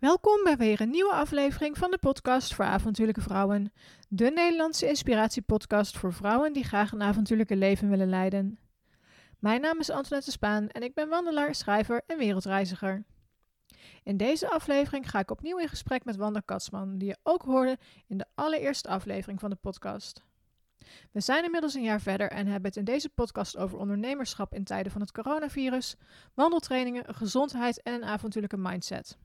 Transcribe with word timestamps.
Welkom 0.00 0.44
bij 0.44 0.56
weer 0.56 0.80
een 0.80 0.90
nieuwe 0.90 1.12
aflevering 1.12 1.78
van 1.78 1.90
de 1.90 1.98
podcast 1.98 2.54
voor 2.54 2.64
avontuurlijke 2.64 3.20
vrouwen. 3.20 3.72
De 4.08 4.30
Nederlandse 4.30 4.88
inspiratiepodcast 4.88 5.98
voor 5.98 6.12
vrouwen 6.12 6.52
die 6.52 6.64
graag 6.64 6.92
een 6.92 7.02
avontuurlijke 7.02 7.56
leven 7.56 7.88
willen 7.88 8.08
leiden. 8.08 8.58
Mijn 9.38 9.60
naam 9.60 9.78
is 9.78 9.90
Antoinette 9.90 10.30
Spaan 10.30 10.68
en 10.68 10.82
ik 10.82 10.94
ben 10.94 11.08
wandelaar, 11.08 11.54
schrijver 11.54 12.02
en 12.06 12.18
wereldreiziger. 12.18 13.04
In 14.02 14.16
deze 14.16 14.50
aflevering 14.50 15.10
ga 15.10 15.18
ik 15.18 15.30
opnieuw 15.30 15.58
in 15.58 15.68
gesprek 15.68 16.04
met 16.04 16.16
Wanda 16.16 16.40
Katsman, 16.44 16.98
die 16.98 17.08
je 17.08 17.18
ook 17.22 17.42
hoorde 17.42 17.78
in 18.06 18.18
de 18.18 18.26
allereerste 18.34 18.88
aflevering 18.88 19.40
van 19.40 19.50
de 19.50 19.56
podcast. 19.56 20.22
We 21.12 21.20
zijn 21.20 21.44
inmiddels 21.44 21.74
een 21.74 21.82
jaar 21.82 22.00
verder 22.00 22.30
en 22.30 22.46
hebben 22.46 22.68
het 22.68 22.76
in 22.76 22.84
deze 22.84 23.08
podcast 23.08 23.56
over 23.56 23.78
ondernemerschap 23.78 24.54
in 24.54 24.64
tijden 24.64 24.92
van 24.92 25.00
het 25.00 25.12
coronavirus, 25.12 25.96
wandeltrainingen, 26.34 27.14
gezondheid 27.14 27.82
en 27.82 27.94
een 27.94 28.04
avontuurlijke 28.04 28.56
mindset. 28.56 29.18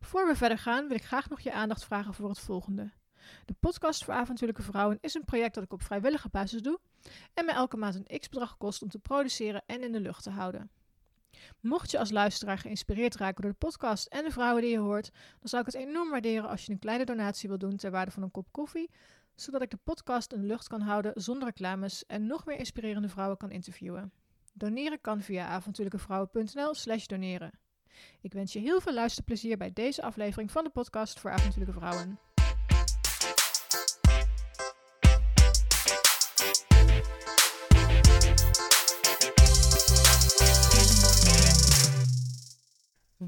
Voor 0.00 0.26
we 0.26 0.36
verder 0.36 0.58
gaan 0.58 0.88
wil 0.88 0.96
ik 0.96 1.04
graag 1.04 1.28
nog 1.28 1.40
je 1.40 1.52
aandacht 1.52 1.84
vragen 1.84 2.14
voor 2.14 2.28
het 2.28 2.38
volgende. 2.38 2.90
De 3.44 3.54
podcast 3.60 4.04
voor 4.04 4.14
avontuurlijke 4.14 4.62
vrouwen 4.62 4.98
is 5.00 5.14
een 5.14 5.24
project 5.24 5.54
dat 5.54 5.64
ik 5.64 5.72
op 5.72 5.82
vrijwillige 5.82 6.28
basis 6.28 6.62
doe 6.62 6.80
en 7.34 7.44
me 7.44 7.52
elke 7.52 7.76
maand 7.76 7.94
een 7.94 8.18
x-bedrag 8.18 8.56
kost 8.56 8.82
om 8.82 8.88
te 8.88 8.98
produceren 8.98 9.62
en 9.66 9.82
in 9.82 9.92
de 9.92 10.00
lucht 10.00 10.22
te 10.22 10.30
houden. 10.30 10.70
Mocht 11.60 11.90
je 11.90 11.98
als 11.98 12.10
luisteraar 12.10 12.58
geïnspireerd 12.58 13.16
raken 13.16 13.42
door 13.42 13.50
de 13.50 13.66
podcast 13.66 14.06
en 14.06 14.24
de 14.24 14.30
vrouwen 14.30 14.62
die 14.62 14.70
je 14.70 14.78
hoort, 14.78 15.10
dan 15.12 15.48
zou 15.48 15.66
ik 15.66 15.72
het 15.72 15.82
enorm 15.82 16.10
waarderen 16.10 16.48
als 16.50 16.66
je 16.66 16.72
een 16.72 16.78
kleine 16.78 17.04
donatie 17.04 17.48
wil 17.48 17.58
doen 17.58 17.76
ter 17.76 17.90
waarde 17.90 18.10
van 18.10 18.22
een 18.22 18.30
kop 18.30 18.48
koffie, 18.50 18.90
zodat 19.34 19.62
ik 19.62 19.70
de 19.70 19.78
podcast 19.84 20.32
in 20.32 20.40
de 20.40 20.46
lucht 20.46 20.68
kan 20.68 20.80
houden 20.80 21.12
zonder 21.14 21.48
reclames 21.48 22.06
en 22.06 22.26
nog 22.26 22.46
meer 22.46 22.58
inspirerende 22.58 23.08
vrouwen 23.08 23.36
kan 23.36 23.50
interviewen. 23.50 24.12
Doneren 24.52 25.00
kan 25.00 25.20
via 25.22 25.46
avontuurlijkevrouwen.nl/slash 25.46 27.06
doneren. 27.06 27.50
Ik 28.20 28.32
wens 28.32 28.52
je 28.52 28.58
heel 28.58 28.80
veel 28.80 28.92
luisterplezier 28.92 29.56
bij 29.56 29.72
deze 29.72 30.02
aflevering 30.02 30.50
van 30.50 30.64
de 30.64 30.70
podcast 30.70 31.20
voor 31.20 31.30
avontuurlijke 31.30 31.80
vrouwen. 31.80 32.18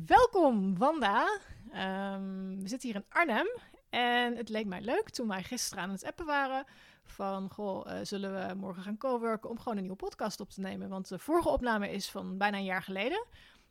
Welkom, 0.06 0.78
Wanda. 0.78 1.40
Ehm, 1.72 2.56
we 2.62 2.68
zitten 2.68 2.88
hier 2.88 2.94
in 2.98 3.06
Arnhem 3.08 3.46
en 3.90 4.36
het 4.36 4.48
leek 4.48 4.66
mij 4.66 4.80
leuk 4.80 5.10
toen 5.10 5.28
wij 5.28 5.42
gisteren 5.42 5.84
aan 5.84 5.90
het 5.90 6.04
appen 6.04 6.26
waren 6.26 6.64
van, 7.04 7.50
goh, 7.50 7.86
uh, 7.86 7.98
zullen 8.02 8.48
we 8.48 8.54
morgen 8.54 8.82
gaan 8.82 8.96
coworken 8.96 9.50
om 9.50 9.58
gewoon 9.58 9.76
een 9.76 9.82
nieuwe 9.82 9.96
podcast 9.96 10.40
op 10.40 10.50
te 10.50 10.60
nemen? 10.60 10.88
Want 10.88 11.08
de 11.08 11.18
vorige 11.18 11.48
opname 11.48 11.90
is 11.90 12.10
van 12.10 12.38
bijna 12.38 12.56
een 12.56 12.64
jaar 12.64 12.82
geleden. 12.82 13.24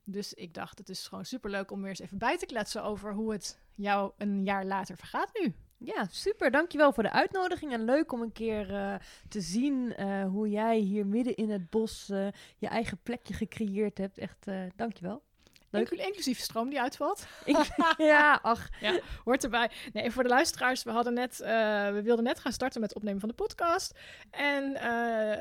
Dus 0.04 0.34
ik 0.34 0.54
dacht, 0.54 0.78
het 0.78 0.90
is 0.90 1.08
gewoon 1.08 1.26
superleuk 1.26 1.72
om 1.72 1.80
weer 1.80 1.90
eens 1.90 2.00
even 2.00 2.18
bij 2.18 2.38
te 2.38 2.46
kletsen 2.46 2.84
over 2.84 3.14
hoe 3.14 3.32
het 3.32 3.60
jou 3.76 4.12
een 4.18 4.44
jaar 4.44 4.66
later 4.66 4.98
vergaat 4.98 5.30
nu. 5.42 5.54
Ja, 5.84 6.08
super. 6.10 6.52
Dankjewel 6.52 6.94
voor 6.94 7.04
de 7.04 7.12
uitnodiging. 7.12 7.74
En 7.74 7.86
leuk 7.86 8.12
om 8.12 8.22
een 8.22 8.32
keer 8.32 8.72
uh, 8.72 8.96
te 9.30 9.42
zien 9.42 9.94
uh, 10.00 10.26
hoe 10.26 10.50
jij 10.50 10.78
hier 10.78 11.06
midden 11.06 11.36
in 11.36 11.50
het 11.50 11.70
bos 11.70 12.10
uh, 12.10 12.28
je 12.58 12.68
eigen 12.68 13.00
plekje 13.04 13.34
gecreëerd 13.34 13.98
hebt. 13.98 14.18
Echt, 14.18 14.48
dankjewel. 14.76 15.22
Leuk. 15.70 15.90
Inclusief 15.90 16.40
stroom 16.40 16.70
die 16.70 16.82
uitvalt. 16.82 17.26
ja, 17.98 18.40
ach. 18.42 18.70
Ja, 18.80 19.00
hoort 19.24 19.44
erbij. 19.44 19.72
Nee, 19.94 20.12
voor 20.12 20.24
de 20.24 20.30
luisteraars, 20.30 20.84
we, 20.84 20.92
hadden 20.92 21.14
net, 21.14 21.38
we 21.38 22.02
wilden 22.04 22.24
net 22.24 22.40
gaan 22.40 22.52
starten 22.52 22.82
met 22.82 22.90
het 22.90 22.98
opnemen 22.98 23.20
van 23.20 23.30
de 23.30 23.36
podcast. 23.36 24.00
En 24.32 24.78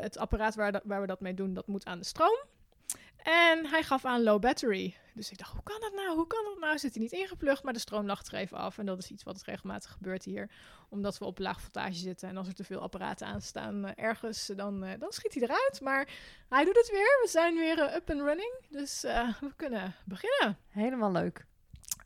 het 0.03 0.19
apparaat 0.19 0.55
waar, 0.55 0.81
waar 0.85 1.01
we 1.01 1.07
dat 1.07 1.21
mee 1.21 1.35
doen, 1.35 1.55
dat 1.55 1.67
moet 1.67 1.85
aan 1.85 1.99
de 1.99 2.05
stroom. 2.05 2.39
En 3.23 3.67
hij 3.67 3.83
gaf 3.83 4.05
aan 4.05 4.23
low 4.23 4.41
battery. 4.41 4.95
Dus 5.15 5.31
ik 5.31 5.39
dacht, 5.39 5.53
hoe 5.53 5.63
kan 5.63 5.81
dat 5.81 5.93
nou? 5.95 6.17
Hoe 6.17 6.27
kan 6.27 6.45
dat 6.45 6.59
nou? 6.59 6.79
Zit 6.79 6.95
hij 6.95 7.03
niet 7.03 7.13
ingeplucht, 7.13 7.63
maar 7.63 7.73
de 7.73 7.79
stroom 7.79 8.07
lag 8.07 8.27
er 8.27 8.35
even 8.35 8.57
af. 8.57 8.79
En 8.79 8.87
dat 8.87 8.99
is 8.99 9.11
iets 9.11 9.23
wat 9.23 9.43
regelmatig 9.43 9.91
gebeurt 9.91 10.25
hier. 10.25 10.51
Omdat 10.89 11.19
we 11.19 11.25
op 11.25 11.39
laag 11.39 11.61
voltage 11.61 11.95
zitten. 11.95 12.29
En 12.29 12.37
als 12.37 12.49
er 12.49 12.55
te 12.55 12.65
veel 12.65 12.81
apparaten 12.81 13.27
aanstaan 13.27 13.85
uh, 13.85 13.91
ergens, 13.97 14.47
dan, 14.47 14.85
uh, 14.85 14.91
dan 14.99 15.13
schiet 15.13 15.35
hij 15.35 15.43
eruit. 15.43 15.81
Maar 15.83 16.09
hij 16.49 16.65
doet 16.65 16.77
het 16.77 16.91
weer. 16.91 17.19
We 17.23 17.29
zijn 17.29 17.55
weer 17.55 17.95
up 17.95 18.11
and 18.11 18.21
running. 18.21 18.53
Dus 18.69 19.01
we 19.41 19.53
kunnen 19.57 19.95
beginnen. 20.05 20.59
Helemaal 20.69 21.13
leuk. 21.13 21.49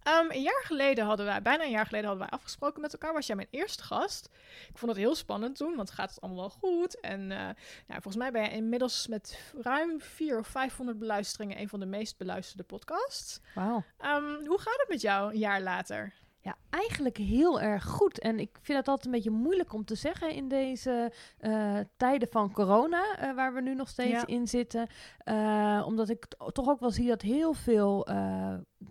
Um, 0.08 0.30
een 0.30 0.42
jaar 0.42 0.62
geleden 0.64 1.04
hadden 1.04 1.26
wij, 1.26 1.42
bijna 1.42 1.64
een 1.64 1.70
jaar 1.70 1.86
geleden 1.86 2.08
hadden 2.08 2.28
wij 2.28 2.38
afgesproken 2.38 2.80
met 2.80 2.92
elkaar. 2.92 3.12
Was 3.12 3.26
jij 3.26 3.36
mijn 3.36 3.48
eerste 3.50 3.82
gast? 3.82 4.28
Ik 4.68 4.78
vond 4.78 4.92
het 4.92 5.00
heel 5.00 5.14
spannend 5.14 5.56
toen, 5.56 5.76
want 5.76 5.90
gaat 5.90 6.10
het 6.10 6.20
allemaal 6.20 6.40
wel 6.40 6.70
goed? 6.70 7.00
En 7.00 7.20
uh, 7.20 7.28
nou, 7.28 7.54
volgens 7.86 8.16
mij 8.16 8.30
ben 8.30 8.42
je 8.42 8.50
inmiddels 8.50 9.06
met 9.06 9.52
ruim 9.62 10.00
400 10.00 10.46
of 10.46 10.52
500 10.52 10.98
beluisteringen 10.98 11.60
een 11.60 11.68
van 11.68 11.80
de 11.80 11.86
meest 11.86 12.16
beluisterde 12.16 12.62
podcasts. 12.62 13.40
Wauw. 13.54 13.84
Um, 14.00 14.46
hoe 14.46 14.58
gaat 14.58 14.78
het 14.78 14.88
met 14.88 15.00
jou 15.00 15.32
een 15.32 15.38
jaar 15.38 15.60
later? 15.60 16.12
Ja, 16.44 16.56
eigenlijk 16.70 17.16
heel 17.16 17.60
erg 17.60 17.84
goed. 17.84 18.18
En 18.18 18.38
ik 18.38 18.58
vind 18.60 18.78
het 18.78 18.88
altijd 18.88 19.06
een 19.06 19.12
beetje 19.12 19.30
moeilijk 19.30 19.72
om 19.72 19.84
te 19.84 19.94
zeggen 19.94 20.30
in 20.30 20.48
deze 20.48 21.12
uh, 21.40 21.78
tijden 21.96 22.28
van 22.30 22.52
corona, 22.52 23.04
uh, 23.22 23.34
waar 23.34 23.54
we 23.54 23.60
nu 23.60 23.74
nog 23.74 23.88
steeds 23.88 24.10
ja. 24.10 24.26
in 24.26 24.48
zitten. 24.48 24.86
Uh, 25.24 25.82
omdat 25.86 26.08
ik 26.08 26.26
toch 26.52 26.68
ook 26.68 26.80
wel 26.80 26.90
zie 26.90 27.08
dat 27.08 27.22
heel 27.22 27.52
veel 27.52 28.06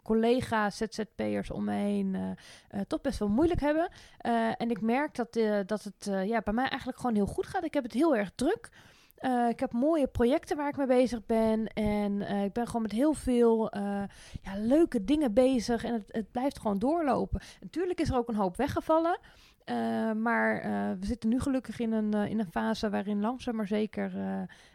collega's, 0.03 0.77
ZZP'ers 0.77 1.51
om 1.51 1.63
me 1.63 1.73
heen 1.73 2.37
toch 2.87 3.01
best 3.01 3.19
wel 3.19 3.29
moeilijk 3.29 3.61
hebben. 3.61 3.89
en 4.57 4.69
ik 4.69 4.81
merk 4.81 5.15
dat, 5.15 5.33
dat 5.65 5.83
het 5.83 6.27
ja, 6.27 6.41
bij 6.41 6.53
mij 6.53 6.67
eigenlijk 6.67 6.99
gewoon 6.99 7.15
heel 7.15 7.25
goed 7.25 7.47
gaat. 7.47 7.63
Ik 7.63 7.73
heb 7.73 7.83
het 7.83 7.93
heel 7.93 8.15
erg 8.15 8.31
druk. 8.35 8.69
Uh, 9.23 9.49
ik 9.49 9.59
heb 9.59 9.71
mooie 9.71 10.07
projecten 10.07 10.57
waar 10.57 10.69
ik 10.69 10.77
mee 10.77 10.87
bezig 10.87 11.25
ben. 11.25 11.67
En 11.67 12.11
uh, 12.11 12.43
ik 12.43 12.53
ben 12.53 12.65
gewoon 12.65 12.81
met 12.81 12.91
heel 12.91 13.13
veel 13.13 13.75
uh, 13.75 14.03
ja, 14.41 14.57
leuke 14.57 15.03
dingen 15.03 15.33
bezig. 15.33 15.83
En 15.83 15.93
het, 15.93 16.03
het, 16.07 16.31
blijft 16.31 16.59
gewoon 16.59 16.79
doorlopen. 16.79 17.41
Natuurlijk 17.61 17.99
is 17.99 18.09
er 18.09 18.17
ook 18.17 18.27
een 18.27 18.35
hoop 18.35 18.57
weggevallen. 18.57 19.19
maar 20.21 20.61
we 20.99 21.05
zitten 21.05 21.29
nu 21.29 21.39
gelukkig 21.39 21.79
in 21.79 21.91
een, 21.91 22.13
in 22.13 22.39
een 22.39 22.51
fase 22.51 22.89
waarin 22.89 23.21
langzaam 23.21 23.55
maar 23.55 23.67
zeker 23.67 24.11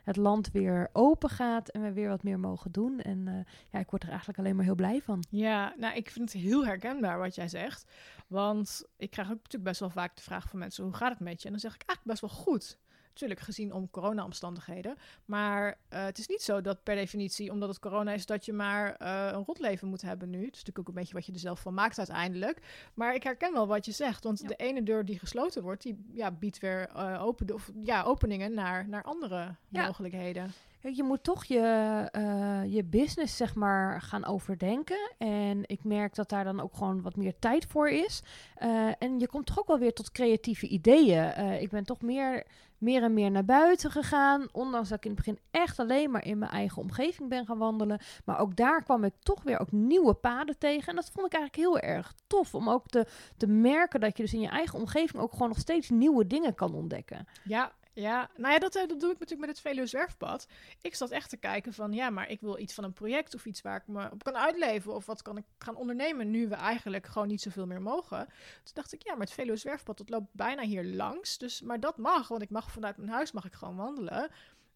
het 0.05 0.17
land 0.17 0.51
weer 0.51 0.89
open 0.93 1.29
gaat. 1.29 1.69
En 1.69 1.83
we 1.83 1.93
weer 1.93 2.09
wat 2.09 2.23
meer 2.23 2.39
mogen 2.39 2.73
doen. 2.73 3.01
En 3.01 3.47
ja, 3.71 3.79
ik 3.79 3.91
word 3.91 4.03
er 4.03 4.09
eigenlijk 4.09 4.39
alleen 4.39 4.57
maar 4.57 4.65
heel 4.65 4.75
blij 4.75 5.01
van. 5.03 5.25
Ja, 5.31 5.75
nou, 5.77 5.97
ik 5.97 6.11
vind 6.11 6.33
het 6.33 6.43
heel 6.43 6.67
herkenbaar 6.67 7.19
wat 7.19 7.35
jij 7.35 7.49
zegt. 7.49 7.85
Want 8.27 8.85
ik 8.97 9.11
krijg 9.11 9.29
ook 9.29 9.37
natuurlijk 9.37 9.65
best 9.65 9.81
wel 9.81 9.91
vaak 9.91 10.17
de 10.17 10.23
vraag 10.23 10.49
van 10.49 10.59
mensen: 10.59 10.85
hoe 10.85 10.95
gaat 10.95 11.11
het 11.11 11.21
met 11.21 11.41
je? 11.41 11.47
En 11.47 11.53
dan 11.53 11.61
zeg 11.61 11.75
ik 11.75 11.83
eigenlijk 11.87 12.21
best 12.21 12.35
wel 12.35 12.45
goed. 12.45 12.79
Natuurlijk 13.21 13.47
gezien 13.47 13.73
om 13.73 13.91
corona-omstandigheden. 13.91 14.97
Maar 15.25 15.67
uh, 15.69 16.05
het 16.05 16.19
is 16.19 16.27
niet 16.27 16.43
zo 16.43 16.61
dat 16.61 16.83
per 16.83 16.95
definitie, 16.95 17.51
omdat 17.51 17.69
het 17.69 17.79
corona 17.79 18.13
is, 18.13 18.27
dat 18.27 18.45
je 18.45 18.53
maar 18.53 18.97
uh, 19.03 19.29
een 19.33 19.45
rotleven 19.45 19.89
moet 19.89 20.03
hebben 20.03 20.31
nu. 20.31 20.39
Het 20.39 20.55
is 20.55 20.59
natuurlijk 20.59 20.79
ook 20.79 20.89
een 20.89 20.95
beetje 20.95 21.15
wat 21.15 21.27
je 21.27 21.33
er 21.33 21.39
zelf 21.39 21.61
van 21.61 21.75
maakt 21.75 21.99
uiteindelijk. 21.99 22.63
Maar 22.95 23.15
ik 23.15 23.23
herken 23.23 23.53
wel 23.53 23.67
wat 23.67 23.85
je 23.85 23.93
zegt. 23.93 24.25
Want 24.25 24.41
ja. 24.41 24.49
de 24.49 24.57
ene 24.57 24.83
deur 24.83 25.05
die 25.05 25.19
gesloten 25.19 25.63
wordt, 25.63 25.83
die 25.83 26.05
ja, 26.13 26.31
biedt 26.31 26.59
weer 26.59 26.91
uh, 26.97 27.23
open, 27.23 27.55
of, 27.55 27.71
ja, 27.83 28.03
openingen 28.03 28.55
naar, 28.55 28.89
naar 28.89 29.03
andere 29.03 29.55
ja. 29.69 29.87
mogelijkheden. 29.87 30.53
Je 30.81 31.03
moet 31.03 31.23
toch 31.23 31.45
je, 31.45 32.09
uh, 32.17 32.75
je 32.75 32.85
business, 32.85 33.37
zeg 33.37 33.55
maar, 33.55 34.03
gaan 34.03 34.25
overdenken. 34.25 35.11
En 35.19 35.63
ik 35.67 35.85
merk 35.85 36.15
dat 36.15 36.29
daar 36.29 36.45
dan 36.45 36.61
ook 36.61 36.75
gewoon 36.75 37.03
wat 37.03 37.17
meer 37.17 37.39
tijd 37.39 37.67
voor 37.67 37.89
is. 37.89 38.23
Uh, 38.63 38.91
en 38.99 39.19
je 39.19 39.29
komt 39.29 39.47
toch 39.47 39.59
ook 39.59 39.67
wel 39.67 39.79
weer 39.79 39.93
tot 39.93 40.11
creatieve 40.11 40.69
ideeën. 40.69 41.33
Uh, 41.39 41.63
ik 41.63 41.71
ben 41.71 41.85
toch 41.85 42.01
meer, 42.01 42.47
meer 42.79 43.03
en 43.03 43.15
meer 43.15 43.31
naar 43.31 43.45
buiten 43.45 43.91
gegaan. 43.91 44.49
Ondanks 44.53 44.89
dat 44.89 44.99
ik 44.99 45.05
in 45.05 45.11
het 45.11 45.25
begin 45.25 45.39
echt 45.51 45.79
alleen 45.79 46.11
maar 46.11 46.25
in 46.25 46.39
mijn 46.39 46.51
eigen 46.51 46.83
omgeving 46.83 47.29
ben 47.29 47.47
gaan 47.47 47.59
wandelen. 47.59 48.01
Maar 48.25 48.39
ook 48.39 48.57
daar 48.57 48.83
kwam 48.83 49.05
ik 49.05 49.15
toch 49.23 49.43
weer 49.43 49.61
ook 49.61 49.73
nieuwe 49.73 50.15
paden 50.15 50.59
tegen. 50.59 50.89
En 50.89 50.97
dat 50.97 51.11
vond 51.11 51.27
ik 51.27 51.33
eigenlijk 51.33 51.69
heel 51.69 51.79
erg 51.79 52.15
tof. 52.27 52.55
Om 52.55 52.69
ook 52.69 52.87
te, 52.87 53.07
te 53.37 53.47
merken 53.47 54.01
dat 54.01 54.17
je 54.17 54.23
dus 54.23 54.35
in 54.35 54.41
je 54.41 54.49
eigen 54.49 54.79
omgeving 54.79 55.23
ook 55.23 55.33
gewoon 55.33 55.49
nog 55.49 55.59
steeds 55.59 55.91
nieuwe 55.91 56.27
dingen 56.27 56.55
kan 56.55 56.75
ontdekken. 56.75 57.27
Ja, 57.45 57.73
ja, 58.01 58.31
nou 58.37 58.53
ja, 58.53 58.59
dat, 58.59 58.73
dat 58.73 58.89
doe 58.89 59.11
ik 59.11 59.19
natuurlijk 59.19 59.41
met 59.41 59.49
het 59.49 59.61
Veluwe 59.61 59.87
Zwerfpad. 59.87 60.47
Ik 60.81 60.95
zat 60.95 61.11
echt 61.11 61.31
te 61.31 61.37
kijken 61.37 61.73
van, 61.73 61.93
ja, 61.93 62.11
maar 62.11 62.31
ik 62.31 62.41
wil 62.41 62.59
iets 62.59 62.75
van 62.75 62.85
een 62.85 62.93
project 62.93 63.35
of 63.35 63.45
iets 63.45 63.63
waar 63.63 63.77
ik 63.77 63.87
me 63.87 64.11
op 64.11 64.25
kan 64.25 64.37
uitleven. 64.37 64.95
Of 64.95 65.07
wat 65.07 65.23
kan 65.23 65.37
ik 65.37 65.45
gaan 65.59 65.77
ondernemen 65.77 66.31
nu 66.31 66.49
we 66.49 66.55
eigenlijk 66.55 67.07
gewoon 67.07 67.29
niet 67.29 67.43
zoveel 67.43 67.67
meer 67.67 67.83
mogen. 67.83 68.27
Toen 68.63 68.75
dacht 68.75 68.93
ik, 68.93 69.03
ja, 69.03 69.13
maar 69.13 69.27
het 69.27 69.33
Veluwe 69.33 69.57
Zwerfpad, 69.57 69.99
dat 69.99 70.09
loopt 70.09 70.29
bijna 70.33 70.63
hier 70.63 70.85
langs. 70.85 71.39
Dus, 71.39 71.63
maar 71.63 71.81
dat 71.81 71.97
mag, 71.97 72.29
want 72.29 72.43
ik 72.43 72.51
mag 72.51 72.71
vanuit 72.71 72.97
mijn 72.97 73.11
huis 73.11 73.33
mag 73.33 73.45
ik 73.45 73.55
gewoon 73.55 73.77
wandelen. 73.77 74.31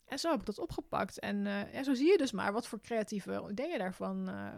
En 0.04 0.18
zo 0.18 0.30
heb 0.30 0.40
ik 0.40 0.46
dat 0.46 0.58
opgepakt. 0.58 1.18
En 1.18 1.46
uh, 1.46 1.82
zo 1.82 1.94
zie 1.94 2.10
je 2.10 2.18
dus 2.18 2.32
maar 2.32 2.52
wat 2.52 2.66
voor 2.66 2.80
creatieve 2.80 3.46
ideeën 3.50 3.78
daarvan 3.78 4.28
uh, 4.28 4.48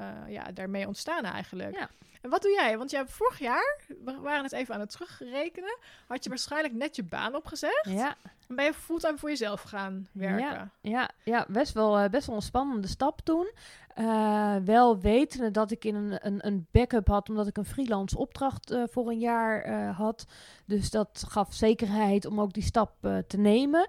uh, 0.00 0.06
ja, 0.28 0.52
daarmee 0.52 0.86
ontstaan 0.86 1.24
eigenlijk. 1.24 1.74
Ja. 1.74 1.90
En 2.20 2.30
wat 2.30 2.42
doe 2.42 2.50
jij? 2.50 2.78
Want 2.78 2.90
jij 2.90 3.06
vorig 3.06 3.38
jaar, 3.38 3.80
we 4.04 4.18
waren 4.20 4.42
het 4.42 4.52
even 4.52 4.74
aan 4.74 4.80
het 4.80 4.90
terugrekenen, 4.90 5.78
had 6.06 6.24
je 6.24 6.28
waarschijnlijk 6.28 6.74
net 6.74 6.96
je 6.96 7.04
baan 7.04 7.34
opgezegd. 7.34 7.88
Ja. 7.88 8.16
En 8.48 8.56
ben 8.56 8.64
je 8.64 8.74
fulltime 8.74 9.18
voor 9.18 9.28
jezelf 9.28 9.62
gaan 9.62 10.08
werken. 10.12 10.38
Ja, 10.38 10.70
ja, 10.80 11.10
ja 11.24 11.46
best, 11.48 11.72
wel, 11.72 12.02
uh, 12.02 12.08
best 12.08 12.26
wel 12.26 12.36
een 12.36 12.42
spannende 12.42 12.88
stap 12.88 13.20
toen. 13.20 13.52
Uh, 13.96 14.56
wel 14.56 15.00
wetende 15.00 15.50
dat 15.50 15.70
ik 15.70 15.84
in 15.84 15.94
een, 15.94 16.26
een, 16.26 16.46
een 16.46 16.66
backup 16.70 17.08
had, 17.08 17.28
omdat 17.28 17.46
ik 17.46 17.56
een 17.56 17.64
freelance 17.64 18.18
opdracht 18.18 18.72
uh, 18.72 18.82
voor 18.90 19.08
een 19.08 19.18
jaar 19.18 19.86
had. 19.90 20.26
Dus 20.64 20.90
dat 20.90 21.24
gaf 21.28 21.54
zekerheid 21.54 22.24
om 22.24 22.40
ook 22.40 22.52
die 22.52 22.62
stap 22.62 22.92
te 23.26 23.36
nemen. 23.36 23.88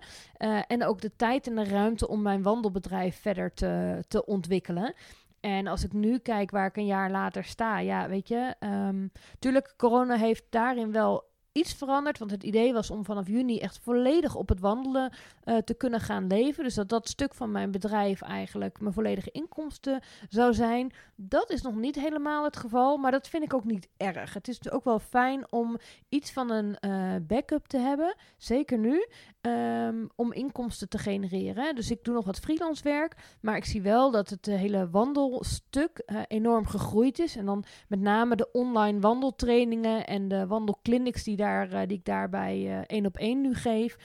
en 0.68 0.86
ook 0.86 1.02
de 1.02 1.16
tijd 1.16 1.48
en 1.48 1.56
de 1.56 1.64
ruimte 1.64 2.08
om 2.08 2.22
mijn 2.22 2.42
wandelbedrijf 2.42 3.22
verder 3.22 3.54
te, 3.54 4.04
te 4.08 4.26
ontwikkelen. 4.26 4.94
En 5.40 5.68
als 5.68 5.84
ik 5.84 5.94
nu 5.94 6.18
kijk 6.18 6.52
waar 6.52 6.68
ik 6.68 6.78
een 6.78 6.86
jaar 6.86 7.12
later 7.12 7.44
sta, 7.44 7.80
ja, 7.80 8.10
weet 8.10 8.28
je, 8.28 8.56
um, 8.60 9.12
tuurlijk, 9.40 9.74
corona 9.78 10.16
heeft 10.16 10.44
daarin 10.50 10.92
wel 10.92 11.28
iets 11.52 11.74
veranderd. 11.74 12.20
Want 12.20 12.32
het 12.32 12.44
idee 12.44 12.74
was 12.74 12.90
om 12.90 13.06
vanaf 13.06 13.28
juni 13.28 13.60
echt 13.60 13.80
volledig 13.80 14.36
op 14.36 14.50
het 14.50 14.60
wandelen 14.60 15.14
uh, 15.44 15.58
te 15.58 15.74
kunnen 15.74 16.00
gaan 16.00 16.28
leven. 16.28 16.64
Dus 16.64 16.74
dat 16.74 16.90
dat 16.90 17.10
stuk 17.10 17.34
van 17.34 17.52
mijn 17.52 17.72
bedrijf 17.72 18.22
eigenlijk 18.22 18.80
mijn 18.80 18.94
volledige 18.94 19.32
inkomsten 19.32 20.02
zou 20.30 20.54
zijn. 20.54 20.92
Dat 21.16 21.52
is 21.52 21.62
nog 21.62 21.76
niet 21.76 21.96
helemaal 21.96 22.44
het 22.44 22.58
geval, 22.58 22.98
maar 22.98 23.12
dat 23.12 23.28
vind 23.28 23.44
ik 23.44 23.54
ook 23.54 23.66
niet 23.66 23.90
erg. 23.98 24.34
Het 24.34 24.48
is 24.48 24.72
ook 24.72 24.84
wel 24.84 25.00
fijn 25.00 25.52
om 25.52 25.78
iets 26.10 26.32
van 26.32 26.52
een 26.52 26.78
uh, 26.82 27.16
backup 27.22 27.68
te 27.68 27.78
hebben, 27.78 28.16
zeker 28.38 28.78
nu, 28.78 29.08
um, 29.42 30.10
om 30.16 30.34
inkomsten 30.34 30.90
te 30.90 30.98
genereren. 30.98 31.76
Dus 31.76 31.92
ik 31.92 32.04
doe 32.04 32.14
nog 32.14 32.26
wat 32.26 32.40
freelance 32.40 32.84
werk, 32.84 33.16
maar 33.42 33.56
ik 33.56 33.66
zie 33.66 33.82
wel 33.82 34.12
dat 34.12 34.30
het 34.30 34.46
hele 34.46 34.90
wandelstuk 34.90 36.04
uh, 36.06 36.20
enorm 36.28 36.66
gegroeid 36.66 37.20
is. 37.20 37.36
En 37.36 37.46
dan 37.46 37.64
met 37.88 38.00
name 38.00 38.36
de 38.36 38.52
online 38.52 39.00
wandeltrainingen 39.00 40.08
en 40.08 40.28
de 40.28 40.48
wandelclinics 40.48 41.24
die, 41.24 41.36
daar, 41.36 41.88
die 41.88 41.98
ik 41.98 42.06
daarbij 42.06 42.84
één 42.88 43.06
op 43.06 43.18
één 43.18 43.42
nu 43.42 43.56
geef. 43.56 43.98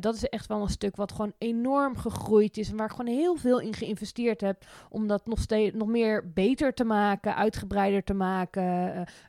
dat 0.00 0.14
is 0.14 0.24
echt 0.24 0.46
wel 0.46 0.62
een 0.62 0.68
stuk 0.68 0.96
wat 0.96 1.12
gewoon 1.12 1.32
enorm 1.38 1.96
gegroeid 1.96 2.56
is. 2.56 2.70
En 2.70 2.76
waar 2.76 2.86
ik 2.86 2.96
gewoon 2.96 3.14
heel 3.14 3.36
veel 3.36 3.60
in 3.60 3.74
geïnvesteerd 3.74 4.40
heb. 4.40 4.64
Om 4.90 5.06
dat 5.06 5.26
nog, 5.26 5.40
steeds, 5.40 5.74
nog 5.74 5.88
meer 5.88 6.32
beter 6.32 6.74
te 6.74 6.84
maken, 6.84 7.36
uitgebreider 7.36 8.04
te 8.04 8.14
maken. 8.14 8.64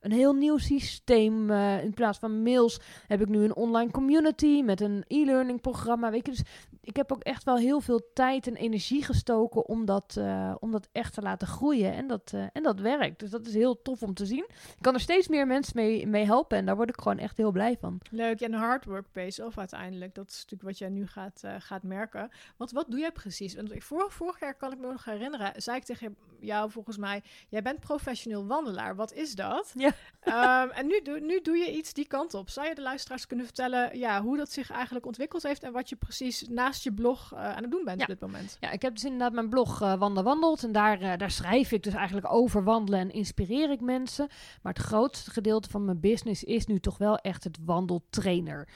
Een 0.01 0.11
heel 0.11 0.33
nieuw 0.33 0.57
systeem. 0.57 1.51
In 1.51 1.93
plaats 1.93 2.19
van 2.19 2.43
mails 2.43 2.79
heb 3.07 3.21
ik 3.21 3.27
nu 3.27 3.43
een 3.43 3.55
online 3.55 3.91
community 3.91 4.61
met 4.61 4.81
een 4.81 5.03
e-learning 5.07 5.48
programma. 5.57 6.11
Weet 6.11 6.25
je, 6.25 6.31
dus 6.31 6.43
ik 6.81 6.95
heb 6.95 7.11
ook 7.11 7.23
echt 7.23 7.43
wel 7.43 7.57
heel 7.57 7.81
veel 7.81 8.09
tijd 8.13 8.47
en 8.47 8.55
energie 8.55 9.03
gestoken 9.03 9.67
om 9.67 9.85
dat, 9.85 10.15
uh, 10.19 10.55
om 10.59 10.71
dat 10.71 10.89
echt 10.91 11.13
te 11.13 11.21
laten 11.21 11.47
groeien. 11.47 11.93
En 11.93 12.07
dat, 12.07 12.31
uh, 12.35 12.45
en 12.53 12.63
dat 12.63 12.79
werkt. 12.79 13.19
Dus 13.19 13.29
dat 13.29 13.47
is 13.47 13.53
heel 13.53 13.81
tof 13.81 14.03
om 14.03 14.13
te 14.13 14.25
zien. 14.25 14.45
Ik 14.49 14.81
kan 14.81 14.93
er 14.93 14.99
steeds 14.99 15.27
meer 15.27 15.47
mensen 15.47 15.73
mee, 15.75 16.07
mee 16.07 16.25
helpen. 16.25 16.57
En 16.57 16.65
daar 16.65 16.75
word 16.75 16.89
ik 16.89 17.01
gewoon 17.01 17.17
echt 17.17 17.37
heel 17.37 17.51
blij 17.51 17.77
van. 17.79 17.99
Leuk. 18.11 18.41
En 18.41 18.53
hard 18.53 18.85
work 18.85 19.11
pays 19.11 19.39
of 19.39 19.57
uiteindelijk. 19.57 20.15
Dat 20.15 20.29
is 20.29 20.35
natuurlijk 20.35 20.63
wat 20.63 20.77
jij 20.77 20.89
nu 20.89 21.07
gaat, 21.07 21.41
uh, 21.45 21.55
gaat 21.59 21.83
merken. 21.83 22.31
Want 22.57 22.71
wat 22.71 22.85
doe 22.89 22.99
jij 22.99 23.11
precies? 23.11 23.55
Want 23.55 23.73
vorig, 23.77 24.13
vorig 24.13 24.39
jaar 24.39 24.55
kan 24.55 24.71
ik 24.71 24.79
me 24.79 24.87
nog 24.87 25.05
herinneren. 25.05 25.61
Zei 25.61 25.77
ik 25.77 25.83
tegen 25.83 26.15
jou 26.39 26.71
volgens 26.71 26.97
mij. 26.97 27.23
Jij 27.49 27.61
bent 27.61 27.79
professioneel 27.79 28.45
wandelaar. 28.47 28.95
Wat 28.95 29.13
is 29.13 29.35
dat? 29.35 29.73
Ja. 29.79 30.63
um, 30.63 30.69
en 30.69 30.87
nu, 30.87 31.01
doe, 31.01 31.19
nu 31.19 31.41
doe 31.41 31.57
je 31.57 31.71
iets 31.71 31.93
die 31.93 32.07
kant 32.07 32.33
op. 32.33 32.49
Zou 32.49 32.67
je 32.67 32.75
de 32.75 32.81
luisteraars 32.81 33.27
kunnen 33.27 33.45
vertellen 33.45 33.97
ja, 33.97 34.21
hoe 34.21 34.37
dat 34.37 34.51
zich 34.51 34.71
eigenlijk 34.71 35.05
ontwikkeld 35.39 35.43
heeft. 35.43 35.63
En 35.63 35.71
wat 35.71 35.89
je 35.89 35.95
precies 35.95 36.47
naast 36.47 36.83
je 36.83 36.93
blog 36.93 37.33
uh, 37.33 37.39
aan 37.39 37.61
het 37.61 37.71
doen 37.71 37.83
bent 37.85 37.97
ja. 37.97 38.03
op 38.03 38.09
dit 38.09 38.19
moment. 38.19 38.57
Ja, 38.59 38.71
ik 38.71 38.81
heb 38.81 38.93
dus 38.93 39.03
inderdaad 39.03 39.33
mijn 39.33 39.49
blog 39.49 39.81
uh, 39.81 39.93
Wandel 39.93 40.23
Wandelt. 40.23 40.63
En 40.63 40.71
daar, 40.71 41.01
uh, 41.01 41.17
daar 41.17 41.31
schrijf 41.31 41.71
ik 41.71 41.83
dus 41.83 41.93
eigenlijk 41.93 42.33
over 42.33 42.63
wandelen 42.63 42.99
en 42.99 43.11
inspireer 43.11 43.71
ik 43.71 43.81
mensen. 43.81 44.27
Maar 44.61 44.73
het 44.73 44.81
grootste 44.81 45.31
gedeelte 45.31 45.69
van 45.69 45.85
mijn 45.85 45.99
business 45.99 46.43
is 46.43 46.65
nu 46.65 46.79
toch 46.79 46.97
wel 46.97 47.17
echt 47.17 47.43
het 47.43 47.57
wandeltrainer. 47.65 48.67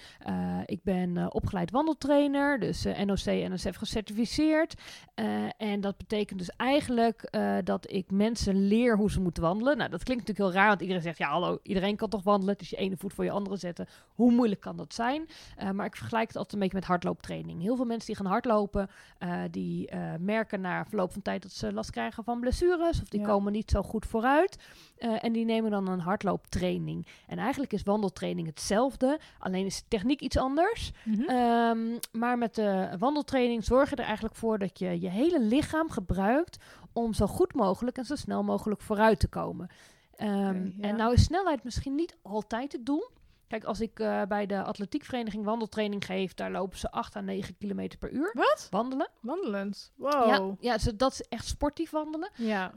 ik 0.65 0.83
ben 0.83 1.33
opgeleid 1.33 1.71
wandeltrainer, 1.71 2.59
dus 2.59 2.83
NOC 2.83 3.25
NSF 3.25 3.75
gecertificeerd. 3.75 4.73
en 5.57 5.81
dat 5.81 5.97
betekent 5.97 6.39
dus 6.39 6.49
eigenlijk 6.49 7.31
dat 7.63 7.91
ik 7.91 8.11
mensen 8.11 8.67
leer 8.67 8.97
hoe 8.97 9.11
ze 9.11 9.21
moeten 9.21 9.43
wandelen. 9.43 9.77
Nou, 9.77 9.89
dat 9.89 10.03
klinkt 10.03 10.27
natuurlijk 10.27 10.53
heel 10.53 10.61
raar, 10.61 10.69
want 10.69 10.81
iedereen 10.81 11.01
zegt, 11.01 11.17
ja 11.17 11.29
hallo, 11.29 11.59
iedereen 11.63 11.95
kan 11.95 12.09
toch 12.09 12.23
wandelen? 12.23 12.55
Is 12.57 12.69
je 12.69 12.75
ene 12.75 12.97
voet 12.97 13.13
voor 13.13 13.23
je 13.23 13.31
andere 13.31 13.57
zetten. 13.57 13.87
Hoe 14.15 14.31
moeilijk 14.31 14.61
kan 14.61 14.77
dat 14.77 14.93
zijn? 14.93 15.27
maar 15.73 15.85
ik 15.85 15.95
vergelijk 15.95 16.27
het 16.27 16.37
altijd 16.37 16.52
een 16.53 16.59
beetje 16.59 16.75
met 16.75 16.85
hardlooptraining. 16.85 17.61
Heel 17.61 17.75
veel 17.75 17.85
mensen 17.85 18.07
die 18.07 18.15
gaan 18.15 18.31
hardlopen, 18.31 18.89
uh, 19.19 19.41
die 19.51 19.91
uh, 19.93 20.13
merken 20.19 20.61
na 20.61 20.85
verloop 20.85 21.11
van 21.11 21.21
tijd 21.21 21.41
dat 21.41 21.51
ze 21.51 21.73
last 21.73 21.91
krijgen 21.91 22.23
van 22.23 22.39
blessures 22.39 23.01
of 23.01 23.09
die 23.09 23.19
ja. 23.19 23.25
komen 23.25 23.51
niet 23.51 23.71
zo 23.71 23.81
goed 23.81 24.05
vooruit. 24.05 24.57
Uh, 24.97 25.23
en 25.23 25.33
die 25.33 25.45
nemen 25.45 25.71
dan 25.71 25.87
een 25.87 25.99
hardlooptraining. 25.99 27.07
En 27.27 27.37
eigenlijk 27.37 27.73
is 27.73 27.83
wandeltraining 27.83 28.47
hetzelfde, 28.47 29.19
alleen 29.39 29.65
is 29.65 29.77
de 29.77 29.85
techniek 29.87 30.21
iets 30.21 30.37
anders. 30.37 30.91
Mm 31.03 31.13
-hmm. 31.13 31.35
um, 31.35 31.99
maar 32.11 32.37
met 32.37 32.55
de 32.55 32.89
wandeltraining 32.99 33.63
zorg 33.63 33.89
je 33.89 33.95
er 33.95 34.03
eigenlijk 34.03 34.35
voor 34.35 34.59
dat 34.59 34.79
je 34.79 35.01
je 35.01 35.09
hele 35.09 35.41
lichaam 35.41 35.89
gebruikt 35.89 36.57
om 36.93 37.13
zo 37.13 37.27
goed 37.27 37.53
mogelijk 37.53 37.97
en 37.97 38.05
zo 38.05 38.15
snel 38.15 38.43
mogelijk 38.43 38.81
vooruit 38.81 39.19
te 39.19 39.27
komen. 39.27 39.69
Um, 40.17 40.27
okay, 40.27 40.73
ja. 40.77 40.87
En 40.87 40.95
nou 40.95 41.13
is 41.13 41.23
snelheid 41.23 41.63
misschien 41.63 41.95
niet 41.95 42.17
altijd 42.21 42.71
het 42.71 42.85
doel. 42.85 43.09
Kijk, 43.47 43.63
als 43.63 43.81
ik 43.81 43.99
uh, 43.99 44.21
bij 44.27 44.45
de 44.45 44.63
atletiekvereniging 44.63 45.45
wandeltraining 45.45 46.05
geef, 46.05 46.33
daar 46.33 46.51
lopen 46.51 46.79
ze 46.79 46.91
8 46.91 47.15
à 47.15 47.21
9 47.21 47.57
kilometer 47.57 47.99
per 47.99 48.11
uur. 48.11 48.31
Wat? 48.33 48.67
Wandelen. 48.69 49.09
Wandelend. 49.21 49.91
Wow. 49.95 50.27
Ja, 50.27 50.55
ja 50.59 50.77
ze, 50.77 50.95
dat 50.95 51.11
is 51.11 51.21
echt 51.21 51.45
sportief 51.45 51.91
wandelen. 51.91 52.29
Ja. 52.35 52.71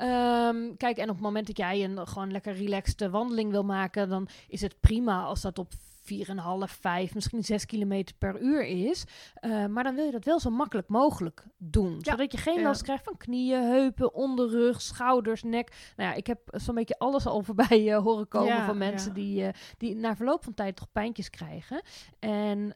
Um, 0.48 0.76
kijk, 0.76 0.96
en 0.96 1.08
op 1.08 1.14
het 1.14 1.24
moment 1.24 1.46
dat 1.46 1.56
jij 1.56 1.84
een 1.84 2.08
gewoon 2.08 2.32
lekker 2.32 2.52
relaxed 2.52 3.10
wandeling 3.10 3.50
wil 3.50 3.64
maken, 3.64 4.08
dan 4.08 4.28
is 4.48 4.60
het 4.60 4.80
prima 4.80 5.22
als 5.22 5.40
dat 5.40 5.58
op 5.58 5.72
4,5, 6.12 6.78
5, 6.80 7.14
misschien 7.14 7.44
6 7.44 7.66
kilometer 7.66 8.14
per 8.18 8.40
uur 8.40 8.64
is. 8.64 9.04
Uh, 9.40 9.66
maar 9.66 9.84
dan 9.84 9.94
wil 9.94 10.04
je 10.04 10.10
dat 10.10 10.24
wel 10.24 10.40
zo 10.40 10.50
makkelijk 10.50 10.88
mogelijk 10.88 11.44
doen. 11.56 11.94
Ja. 12.00 12.10
Zodat 12.10 12.32
je 12.32 12.38
geen 12.38 12.62
last 12.62 12.82
krijgt 12.82 13.04
van 13.04 13.16
knieën, 13.16 13.62
heupen, 13.62 14.14
onderrug, 14.14 14.80
schouders, 14.80 15.42
nek. 15.42 15.92
Nou 15.96 16.10
ja, 16.10 16.16
ik 16.16 16.26
heb 16.26 16.40
zo'n 16.52 16.74
beetje 16.74 16.98
alles 16.98 17.26
al 17.26 17.42
voorbij 17.48 17.82
uh, 17.82 17.98
horen 17.98 18.28
komen 18.28 18.54
ja, 18.54 18.66
van 18.66 18.78
mensen 18.78 19.14
die, 19.14 19.42
uh, 19.42 19.48
die 19.78 19.96
na 19.96 20.16
verloop 20.16 20.44
van 20.44 20.54
tijd 20.54 20.76
toch 20.76 20.92
pijntjes 20.92 21.30
krijgen. 21.30 21.82
En 22.18 22.74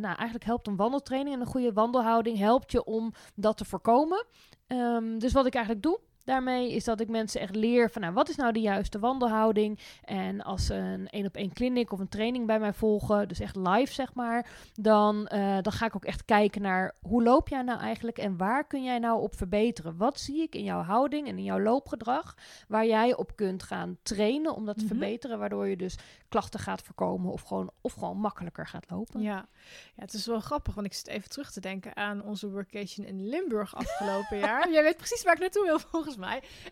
nou, 0.00 0.14
eigenlijk 0.14 0.44
helpt 0.44 0.66
een 0.66 0.76
wandeltraining 0.76 1.34
en 1.34 1.40
een 1.40 1.46
goede 1.46 1.72
wandelhouding 1.72 2.38
helpt 2.38 2.72
je 2.72 2.84
om 2.84 3.12
dat 3.34 3.56
te 3.56 3.64
voorkomen. 3.64 4.26
Um, 4.72 5.18
dus 5.18 5.32
wat 5.32 5.46
ik 5.46 5.54
eigenlijk 5.54 5.84
doe, 5.84 6.00
daarmee 6.30 6.72
is 6.72 6.84
dat 6.84 7.00
ik 7.00 7.08
mensen 7.08 7.40
echt 7.40 7.54
leer 7.54 7.90
van 7.90 8.02
nou, 8.02 8.14
wat 8.14 8.28
is 8.28 8.36
nou 8.36 8.52
de 8.52 8.60
juiste 8.60 8.98
wandelhouding. 8.98 9.78
En 10.04 10.42
als 10.42 10.66
ze 10.66 10.74
een 10.74 11.08
één 11.08 11.26
op 11.26 11.34
één 11.34 11.52
clinic 11.52 11.92
of 11.92 11.98
een 11.98 12.08
training 12.08 12.46
bij 12.46 12.58
mij 12.58 12.72
volgen, 12.72 13.28
dus 13.28 13.40
echt 13.40 13.56
live 13.56 13.92
zeg 13.92 14.14
maar, 14.14 14.46
dan, 14.74 15.28
uh, 15.34 15.58
dan 15.62 15.72
ga 15.72 15.86
ik 15.86 15.96
ook 15.96 16.04
echt 16.04 16.24
kijken 16.24 16.62
naar 16.62 16.94
hoe 17.00 17.22
loop 17.22 17.48
jij 17.48 17.62
nou 17.62 17.80
eigenlijk 17.80 18.18
en 18.18 18.36
waar 18.36 18.66
kun 18.66 18.84
jij 18.84 18.98
nou 18.98 19.20
op 19.20 19.36
verbeteren? 19.36 19.96
Wat 19.96 20.20
zie 20.20 20.42
ik 20.42 20.54
in 20.54 20.64
jouw 20.64 20.82
houding 20.82 21.28
en 21.28 21.38
in 21.38 21.44
jouw 21.44 21.60
loopgedrag 21.60 22.36
waar 22.68 22.86
jij 22.86 23.16
op 23.16 23.36
kunt 23.36 23.62
gaan 23.62 23.98
trainen 24.02 24.54
om 24.54 24.64
dat 24.64 24.78
te 24.78 24.84
mm 24.84 24.88
-hmm. 24.88 24.98
verbeteren, 24.98 25.38
waardoor 25.38 25.68
je 25.68 25.76
dus 25.76 25.98
klachten 26.28 26.60
gaat 26.60 26.82
voorkomen 26.82 27.32
of 27.32 27.42
gewoon, 27.42 27.70
of 27.80 27.92
gewoon 27.92 28.16
makkelijker 28.16 28.66
gaat 28.66 28.90
lopen. 28.90 29.20
Ja. 29.20 29.48
ja, 29.94 30.02
het 30.02 30.12
is 30.12 30.26
wel 30.26 30.40
grappig, 30.40 30.74
want 30.74 30.86
ik 30.86 30.92
zit 30.92 31.06
even 31.06 31.30
terug 31.30 31.50
te 31.50 31.60
denken 31.60 31.96
aan 31.96 32.22
onze 32.22 32.50
workation 32.50 33.06
in 33.06 33.28
Limburg 33.28 33.74
afgelopen 33.74 34.38
jaar. 34.38 34.70
Jij 34.72 34.82
weet 34.82 34.96
precies 34.96 35.22
waar 35.22 35.34
ik 35.34 35.40
naartoe 35.40 35.64
wil 35.64 35.78
volgens 35.78 36.16
mij. 36.16 36.19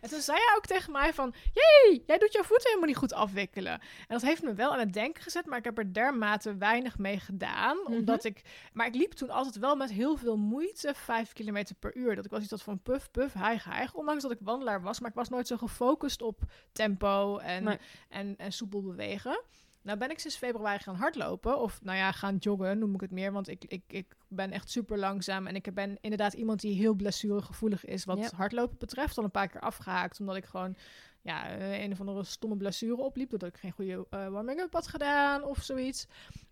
En 0.00 0.08
toen 0.08 0.20
zei 0.20 0.38
jij 0.38 0.54
ook 0.56 0.66
tegen 0.66 0.92
mij 0.92 1.14
van, 1.14 1.34
jee, 1.52 2.02
jij 2.06 2.18
doet 2.18 2.32
jouw 2.32 2.42
voeten 2.42 2.66
helemaal 2.66 2.88
niet 2.88 2.96
goed 2.96 3.12
afwikkelen. 3.12 3.72
En 3.72 3.80
dat 4.08 4.22
heeft 4.22 4.42
me 4.42 4.54
wel 4.54 4.72
aan 4.72 4.78
het 4.78 4.92
denken 4.92 5.22
gezet, 5.22 5.46
maar 5.46 5.58
ik 5.58 5.64
heb 5.64 5.78
er 5.78 5.92
dermate 5.92 6.56
weinig 6.56 6.98
mee 6.98 7.20
gedaan. 7.20 7.76
Mm 7.76 7.86
-hmm. 7.86 7.94
Omdat 7.94 8.24
ik, 8.24 8.42
maar 8.72 8.86
ik 8.86 8.94
liep 8.94 9.12
toen 9.12 9.30
altijd 9.30 9.58
wel 9.58 9.76
met 9.76 9.92
heel 9.92 10.16
veel 10.16 10.36
moeite, 10.36 10.94
vijf 10.94 11.32
kilometer 11.32 11.74
per 11.74 11.96
uur. 11.96 12.14
Dat 12.14 12.24
ik 12.24 12.30
was 12.30 12.40
iets 12.40 12.50
dat 12.50 12.62
van 12.62 12.82
puff, 12.82 13.10
puff, 13.10 13.34
hijg, 13.34 13.64
hijg. 13.64 13.94
Ondanks 13.94 14.22
dat 14.22 14.32
ik 14.32 14.38
wandelaar 14.40 14.82
was, 14.82 15.00
maar 15.00 15.10
ik 15.10 15.16
was 15.16 15.28
nooit 15.28 15.46
zo 15.46 15.56
gefocust 15.56 16.22
op 16.22 16.40
tempo 16.72 17.38
en, 17.38 17.64
nee. 17.64 17.78
en, 18.08 18.34
en 18.36 18.52
soepel 18.52 18.82
bewegen. 18.82 19.42
Nou 19.88 20.00
ben 20.00 20.10
ik 20.10 20.18
sinds 20.18 20.36
februari 20.36 20.78
gaan 20.78 20.94
hardlopen. 20.94 21.60
Of 21.60 21.82
nou 21.82 21.98
ja, 21.98 22.12
gaan 22.12 22.36
joggen 22.36 22.78
noem 22.78 22.94
ik 22.94 23.00
het 23.00 23.10
meer. 23.10 23.32
Want 23.32 23.48
ik, 23.48 23.64
ik, 23.64 23.82
ik 23.86 24.16
ben 24.28 24.50
echt 24.52 24.70
super 24.70 24.98
langzaam. 24.98 25.46
En 25.46 25.54
ik 25.54 25.74
ben 25.74 25.98
inderdaad 26.00 26.32
iemand 26.32 26.60
die 26.60 26.74
heel 26.74 26.94
blessuregevoelig 26.94 27.84
is 27.84 28.04
wat 28.04 28.30
hardlopen 28.30 28.78
betreft. 28.78 29.18
Al 29.18 29.24
een 29.24 29.30
paar 29.30 29.48
keer 29.48 29.60
afgehaakt. 29.60 30.20
Omdat 30.20 30.36
ik 30.36 30.44
gewoon 30.44 30.76
ja, 31.22 31.60
een 31.60 31.92
of 31.92 32.00
andere 32.00 32.24
stomme 32.24 32.56
blessure 32.56 33.02
opliep. 33.02 33.30
Doordat 33.30 33.48
ik 33.48 33.56
geen 33.56 33.72
goede 33.72 34.06
uh, 34.10 34.28
warming-up 34.28 34.72
had 34.72 34.86
gedaan 34.86 35.44
of 35.44 35.62
zoiets. 35.62 36.06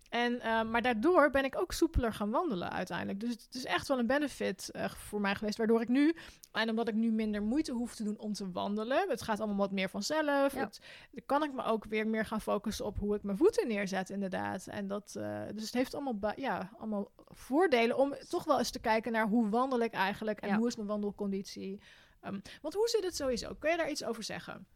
En, 0.09 0.33
uh, 0.33 0.63
maar 0.63 0.81
daardoor 0.81 1.29
ben 1.29 1.43
ik 1.43 1.59
ook 1.59 1.71
soepeler 1.71 2.13
gaan 2.13 2.31
wandelen 2.31 2.71
uiteindelijk. 2.71 3.19
Dus 3.19 3.29
het 3.29 3.55
is 3.55 3.65
echt 3.65 3.87
wel 3.87 3.99
een 3.99 4.07
benefit 4.07 4.69
uh, 4.75 4.89
voor 4.89 5.21
mij 5.21 5.35
geweest. 5.35 5.57
Waardoor 5.57 5.81
ik 5.81 5.87
nu, 5.87 6.15
en 6.51 6.69
omdat 6.69 6.87
ik 6.87 6.93
nu 6.93 7.11
minder 7.11 7.41
moeite 7.41 7.71
hoef 7.71 7.95
te 7.95 8.03
doen 8.03 8.19
om 8.19 8.33
te 8.33 8.51
wandelen. 8.51 9.09
Het 9.09 9.21
gaat 9.21 9.39
allemaal 9.39 9.57
wat 9.57 9.71
meer 9.71 9.89
vanzelf. 9.89 10.53
Ja. 10.53 10.59
Het, 10.59 10.79
dan 11.11 11.23
kan 11.25 11.43
ik 11.43 11.53
me 11.53 11.63
ook 11.63 11.85
weer 11.85 12.07
meer 12.07 12.25
gaan 12.25 12.41
focussen 12.41 12.85
op 12.85 12.97
hoe 12.97 13.15
ik 13.15 13.23
mijn 13.23 13.37
voeten 13.37 13.67
neerzet 13.67 14.09
inderdaad. 14.09 14.67
En 14.67 14.87
dat, 14.87 15.15
uh, 15.17 15.41
dus 15.53 15.63
het 15.63 15.73
heeft 15.73 15.93
allemaal, 15.93 16.33
ja, 16.35 16.71
allemaal 16.77 17.11
voordelen 17.27 17.97
om 17.97 18.15
toch 18.29 18.43
wel 18.43 18.57
eens 18.57 18.71
te 18.71 18.79
kijken 18.79 19.11
naar 19.11 19.27
hoe 19.27 19.49
wandel 19.49 19.79
ik 19.79 19.93
eigenlijk. 19.93 20.39
En 20.39 20.49
ja. 20.49 20.57
hoe 20.57 20.67
is 20.67 20.75
mijn 20.75 20.87
wandelconditie. 20.87 21.81
Um, 22.25 22.41
want 22.61 22.73
hoe 22.73 22.87
zit 22.87 23.03
het 23.03 23.15
sowieso? 23.15 23.53
Kun 23.59 23.71
je 23.71 23.77
daar 23.77 23.89
iets 23.89 24.03
over 24.03 24.23
zeggen? 24.23 24.67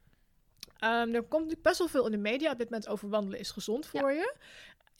Um, 0.83 0.89
er 0.89 1.21
komt 1.21 1.31
natuurlijk 1.31 1.61
best 1.61 1.77
wel 1.77 1.87
veel 1.87 2.05
in 2.05 2.11
de 2.11 2.17
media 2.17 2.51
op 2.51 2.57
dit 2.57 2.69
moment 2.69 2.89
over 2.89 3.09
wandelen 3.09 3.39
is 3.39 3.51
gezond 3.51 3.85
voor 3.85 4.11
ja. 4.11 4.19
je. 4.19 4.35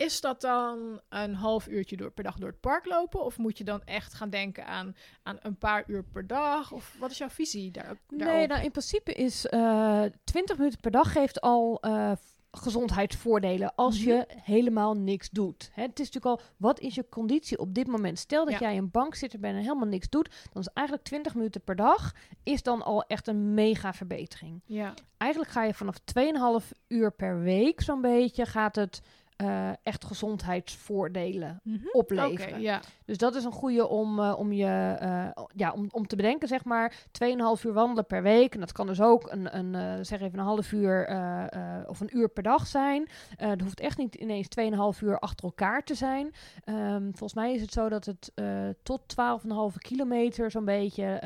Is 0.02 0.22
dat 0.22 0.42
dan 0.42 1.02
een 1.10 1.36
half 1.36 1.68
uurtje 1.68 1.98
door, 1.98 2.12
per 2.12 2.24
dag 2.24 2.38
door 2.38 2.50
het 2.50 2.60
park 2.60 2.86
lopen? 2.86 3.24
Of 3.26 3.38
moet 3.38 3.58
je 3.58 3.64
dan 3.64 3.82
echt 3.86 4.14
gaan 4.14 4.30
denken 4.30 4.66
aan, 4.66 4.96
aan 5.24 5.38
een 5.42 5.58
paar 5.58 5.84
uur 5.88 6.04
per 6.04 6.28
dag? 6.28 6.72
Of 6.72 6.96
wat 7.00 7.12
is 7.12 7.18
jouw 7.18 7.30
visie 7.30 7.72
daar, 7.72 7.98
daarop? 8.10 8.38
Nee, 8.38 8.48
nou, 8.48 8.64
in 8.64 8.72
principe 8.72 9.14
is 9.14 9.46
uh, 9.52 10.04
20 10.24 10.58
minuten 10.58 10.80
per 10.80 10.92
dag 10.92 11.12
geeft 11.12 11.42
al 11.42 11.78
uh, 11.86 12.12
gezondheidsvoordelen 12.52 13.76
als 13.76 14.00
Mhm. 14.00 14.10
je 14.10 14.26
helemaal 14.44 14.94
niks 14.94 15.30
doet. 15.30 15.70
Hè, 15.74 15.82
het 15.82 16.00
is 16.00 16.12
natuurlijk 16.12 16.42
al, 16.42 16.48
wat 16.58 16.80
is 16.80 16.96
je 16.96 17.10
conditie 17.10 17.58
op 17.60 17.74
dit 17.74 17.88
moment? 17.88 18.20
Stel 18.20 18.46
dat 18.46 18.54
Ja. 18.54 18.60
jij 18.60 18.78
een 18.78 18.92
bankzitter 18.92 19.40
bent 19.40 19.56
en 19.56 19.62
helemaal 19.62 19.88
niks 19.88 20.10
doet, 20.10 20.30
dan 20.52 20.62
is 20.62 20.68
eigenlijk 20.74 21.08
20 21.08 21.36
minuten 21.36 21.62
per 21.62 21.76
dag 21.76 22.12
is 22.44 22.64
dan 22.64 22.82
al 22.82 23.04
echt 23.04 23.28
een 23.28 23.54
mega 23.54 23.94
verbetering. 23.94 24.62
Ja. 24.66 24.94
Eigenlijk 25.18 25.52
ga 25.52 25.64
je 25.64 25.74
vanaf 25.74 25.96
2,5 26.00 26.72
uur 26.88 27.12
per 27.12 27.40
week 27.40 27.82
zo'n 27.82 28.02
beetje, 28.02 28.46
gaat 28.46 28.76
het 28.76 29.02
eh, 29.42 29.70
echt 29.84 30.06
gezondheidsvoordelen 30.06 31.60
Mhm. 31.64 31.88
opleveren. 31.92 32.62
Ja. 32.62 32.80
Dus 33.06 33.18
dat 33.18 33.36
is 33.36 33.44
een 33.44 33.52
goede 33.52 33.88
om, 33.88 34.20
eh, 34.20 34.34
om, 34.38 34.52
je, 34.52 34.96
eh, 35.00 35.44
ja, 35.56 35.72
om, 35.72 35.88
om 35.92 36.08
te 36.08 36.16
bedenken, 36.16 36.48
zeg 36.48 36.64
maar. 36.64 36.94
2,5 37.12 37.64
uur 37.64 37.74
wandelen 37.74 38.06
per 38.06 38.24
week. 38.24 38.54
En 38.54 38.60
dat 38.60 38.72
kan 38.72 38.88
dus 38.88 39.02
ook 39.02 39.32
een, 39.32 39.58
een 39.58 40.06
zeg 40.06 40.22
even 40.22 40.40
een 40.40 40.46
half 40.46 40.72
uur 40.72 41.00
of 41.88 42.00
een 42.00 42.18
uur 42.18 42.30
per 42.30 42.44
dag 42.44 42.68
zijn. 42.68 43.10
Het 43.36 43.62
hoeft 43.62 43.80
echt 43.80 43.98
niet 43.98 44.16
ineens 44.16 44.48
2,5 44.48 45.02
uur 45.02 45.20
achter 45.20 45.46
elkaar 45.46 45.84
te 45.84 45.96
zijn. 45.96 46.34
Ehm, 46.64 47.04
volgens 47.04 47.34
mij 47.34 47.54
is 47.54 47.62
het 47.62 47.72
zo 47.74 47.90
dat 47.90 48.06
het 48.06 48.32
tot 48.84 49.08
12,5 49.08 49.78
kilometer 49.78 50.52
zo'n 50.52 50.66
beetje... 50.66 51.20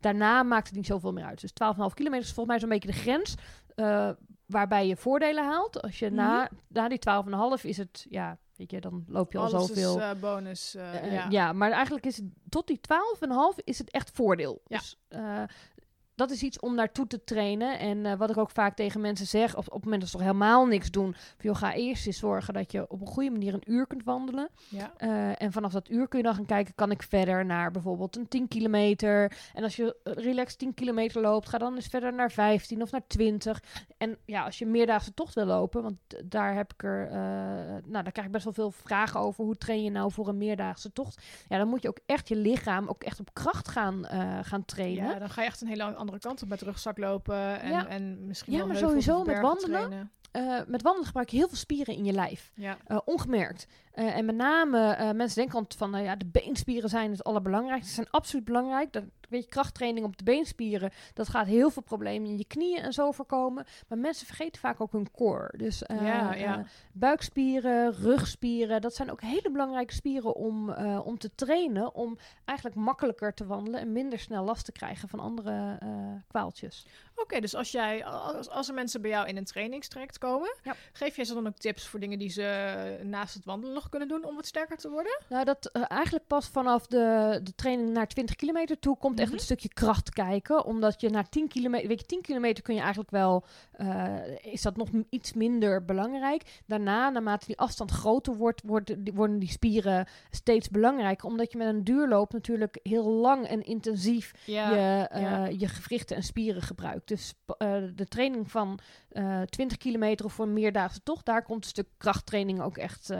daarna 0.00 0.42
maakt 0.42 0.66
het 0.66 0.76
niet 0.76 0.86
zoveel 0.86 1.12
meer 1.12 1.24
uit. 1.24 1.40
Dus 1.40 1.52
12,5 1.52 1.94
kilometer 1.94 2.26
is 2.26 2.32
volgens 2.32 2.46
mij 2.46 2.58
zo'n 2.58 2.68
beetje 2.68 2.90
de 2.90 2.98
grens... 3.10 3.34
waarbij 4.52 4.86
je 4.86 4.96
voordelen 4.96 5.44
haalt. 5.44 5.82
Als 5.82 5.98
je 5.98 6.10
na, 6.10 6.48
na 6.68 6.88
die 6.88 7.00
12,5 7.58 7.62
is 7.62 7.76
het... 7.76 8.06
Ja, 8.08 8.38
weet 8.56 8.70
je, 8.70 8.80
dan 8.80 9.04
loop 9.08 9.32
je 9.32 9.38
al 9.38 9.48
zoveel... 9.48 9.96
is 9.96 10.02
eh, 10.02 10.10
bonus. 10.20 10.74
eh, 10.74 11.06
Eh, 11.06 11.12
ja. 11.12 11.26
ja. 11.30 11.52
maar 11.52 11.70
eigenlijk 11.70 12.06
is 12.06 12.16
het 12.16 12.26
tot 12.48 12.66
die 12.66 12.80
12,5 13.56 13.64
is 13.64 13.78
het 13.78 13.90
echt 13.90 14.10
voordeel. 14.10 14.62
Ja. 14.66 14.78
Dus 14.78 14.98
dat 16.14 16.30
is 16.30 16.42
iets 16.42 16.60
om 16.60 16.74
naartoe 16.74 17.06
te 17.06 17.24
trainen. 17.24 17.78
En 17.78 18.06
eh, 18.06 18.14
wat 18.14 18.30
ik 18.30 18.36
ook 18.36 18.50
vaak 18.50 18.76
tegen 18.76 19.00
mensen 19.00 19.26
zeg, 19.26 19.56
op, 19.56 19.66
op 19.66 19.72
het 19.72 19.84
moment 19.84 20.00
dat 20.00 20.10
ze 20.10 20.16
toch 20.16 20.26
helemaal 20.26 20.66
niks 20.66 20.90
doen, 20.90 21.14
van, 21.38 21.56
ga 21.56 21.74
eerst 21.74 22.06
eens 22.06 22.18
zorgen 22.18 22.54
dat 22.54 22.72
je 22.72 22.90
op 22.90 23.00
een 23.00 23.06
goede 23.06 23.30
manier 23.30 23.54
een 23.54 23.72
uur 23.72 23.86
kunt 23.86 24.04
wandelen. 24.04 24.48
Ja. 24.68 24.92
Eh, 24.96 25.42
en 25.42 25.52
vanaf 25.52 25.72
dat 25.72 25.90
uur 25.90 26.08
kun 26.08 26.18
je 26.18 26.24
dan 26.24 26.34
gaan 26.34 26.46
kijken, 26.46 26.74
kan 26.74 26.90
ik 26.90 27.02
verder 27.02 27.44
naar 27.44 27.70
bijvoorbeeld 27.70 28.16
een 28.16 28.28
10 28.28 28.48
kilometer. 28.48 29.32
En 29.54 29.62
als 29.62 29.76
je 29.76 29.96
eh, 30.02 30.12
relaxed 30.12 30.58
10 30.58 30.74
kilometer 30.74 31.20
loopt, 31.20 31.48
ga 31.48 31.58
dan 31.58 31.74
eens 31.74 31.86
verder 31.86 32.14
naar 32.14 32.30
15 32.30 32.82
of 32.82 32.90
naar 32.90 33.06
20. 33.06 33.62
En 33.98 34.18
ja, 34.24 34.44
als 34.44 34.58
je 34.58 34.64
een 34.64 34.70
meerdaagse 34.70 35.14
tocht 35.14 35.34
wil 35.34 35.44
lopen, 35.44 35.82
want 35.82 35.96
daar 36.24 36.54
heb 36.54 36.72
ik 36.72 36.82
er, 36.82 37.10
nou, 37.86 38.02
daar 38.02 38.12
krijg 38.12 38.26
ik 38.26 38.32
best 38.32 38.44
wel 38.44 38.52
veel 38.52 38.70
vragen 38.70 39.20
over. 39.20 39.44
Hoe 39.44 39.56
train 39.56 39.82
je 39.82 39.90
nou 39.90 40.12
voor 40.12 40.28
een 40.28 40.38
meerdaagse 40.38 40.92
tocht? 40.92 41.22
Ja, 41.48 41.58
dan 41.58 41.68
moet 41.68 41.82
je 41.82 41.88
ook 41.88 41.98
echt 42.06 42.28
je 42.28 42.36
lichaam 42.36 42.88
ook 42.88 43.02
echt 43.02 43.20
op 43.20 43.34
kracht 43.34 43.68
gaan, 43.68 44.06
gaan 44.42 44.64
trainen. 44.64 45.04
Ja, 45.04 45.18
dan 45.18 45.30
ga 45.30 45.40
je 45.40 45.46
echt 45.46 45.60
een 45.60 45.68
hele 45.68 45.82
andere 46.02 46.18
kant 46.18 46.42
op 46.42 46.48
met 46.48 46.62
rugzak 46.62 46.98
lopen 46.98 47.60
en, 47.60 47.70
Ja. 47.70 47.86
en 47.86 48.26
misschien 48.26 48.52
Ja, 48.52 48.64
maar 48.64 48.76
sowieso 48.76 49.24
met 49.24 49.40
wandelen. 49.40 50.10
Eh, 50.32 50.60
met 50.66 50.82
wandelen 50.82 51.06
gebruik 51.06 51.28
je 51.28 51.36
heel 51.36 51.48
veel 51.48 51.56
spieren 51.56 51.94
in 51.94 52.04
je 52.04 52.12
lijf. 52.12 52.52
Ja. 52.54 52.76
Eh, 52.86 52.98
ongemerkt. 53.04 53.66
Eh, 53.92 54.16
en 54.16 54.24
met 54.24 54.34
name, 54.36 55.12
mensen 55.14 55.38
denken 55.38 55.54
altijd 55.54 55.78
van, 55.78 55.90
nou 55.90 56.04
ja, 56.04 56.16
de 56.16 56.26
beenspieren 56.26 56.88
zijn 56.88 57.10
het 57.10 57.24
allerbelangrijkste. 57.24 57.88
Ze 57.88 57.94
zijn 57.94 58.10
absoluut 58.10 58.44
belangrijk. 58.44 58.92
Dat, 58.92 59.04
weet 59.32 59.44
je, 59.44 59.50
krachttraining 59.50 60.06
op 60.06 60.16
de 60.16 60.24
beenspieren, 60.24 60.90
dat 61.14 61.28
gaat 61.28 61.46
heel 61.46 61.70
veel 61.70 61.82
problemen 61.82 62.28
in 62.28 62.38
je 62.38 62.46
knieën 62.46 62.82
en 62.82 62.92
zo 62.92 63.10
voorkomen. 63.12 63.64
Maar 63.88 63.98
mensen 63.98 64.26
vergeten 64.26 64.60
vaak 64.60 64.80
ook 64.80 64.92
hun 64.92 65.10
core. 65.10 65.54
Dus 65.56 65.82
eh, 65.82 66.06
Ja, 66.06 66.34
ja. 66.34 66.58
eh, 66.58 66.64
buikspieren, 66.92 67.92
rugspieren, 67.94 68.80
dat 68.80 68.94
zijn 68.94 69.10
ook 69.10 69.20
hele 69.20 69.50
belangrijke 69.50 69.94
spieren 69.94 70.34
om, 70.34 70.70
eh, 70.70 71.06
om 71.06 71.18
te 71.18 71.34
trainen. 71.34 71.94
Om 71.94 72.18
eigenlijk 72.44 72.78
makkelijker 72.78 73.34
te 73.34 73.46
wandelen 73.46 73.80
en 73.80 73.92
minder 73.92 74.18
snel 74.18 74.44
last 74.44 74.64
te 74.64 74.72
krijgen 74.72 75.08
van 75.08 75.20
andere 75.20 75.78
kwaaltjes. 76.28 76.86
Oké, 77.14 77.40
dus 77.40 77.54
als, 77.54 77.70
jij, 77.70 78.04
als, 78.04 78.48
als 78.48 78.68
er 78.68 78.74
mensen 78.74 79.00
bij 79.00 79.10
jou 79.10 79.28
in 79.28 79.36
een 79.36 79.44
trainingstraject 79.44 80.18
komen, 80.18 80.56
Ja. 80.62 80.74
geef 80.92 81.16
jij 81.16 81.24
ze 81.24 81.34
dan 81.34 81.46
ook 81.46 81.56
tips 81.56 81.86
voor 81.86 82.00
dingen 82.00 82.18
die 82.18 82.28
ze 82.30 82.98
naast 83.02 83.34
het 83.34 83.44
wandelen 83.44 83.74
nog 83.74 83.88
kunnen 83.88 84.08
doen 84.08 84.24
om 84.24 84.34
wat 84.36 84.46
sterker 84.46 84.76
te 84.76 84.90
worden? 84.90 85.20
Nou, 85.28 85.44
dat 85.44 85.66
eigenlijk 85.72 86.26
pas 86.26 86.48
vanaf 86.48 86.86
de, 86.86 87.40
de 87.42 87.54
training 87.54 87.90
naar 87.90 88.06
20 88.06 88.36
kilometer 88.36 88.78
toe 88.78 88.96
komt 88.96 89.20
echt 89.22 89.30
Mhm. 89.30 89.38
een 89.38 89.44
stukje 89.44 89.68
kracht 89.68 90.10
kijken. 90.10 90.64
Omdat 90.64 91.00
je 91.00 91.10
na 91.10 91.22
10 91.22 91.48
kilometer, 91.48 91.88
weet 91.88 92.00
je, 92.00 92.06
10 92.06 92.20
kilometer 92.20 92.62
kun 92.62 92.74
je 92.74 92.80
eigenlijk 92.80 93.10
wel, 93.10 93.44
eh, 93.72 94.14
is 94.42 94.62
dat 94.62 94.76
nog 94.76 94.88
iets 95.10 95.32
minder 95.32 95.84
belangrijk. 95.84 96.60
Daarna, 96.66 97.10
naarmate 97.10 97.46
die 97.46 97.58
afstand 97.58 97.90
groter 97.90 98.36
wordt, 98.36 98.62
worden 99.14 99.38
die 99.38 99.50
spieren 99.50 100.06
steeds 100.30 100.68
belangrijker. 100.70 101.28
Omdat 101.28 101.52
je 101.52 101.58
met 101.58 101.66
een 101.68 101.84
duurloop 101.84 102.32
natuurlijk 102.32 102.78
heel 102.82 103.04
lang 103.10 103.46
en 103.46 103.62
intensief 103.62 104.32
Ja. 104.46 104.70
je, 104.70 105.06
eh, 105.08 105.22
ja. 105.22 105.46
je 105.46 105.68
gewrichten 105.68 106.16
en 106.16 106.22
spieren 106.22 106.62
gebruikt. 106.62 107.08
Dus 107.08 107.34
eh, 107.58 107.82
de 107.94 108.06
training 108.06 108.50
van 108.50 108.78
eh 109.08 109.40
20 109.42 109.76
kilometer 109.78 110.24
of 110.26 110.32
voor 110.32 110.44
een 110.44 110.52
meerdaagse 110.52 111.02
tocht, 111.02 111.24
daar 111.26 111.42
komt 111.42 111.64
een 111.64 111.70
stuk 111.70 111.88
krachttraining 111.98 112.60
ook 112.62 112.76
echt 112.76 113.10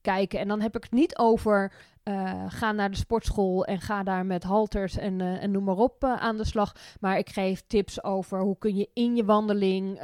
kijken. 0.00 0.38
En 0.38 0.48
dan 0.48 0.60
heb 0.60 0.76
ik 0.76 0.82
het 0.82 0.92
niet 0.92 1.18
over 1.18 1.72
eh, 2.04 2.44
ga 2.48 2.72
naar 2.72 2.90
de 2.90 2.96
sportschool 2.96 3.64
en 3.64 3.80
ga 3.80 4.02
daar 4.02 4.26
met 4.26 4.42
halters 4.42 4.96
en, 4.96 5.20
eh, 5.20 5.42
en 5.42 5.50
noem 5.50 5.64
maar 5.64 5.76
op 5.76 6.04
eh, 6.04 6.16
aan 6.16 6.36
de 6.36 6.44
slag. 6.44 6.72
Maar 7.00 7.18
ik 7.18 7.28
geef 7.28 7.62
tips 7.66 8.02
over 8.02 8.40
hoe 8.40 8.58
kun 8.58 8.76
je 8.76 8.90
in 8.92 9.16
je 9.16 9.24
wandeling 9.24 9.98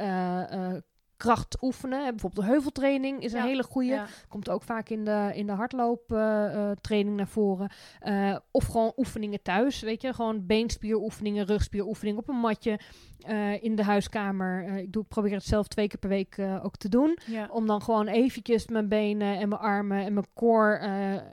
kracht 1.21 1.57
oefenen. 1.61 2.09
Bijvoorbeeld 2.09 2.45
de 2.45 2.51
heuveltraining 2.51 3.23
is 3.23 3.33
een 3.33 3.39
Ja, 3.39 3.45
hele 3.45 3.63
goede. 3.63 3.87
Ja. 3.87 4.07
Komt 4.27 4.49
ook 4.49 4.63
vaak 4.63 4.89
in 4.89 5.05
de, 5.05 5.31
in 5.33 5.45
de 5.45 5.51
hardlooptraining 5.51 7.17
naar 7.17 7.27
voren. 7.27 7.69
Eh, 7.99 8.35
of 8.51 8.65
gewoon 8.65 8.93
oefeningen 8.97 9.41
thuis, 9.41 9.81
weet 9.81 10.01
je. 10.01 10.13
Gewoon 10.13 10.45
beenspieroefeningen, 10.45 11.45
rugspieroefeningen 11.45 12.19
op 12.19 12.29
een 12.29 12.39
matje 12.39 12.79
eh, 13.19 13.63
in 13.63 13.75
de 13.75 13.83
huiskamer. 13.83 14.65
Eh, 14.65 14.77
ik, 14.77 14.93
doe, 14.93 15.03
probeer 15.03 15.33
het 15.33 15.43
zelf 15.43 15.67
twee 15.67 15.87
keer 15.87 15.99
per 15.99 16.09
week 16.09 16.39
ook 16.63 16.77
te 16.77 16.89
doen. 16.89 17.17
Ja. 17.25 17.47
Om 17.51 17.67
dan 17.67 17.81
gewoon 17.81 18.07
eventjes 18.07 18.67
mijn 18.67 18.87
benen 18.87 19.39
en 19.39 19.49
mijn 19.49 19.61
armen 19.61 20.05
en 20.05 20.13
mijn 20.13 20.27
core, 20.33 20.79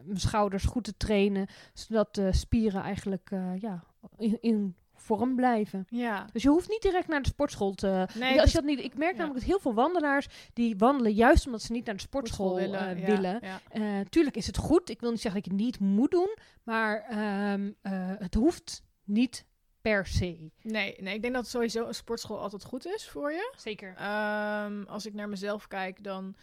mijn 0.04 0.20
schouders 0.20 0.64
goed 0.64 0.84
te 0.84 0.96
trainen. 0.96 1.46
Zodat 1.72 2.14
de 2.14 2.32
spieren 2.32 2.82
eigenlijk 2.82 3.30
ja, 3.58 3.84
in, 4.16 4.38
in 4.40 4.76
vorm 5.16 5.34
blijven. 5.34 5.86
ja. 5.90 6.26
Dus 6.32 6.42
je 6.42 6.48
hoeft 6.48 6.68
niet 6.68 6.82
direct 6.82 7.08
naar 7.08 7.22
de 7.22 7.28
sportschool 7.28 7.72
te... 7.72 7.86
Nee, 7.86 8.06
Weet 8.06 8.14
je, 8.14 8.34
als 8.34 8.42
dus- 8.42 8.52
je 8.52 8.58
dat 8.58 8.64
niet, 8.64 8.80
ik 8.84 8.94
merk 8.96 9.12
ja. 9.12 9.18
namelijk 9.18 9.40
dat 9.40 9.48
heel 9.48 9.60
veel 9.60 9.74
wandelaars... 9.74 10.26
die 10.52 10.76
wandelen 10.76 11.12
juist 11.12 11.46
omdat 11.46 11.62
ze 11.62 11.72
niet 11.72 11.84
naar 11.84 11.94
de 11.94 12.00
sportschool 12.00 12.54
willen. 12.54 12.98
ja, 12.98 13.06
willen. 13.06 13.38
ja. 13.42 13.60
Eh, 13.70 14.00
tuurlijk 14.08 14.36
is 14.36 14.46
het 14.46 14.56
goed. 14.56 14.90
Ik 14.90 15.00
wil 15.00 15.10
niet 15.10 15.20
zeggen 15.20 15.42
dat 15.42 15.50
je 15.50 15.56
het 15.56 15.66
niet 15.66 15.80
moet 15.96 16.10
doen. 16.10 16.36
Maar 16.64 17.02
ehm, 17.02 17.70
eh, 17.82 17.92
het 18.18 18.34
hoeft 18.34 18.82
niet 19.04 19.44
per 19.80 20.06
se. 20.06 20.50
Nee, 20.62 20.96
nee, 21.00 21.14
ik 21.14 21.22
denk 21.22 21.34
dat 21.34 21.48
sowieso 21.48 21.86
een 21.86 21.94
sportschool 21.94 22.38
altijd 22.38 22.64
goed 22.64 22.86
is 22.86 23.08
voor 23.08 23.32
je. 23.32 23.52
Zeker. 23.56 23.94
Ehm, 23.96 24.82
als 24.82 25.06
ik 25.06 25.14
naar 25.14 25.28
mezelf 25.28 25.68
kijk, 25.68 26.04
dan, 26.04 26.34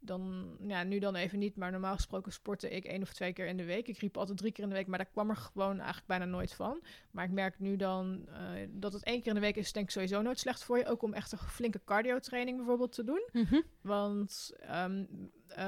dan, 0.00 0.56
ja, 0.66 0.82
nu 0.82 0.98
dan 0.98 1.14
even 1.14 1.38
niet, 1.38 1.56
maar 1.56 1.70
normaal 1.70 1.94
gesproken 1.94 2.32
sportte 2.32 2.70
ik 2.70 2.84
één 2.84 3.02
of 3.02 3.12
twee 3.12 3.32
keer 3.32 3.46
in 3.46 3.56
de 3.56 3.64
week. 3.64 3.88
Ik 3.88 3.98
riep 3.98 4.16
altijd 4.16 4.38
drie 4.38 4.52
keer 4.52 4.64
in 4.64 4.70
de 4.70 4.76
week, 4.76 4.86
maar 4.86 4.98
daar 4.98 5.10
kwam 5.12 5.30
er 5.30 5.36
gewoon 5.36 5.76
eigenlijk 5.76 6.06
bijna 6.06 6.24
nooit 6.24 6.54
van. 6.54 6.82
Maar 7.10 7.24
ik 7.24 7.30
merk 7.30 7.58
nu 7.58 7.76
dan 7.76 8.28
eh, 8.28 8.68
dat 8.70 8.92
het 8.92 9.04
één 9.04 9.18
keer 9.18 9.28
in 9.28 9.34
de 9.34 9.40
week 9.40 9.56
is, 9.56 9.72
denk 9.72 9.86
ik 9.86 9.92
sowieso 9.92 10.22
nooit 10.22 10.38
slecht 10.38 10.64
voor 10.64 10.78
je. 10.78 10.86
Ook 10.86 11.02
om 11.02 11.14
echt 11.14 11.32
een 11.32 11.38
flinke 11.38 11.80
cardio-training 11.84 12.56
bijvoorbeeld 12.56 12.92
te 12.92 13.04
doen. 13.04 13.28
Mhm. 13.32 13.60
Want 13.80 14.52
ehm, 14.60 15.04
eh, 15.48 15.64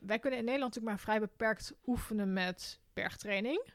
wij 0.00 0.18
kunnen 0.18 0.38
in 0.38 0.44
Nederland 0.44 0.74
natuurlijk 0.74 0.84
maar 0.84 0.98
vrij 0.98 1.20
beperkt 1.20 1.74
oefenen 1.86 2.32
met 2.32 2.80
bergtraining. 2.92 3.72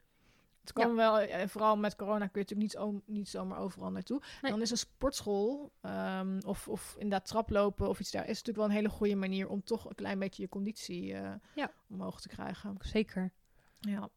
Het 0.73 0.83
kan 0.85 0.95
wel, 0.95 1.19
eh, 1.19 1.47
vooral 1.47 1.77
met 1.77 1.95
corona 1.95 2.27
kun 2.27 2.45
je 2.47 2.55
natuurlijk 2.55 2.91
niet, 2.91 3.07
niet 3.07 3.29
zomaar 3.29 3.59
overal 3.59 3.91
naartoe. 3.91 4.21
Nee. 4.41 4.51
Dan 4.51 4.61
is 4.61 4.71
een 4.71 4.77
sportschool 4.77 5.71
ehm, 5.81 6.39
of, 6.45 6.67
of 6.67 6.93
inderdaad 6.97 7.27
traplopen 7.27 7.89
of 7.89 7.99
iets 7.99 8.11
daar... 8.11 8.21
is 8.23 8.27
natuurlijk 8.27 8.57
wel 8.57 8.65
een 8.65 8.71
hele 8.71 8.89
goede 8.89 9.15
manier 9.15 9.47
om 9.49 9.63
toch 9.63 9.85
een 9.89 9.95
klein 9.95 10.19
beetje 10.19 10.41
je 10.43 10.49
conditie 10.49 11.13
eh, 11.13 11.31
Ja. 11.55 11.71
omhoog 11.89 12.21
te 12.21 12.27
krijgen. 12.27 12.75
Zeker. 12.79 13.31
Ja. 13.79 14.09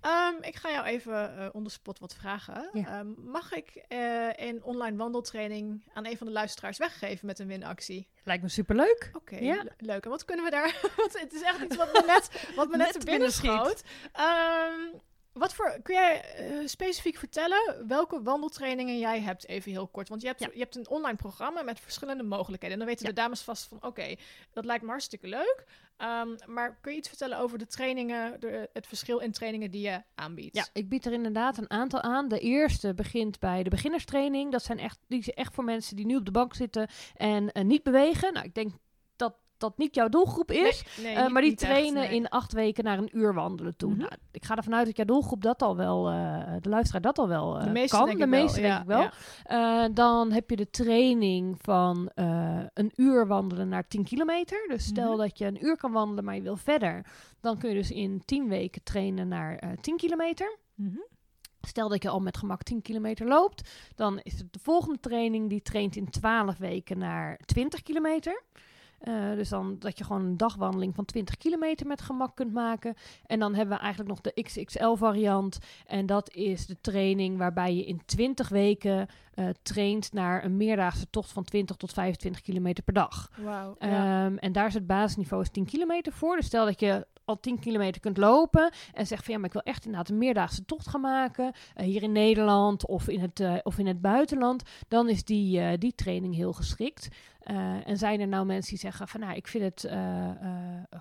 Ehm, 0.00 0.34
ik 0.40 0.56
ga 0.56 0.70
jou 0.70 0.86
even 0.86 1.36
eh 1.38 1.48
on 1.52 1.64
the 1.64 1.70
spot 1.70 1.98
wat 1.98 2.14
vragen. 2.14 2.70
Ja. 2.72 2.86
Ehm, 2.98 3.08
mag 3.30 3.52
ik 3.52 3.68
eh, 3.88 4.28
een 4.34 4.62
online 4.62 4.96
wandeltraining 4.96 5.84
aan 5.94 6.06
een 6.06 6.16
van 6.16 6.26
de 6.26 6.32
luisteraars 6.32 6.78
weggeven 6.78 7.26
met 7.26 7.38
een 7.38 7.46
winactie? 7.46 8.08
Lijkt 8.24 8.42
me 8.42 8.48
superleuk. 8.48 9.10
Oké, 9.12 9.36
Ja. 9.36 9.62
le- 9.62 9.74
leuk. 9.78 10.04
En 10.04 10.10
wat 10.10 10.24
kunnen 10.24 10.44
we 10.44 10.50
daar... 10.50 10.80
het 11.22 11.32
is 11.32 11.42
echt 11.42 11.60
iets 11.62 11.76
wat 11.76 11.92
me 11.92 12.02
net, 12.06 12.52
wat 12.56 12.68
me 12.68 12.76
net, 12.76 13.04
binnen 13.04 13.32
schoot. 13.32 13.82
Wat 15.34 15.54
voor, 15.54 15.78
kun 15.82 15.94
jij 15.94 16.20
eh, 16.34 16.66
specifiek 16.66 17.16
vertellen 17.16 17.84
welke 17.88 18.22
wandeltrainingen 18.22 18.98
jij 18.98 19.20
hebt, 19.20 19.46
even 19.48 19.70
heel 19.70 19.86
kort? 19.88 20.08
Want 20.08 20.20
je 20.20 20.26
hebt, 20.26 20.40
Ja. 20.40 20.48
je 20.52 20.58
hebt 20.58 20.76
een 20.76 20.88
online 20.88 21.16
programma 21.16 21.62
met 21.62 21.80
verschillende 21.80 22.22
mogelijkheden. 22.22 22.72
En 22.72 22.78
dan 22.78 22.88
weten 22.88 23.06
Ja. 23.06 23.12
de 23.14 23.20
dames 23.20 23.40
vast 23.40 23.64
van, 23.68 23.82
oké, 23.82 24.14
dat 24.52 24.64
lijkt 24.64 24.82
me 24.82 24.88
hartstikke 24.88 25.26
leuk. 25.28 25.64
Ehm, 25.96 26.28
maar 26.46 26.78
kun 26.80 26.92
je 26.92 26.98
iets 26.98 27.08
vertellen 27.08 27.38
over 27.38 27.58
de 27.58 27.66
trainingen, 27.66 28.40
de, 28.40 28.68
het 28.72 28.86
verschil 28.86 29.18
in 29.18 29.32
trainingen 29.32 29.70
die 29.70 29.82
je 29.82 30.02
aanbiedt? 30.14 30.56
Ja, 30.56 30.66
ik 30.72 30.88
bied 30.88 31.06
er 31.06 31.12
inderdaad 31.12 31.58
een 31.58 31.70
aantal 31.70 32.00
aan. 32.00 32.28
De 32.28 32.38
eerste 32.40 32.94
begint 32.94 33.38
bij 33.38 33.62
de 33.62 33.70
beginnerstraining. 33.70 34.52
Dat 34.52 34.62
zijn 34.62 34.78
echt, 34.78 34.98
die 35.08 35.18
is 35.18 35.30
echt 35.30 35.54
voor 35.54 35.64
mensen 35.64 35.96
die 35.96 36.06
nu 36.06 36.16
op 36.16 36.24
de 36.24 36.30
bank 36.30 36.54
zitten 36.54 36.88
en 37.14 37.52
eh, 37.52 37.64
niet 37.64 37.82
bewegen. 37.82 38.32
Nou, 38.32 38.46
ik 38.46 38.54
denk 38.54 38.72
dat 39.68 39.78
niet 39.78 39.94
jouw 39.94 40.08
doelgroep 40.08 40.50
is. 40.50 40.84
Nee, 40.96 41.06
nee, 41.06 41.14
Eh, 41.24 41.28
maar 41.30 41.42
die 41.42 41.50
echt, 41.50 41.60
trainen 41.60 42.02
nee. 42.02 42.14
in 42.14 42.28
acht 42.28 42.52
weken 42.52 42.84
naar 42.84 42.98
een 42.98 43.10
uur 43.18 43.34
wandelen 43.34 43.76
toe. 43.76 43.90
Mhm. 43.90 43.98
Nou, 43.98 44.12
ik 44.30 44.44
ga 44.44 44.56
ervan 44.56 44.74
uit 44.74 44.86
dat 44.86 44.96
jouw 44.96 45.04
doelgroep 45.06 45.42
dat 45.42 45.62
al 45.62 45.76
wel, 45.76 46.08
eh, 46.10 46.52
de 46.60 46.68
luisteraar 46.68 47.00
dat 47.02 47.18
al 47.18 47.28
wel 47.28 47.58
eh, 47.58 47.64
De 47.64 47.70
meeste 47.70 47.96
kan. 47.96 48.06
denk 48.06 48.18
de 48.18 48.24
ik 48.24 48.30
wel, 48.30 48.40
meeste 48.42 48.60
denk 48.60 48.80
ik 48.80 48.86
wel. 48.86 49.00
ja. 49.48 49.88
Dan 49.88 50.32
heb 50.32 50.50
je 50.50 50.56
de 50.56 50.70
training 50.70 51.56
van 51.62 52.10
een 52.74 52.92
uur 52.96 53.26
wandelen 53.26 53.68
naar 53.68 53.86
10 53.88 54.04
kilometer. 54.04 54.64
Dus 54.68 54.84
stel 54.84 55.08
Mhm. 55.10 55.18
dat 55.18 55.38
je 55.38 55.46
een 55.46 55.64
uur 55.64 55.76
kan 55.76 55.92
wandelen, 55.92 56.24
maar 56.24 56.34
je 56.34 56.42
wil 56.42 56.56
verder. 56.56 57.06
Dan 57.40 57.58
kun 57.58 57.68
je 57.68 57.74
dus 57.74 57.90
in 57.90 58.22
10 58.24 58.48
weken 58.48 58.82
trainen 58.82 59.28
naar 59.28 59.56
eh 59.56 59.68
10 59.80 59.96
kilometer. 59.96 60.58
Mhm. 60.74 60.96
Stel 61.60 61.88
dat 61.88 62.02
je 62.02 62.08
al 62.08 62.20
met 62.20 62.36
gemak 62.36 62.62
10 62.62 62.82
kilometer 62.82 63.26
loopt, 63.26 63.70
dan 63.94 64.20
is 64.22 64.38
het 64.38 64.52
de 64.52 64.58
volgende 64.62 65.00
training 65.00 65.48
die 65.48 65.62
traint 65.62 65.96
in 65.96 66.10
12 66.10 66.58
weken 66.58 66.98
naar 66.98 67.38
20 67.44 67.82
kilometer. 67.82 68.42
Eh, 69.04 69.32
dus 69.34 69.48
dan 69.48 69.76
dat 69.78 69.98
je 69.98 70.04
gewoon 70.04 70.24
een 70.24 70.36
dagwandeling 70.36 70.94
van 70.94 71.04
20 71.04 71.36
kilometer 71.36 71.86
met 71.86 72.00
gemak 72.00 72.36
kunt 72.36 72.52
maken. 72.52 72.94
En 73.26 73.38
dan 73.38 73.54
hebben 73.54 73.76
we 73.76 73.82
eigenlijk 73.82 74.10
nog 74.10 74.20
de 74.20 74.42
XXL 74.42 74.94
variant. 74.94 75.58
En 75.86 76.06
dat 76.06 76.30
is 76.30 76.66
de 76.66 76.80
training 76.80 77.38
waarbij 77.38 77.74
je 77.74 77.84
in 77.84 78.02
20 78.04 78.48
weken 78.48 79.06
eh, 79.34 79.48
traint 79.62 80.12
naar 80.12 80.44
een 80.44 80.56
meerdaagse 80.56 81.10
tocht 81.10 81.32
van 81.32 81.44
20 81.44 81.76
tot 81.76 81.92
25 81.92 82.42
kilometer 82.42 82.84
per 82.84 82.94
dag. 82.94 83.30
Wauw. 83.36 83.76
ja. 83.78 84.24
Ehm, 84.24 84.36
en 84.36 84.52
daar 84.52 84.66
is 84.66 84.74
het 84.74 84.86
basisniveau 84.86 85.42
is 85.42 85.50
10 85.50 85.64
kilometer 85.64 86.12
voor. 86.12 86.36
Dus 86.36 86.46
stel 86.46 86.64
dat 86.64 86.80
je 86.80 87.06
al 87.24 87.40
10 87.40 87.58
kilometer 87.58 88.00
kunt 88.00 88.16
lopen 88.16 88.72
en 88.92 89.06
zegt 89.06 89.24
van 89.24 89.32
ja, 89.32 89.38
maar 89.38 89.48
ik 89.48 89.54
wil 89.54 89.72
echt 89.72 89.84
inderdaad 89.84 90.08
een 90.08 90.18
meerdaagse 90.18 90.64
tocht 90.64 90.88
gaan 90.88 91.00
maken, 91.00 91.52
eh, 91.74 91.86
hier 91.86 92.02
in 92.02 92.12
Nederland 92.12 92.86
of 92.86 93.08
in 93.08 93.20
het, 93.20 93.62
of 93.62 93.78
in 93.78 93.86
het 93.86 94.00
buitenland, 94.00 94.62
dan 94.88 95.08
is 95.08 95.24
die, 95.24 95.78
die 95.78 95.94
training 95.94 96.34
heel 96.34 96.52
geschikt. 96.52 97.08
Eh, 97.44 97.88
en 97.88 97.96
zijn 97.96 98.20
er 98.20 98.28
nou 98.28 98.46
mensen 98.46 98.70
die 98.70 98.78
zeggen 98.78 99.08
van 99.08 99.20
nou, 99.20 99.34
ik 99.34 99.48
vind 99.48 99.64
het 99.64 99.84
eh, 99.84 100.28
eh, 100.28 100.36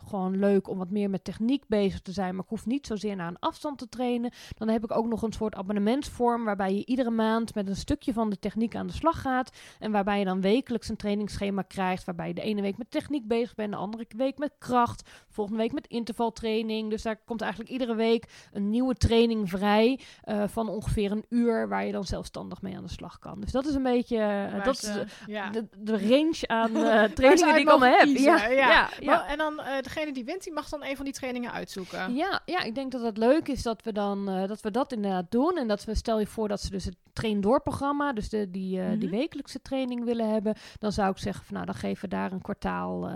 gewoon 0.05 0.39
leuk 0.39 0.67
om 0.67 0.77
wat 0.77 0.89
meer 0.89 1.09
met 1.09 1.23
techniek 1.23 1.63
bezig 1.67 2.01
te 2.01 2.11
zijn, 2.11 2.35
maar 2.35 2.43
ik 2.43 2.49
hoef 2.49 2.65
niet 2.65 2.87
zozeer 2.87 3.15
naar 3.15 3.27
een 3.27 3.39
afstand 3.39 3.77
te 3.77 3.89
trainen. 3.89 4.31
Dan 4.57 4.67
heb 4.67 4.83
ik 4.83 4.95
ook 4.95 5.07
nog 5.07 5.21
een 5.21 5.31
soort 5.31 5.55
abonnementsvorm 5.55 6.43
waarbij 6.43 6.73
je 6.73 6.85
iedere 6.85 7.09
maand 7.09 7.55
met 7.55 7.67
een 7.67 7.75
stukje 7.75 8.13
van 8.13 8.29
de 8.29 8.39
techniek 8.39 8.75
aan 8.75 8.87
de 8.87 8.93
slag 8.93 9.21
gaat. 9.21 9.57
En 9.79 9.91
waarbij 9.91 10.19
je 10.19 10.25
dan 10.25 10.41
wekelijks 10.41 10.89
een 10.89 10.95
trainingsschema 10.95 11.61
krijgt. 11.61 12.05
Waarbij 12.05 12.27
je 12.27 12.33
de 12.33 12.41
ene 12.41 12.61
week 12.61 12.77
met 12.77 12.91
techniek 12.91 13.27
bezig 13.27 13.55
bent, 13.55 13.71
de 13.71 13.77
andere 13.77 14.05
week 14.17 14.37
met 14.37 14.51
kracht. 14.57 15.09
Volgende 15.27 15.59
week 15.59 15.73
met 15.73 15.87
intervaltraining. 15.87 16.89
Dus 16.89 17.01
daar 17.01 17.17
komt 17.25 17.41
eigenlijk 17.41 17.71
iedere 17.71 17.95
week 17.95 18.25
een 18.51 18.69
nieuwe 18.69 18.95
training 18.95 19.49
vrij. 19.49 19.99
van 20.45 20.69
ongeveer 20.69 21.11
een 21.11 21.25
uur. 21.29 21.67
Waar 21.67 21.85
je 21.85 21.91
dan 21.91 22.03
zelfstandig 22.03 22.61
mee 22.61 22.77
aan 22.77 22.83
de 22.83 22.89
slag 22.89 23.19
kan. 23.19 23.41
Dus 23.41 23.51
dat 23.51 23.65
is 23.65 23.73
een 23.73 23.83
beetje. 23.83 24.49
dat 24.63 24.83
is 24.83 24.91
ja. 25.27 25.49
de, 25.49 25.67
de 25.77 26.07
range 26.07 26.32
aan 26.47 26.75
eh, 26.85 27.03
trainingen 27.03 27.53
die 27.53 27.61
ik 27.63 27.69
allemaal 27.69 27.89
heb. 27.97 28.03
kiezen, 28.07 28.23
Ja, 28.23 28.47
ja, 28.47 28.67
ja. 28.67 28.89
ja. 28.99 29.27
En 29.27 29.37
dan 29.37 29.59
eh, 29.59 29.81
degene 29.81 30.13
die 30.13 30.25
wint, 30.25 30.43
die 30.43 30.53
mag 30.53 30.69
dan 30.69 30.83
een 30.83 30.95
van 30.95 31.05
die 31.05 31.13
trainingen 31.13 31.51
uitzoeken. 31.51 32.15
Ja, 32.15 32.41
ja, 32.45 32.59
ik 32.63 32.75
denk 32.75 32.91
dat 32.91 33.01
het 33.01 33.17
leuk 33.17 33.47
is 33.47 33.63
dat 33.63 33.83
we 33.83 33.91
dan 33.91 34.29
eh, 34.29 34.47
dat 34.47 34.61
we 34.61 34.71
dat 34.71 34.91
inderdaad 34.91 35.31
doen. 35.31 35.57
En 35.57 35.67
dat 35.67 35.83
we 35.83 35.95
stel 35.95 36.19
je 36.19 36.27
voor 36.27 36.47
dat 36.47 36.61
ze 36.61 36.69
dus 36.69 36.85
het 36.85 36.95
train 37.13 37.41
door 37.41 37.61
programma, 37.61 38.13
dus 38.13 38.29
de, 38.29 38.49
die, 38.51 38.97
die 38.97 39.07
Mhm. 39.07 39.17
wekelijkse 39.17 39.61
training 39.61 40.03
willen 40.03 40.29
hebben. 40.29 40.55
Dan 40.79 40.91
zou 40.91 41.09
ik 41.11 41.17
zeggen 41.17 41.45
van 41.45 41.53
nou 41.53 41.65
dan 41.65 41.75
geven 41.75 42.09
we 42.09 42.15
daar 42.15 42.31
een 42.31 42.41
kwartaal, 42.41 43.09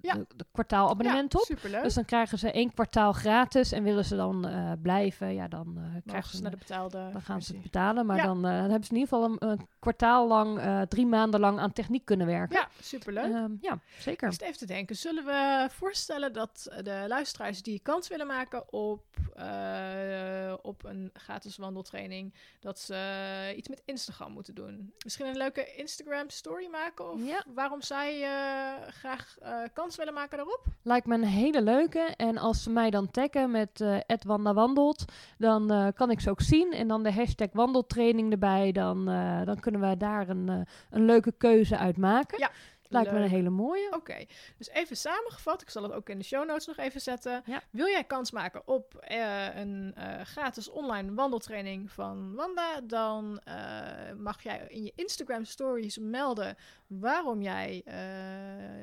Ja. 0.00 0.14
de, 0.14 0.26
de 0.36 0.46
kwartaalabonnement 0.52 1.32
ja, 1.32 1.38
op. 1.38 1.44
Superleuk. 1.44 1.82
Dus 1.82 1.94
dan 1.94 2.04
krijgen 2.04 2.38
ze 2.38 2.50
één 2.50 2.72
kwartaal 2.74 3.12
gratis 3.12 3.72
en 3.72 3.82
willen 3.82 4.04
ze 4.04 4.16
dan 4.16 4.46
blijven, 4.82 5.34
ja 5.34 5.48
dan 5.48 5.78
krijgen 6.06 6.36
ze 6.36 6.42
naar 6.42 6.50
de 6.50 6.56
betaalde 6.56 7.08
dan 7.12 7.22
gaan 7.22 7.42
ze 7.42 7.52
het 7.52 7.62
betalen. 7.62 8.06
Maar 8.06 8.22
dan, 8.22 8.42
dan 8.42 8.50
hebben 8.52 8.84
ze 8.84 8.90
in 8.94 8.98
ieder 8.98 9.14
geval 9.16 9.24
een, 9.24 9.48
een 9.50 9.66
kwartaal 9.78 10.28
lang, 10.28 10.60
drie 10.88 11.06
maanden 11.06 11.40
lang 11.40 11.58
aan 11.58 11.72
techniek 11.72 11.97
kunnen 12.04 12.26
werken. 12.26 12.56
Ja, 12.56 12.68
superleuk. 12.80 13.32
Ehm, 13.32 13.52
ja 13.60 13.78
zeker. 13.98 14.28
Even 14.28 14.58
te 14.58 14.66
denken, 14.66 14.96
zullen 14.96 15.24
we 15.24 15.68
voorstellen 15.70 16.32
dat 16.32 16.70
de 16.82 17.04
luisteraars 17.08 17.62
die 17.62 17.80
kans 17.82 18.08
willen 18.08 18.26
maken 18.26 18.72
op, 18.72 19.04
eh, 19.34 20.54
op 20.62 20.84
een 20.84 21.10
gratis 21.12 21.56
wandeltraining, 21.56 22.34
dat 22.60 22.78
ze 22.78 23.54
iets 23.56 23.68
met 23.68 23.82
Instagram 23.84 24.32
moeten 24.32 24.54
doen? 24.54 24.92
Misschien 25.04 25.26
een 25.26 25.36
leuke 25.36 25.74
Instagram 25.74 26.30
story 26.30 26.68
maken 26.70 27.10
of 27.12 27.26
Ja. 27.26 27.44
waarom 27.54 27.82
zij 27.82 28.22
eh, 28.22 28.88
graag 28.88 29.36
eh, 29.38 29.58
kans 29.72 29.96
willen 29.96 30.14
maken 30.14 30.36
daarop? 30.36 30.64
Lijkt 30.82 31.06
me 31.06 31.14
een 31.14 31.24
hele 31.24 31.62
leuke. 31.62 32.14
En 32.16 32.38
als 32.38 32.62
ze 32.62 32.70
mij 32.70 32.90
dan 32.90 33.10
taggen 33.10 33.50
met 33.50 33.80
eh 33.80 33.98
Wanda 34.26 34.54
wandelt, 34.54 35.04
dan 35.38 35.92
kan 35.94 36.10
ik 36.10 36.20
ze 36.20 36.30
ook 36.30 36.40
zien. 36.40 36.72
En 36.72 36.88
dan 36.88 37.02
de 37.02 37.12
hashtag 37.12 37.48
wandeltraining 37.52 38.32
erbij. 38.32 38.72
Dan, 38.72 39.04
dan 39.44 39.60
kunnen 39.60 39.80
we 39.80 39.96
daar 39.96 40.28
een, 40.28 40.48
een 40.90 41.04
leuke 41.04 41.32
keuze 41.32 41.78
uit 41.78 41.87
maken. 41.96 42.38
Ja, 42.38 42.50
Lijkt 42.88 43.12
me 43.12 43.18
een 43.18 43.28
hele 43.28 43.50
mooie. 43.50 43.92
Oké, 43.94 44.24
dus 44.56 44.68
even 44.68 44.96
samengevat, 44.96 45.62
ik 45.62 45.70
zal 45.70 45.82
het 45.82 45.92
ook 45.92 46.08
in 46.08 46.18
de 46.18 46.24
show 46.24 46.46
notes 46.46 46.66
nog 46.66 46.76
even 46.76 47.00
zetten. 47.00 47.42
Ja. 47.44 47.62
Wil 47.70 47.86
jij 47.86 48.04
kans 48.04 48.30
maken 48.30 48.66
op 48.66 48.94
eh, 48.94 49.56
een 49.56 49.92
eh, 49.94 50.20
gratis 50.20 50.70
online 50.70 51.14
wandeltraining 51.14 51.90
van 51.90 52.34
Wanda, 52.34 52.80
dan 52.80 53.40
eh, 53.44 54.12
mag 54.16 54.42
jij 54.42 54.66
in 54.68 54.84
je 54.84 54.92
Instagram 54.94 55.44
stories 55.44 55.98
melden 55.98 56.56
waarom 56.86 57.42
jij 57.42 57.84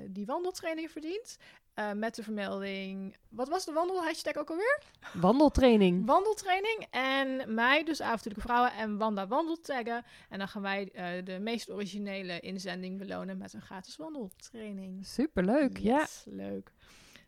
die 0.10 0.26
wandeltraining 0.26 0.92
verdient. 0.92 1.38
Eh, 1.76 1.92
met 1.92 2.16
de 2.16 2.24
vermelding, 2.24 3.16
wat 3.30 3.50
was 3.50 3.66
de 3.66 3.72
wandel 3.72 4.04
hashtag 4.04 4.36
ook 4.36 4.50
alweer? 4.50 4.80
Wandeltraining. 5.14 6.06
Wandeltraining. 6.06 6.88
En 6.90 7.54
mij, 7.54 7.84
dus 7.84 8.02
avontuurlijke 8.02 8.48
vrouwen 8.48 8.74
en 8.74 8.98
Wanda 8.98 9.28
wandel 9.28 9.60
taggen. 9.62 10.06
En 10.30 10.38
dan 10.38 10.48
gaan 10.48 10.62
wij 10.62 10.90
eh, 10.94 11.26
de 11.26 11.40
meest 11.40 11.72
originele 11.72 12.40
inzending 12.40 12.98
belonen 12.98 13.38
met 13.38 13.54
een 13.54 13.62
gratis 13.62 13.96
wandeltraining. 13.96 15.06
Superleuk, 15.06 15.78
ja. 15.78 16.08
Leuk. 16.26 16.72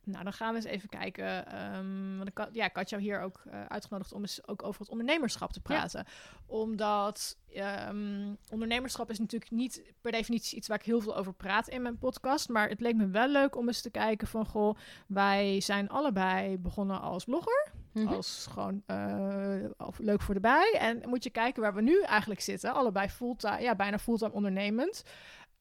Nou, 0.07 0.23
dan 0.23 0.33
gaan 0.33 0.49
we 0.49 0.55
eens 0.55 0.65
even 0.65 0.89
kijken. 0.89 1.45
ehm, 1.45 2.17
want 2.17 2.29
ik 2.29 2.37
had, 2.37 2.49
ja, 2.51 2.65
ik 2.65 2.75
had 2.75 2.89
jou 2.89 3.01
hier 3.01 3.21
ook 3.21 3.41
eh, 3.49 3.65
uitgenodigd 3.65 4.13
om 4.13 4.21
eens 4.21 4.47
ook 4.47 4.63
over 4.63 4.81
het 4.81 4.89
ondernemerschap 4.89 5.53
te 5.53 5.61
praten. 5.61 6.05
Omdat 6.45 7.37
ehm, 7.53 8.33
ondernemerschap 8.49 9.09
is 9.09 9.19
natuurlijk 9.19 9.51
niet 9.51 9.93
per 10.01 10.11
definitie 10.11 10.57
iets 10.57 10.67
waar 10.67 10.79
ik 10.79 10.85
heel 10.85 11.01
veel 11.01 11.15
over 11.15 11.33
praat 11.33 11.67
in 11.67 11.81
mijn 11.81 11.97
podcast. 11.97 12.49
Maar 12.49 12.69
het 12.69 12.81
leek 12.81 12.95
me 12.95 13.07
wel 13.07 13.27
leuk 13.27 13.55
om 13.55 13.67
eens 13.67 13.81
te 13.81 13.89
kijken 13.89 14.27
van, 14.27 14.45
goh, 14.45 14.77
wij 15.07 15.61
zijn 15.61 15.89
allebei 15.89 16.57
begonnen 16.57 17.01
als 17.01 17.23
blogger. 17.23 17.71
Mhm. 17.93 18.07
Als 18.07 18.47
gewoon 18.51 18.83
eh, 18.85 19.55
leuk 19.97 20.21
voor 20.21 20.33
de 20.33 20.39
bij. 20.39 20.75
En 20.79 21.09
moet 21.09 21.23
je 21.23 21.29
kijken 21.29 21.61
waar 21.61 21.73
we 21.73 21.81
nu 21.81 22.01
eigenlijk 22.01 22.41
zitten. 22.41 22.73
Allebei 22.73 23.09
fulltime, 23.09 23.61
ja, 23.61 23.75
bijna 23.75 23.99
fulltime 23.99 24.33
ondernemend. 24.33 25.03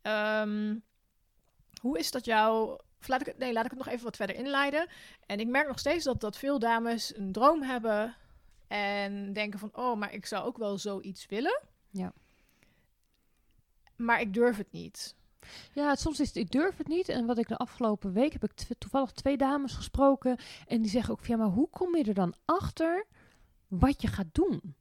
Ehm, 0.03 0.77
hoe 1.81 1.99
is 1.99 2.11
dat 2.11 2.25
jou... 2.25 2.79
Of 3.07 3.13
laat 3.13 3.21
ik, 3.21 3.27
het, 3.27 3.39
nee, 3.39 3.53
laat 3.53 3.65
ik 3.65 3.71
het 3.71 3.79
nog 3.79 3.89
even 3.89 4.05
wat 4.05 4.17
verder 4.17 4.37
inleiden. 4.37 4.89
En 5.27 5.41
ik 5.41 5.47
merk 5.47 5.69
nog 5.69 5.79
steeds 5.79 6.05
dat, 6.05 6.21
dat 6.21 6.37
veel 6.37 6.59
dames 6.59 7.17
een 7.17 7.33
droom 7.33 7.63
hebben. 7.63 8.17
En 8.67 9.33
denken 9.33 9.59
van, 9.59 9.71
oh, 9.73 9.97
maar 9.97 10.13
ik 10.13 10.27
zou 10.27 10.45
ook 10.45 10.59
wel 10.59 10.79
zoiets 10.79 11.27
willen. 11.27 11.61
Ja. 11.91 12.13
Maar 13.97 14.21
ik 14.21 14.35
durf 14.35 14.57
het 14.57 14.73
niet. 14.73 15.15
Ja, 15.73 15.95
soms 15.95 16.21
is 16.21 16.27
het, 16.27 16.37
ik 16.37 16.51
durf 16.51 16.77
het 16.77 16.89
niet. 16.89 17.09
En 17.09 17.27
wat 17.27 17.39
ik 17.39 17.49
de 17.49 17.57
afgelopen 17.57 18.13
week 18.13 18.33
heb 18.33 18.45
ik 18.45 18.53
toevallig 18.79 19.11
twee 19.11 19.37
dames 19.37 19.73
gesproken. 19.73 20.39
En 20.67 20.83
die 20.83 20.91
zeggen 20.91 21.13
ook 21.13 21.21
van, 21.25 21.37
ja, 21.37 21.43
maar 21.43 21.53
hoe 21.53 21.69
kom 21.71 21.97
je 21.97 22.05
er 22.05 22.15
dan 22.15 22.35
achter 22.45 23.07
wat 23.69 24.03
je 24.03 24.09
gaat 24.09 24.33
doen? 24.33 24.75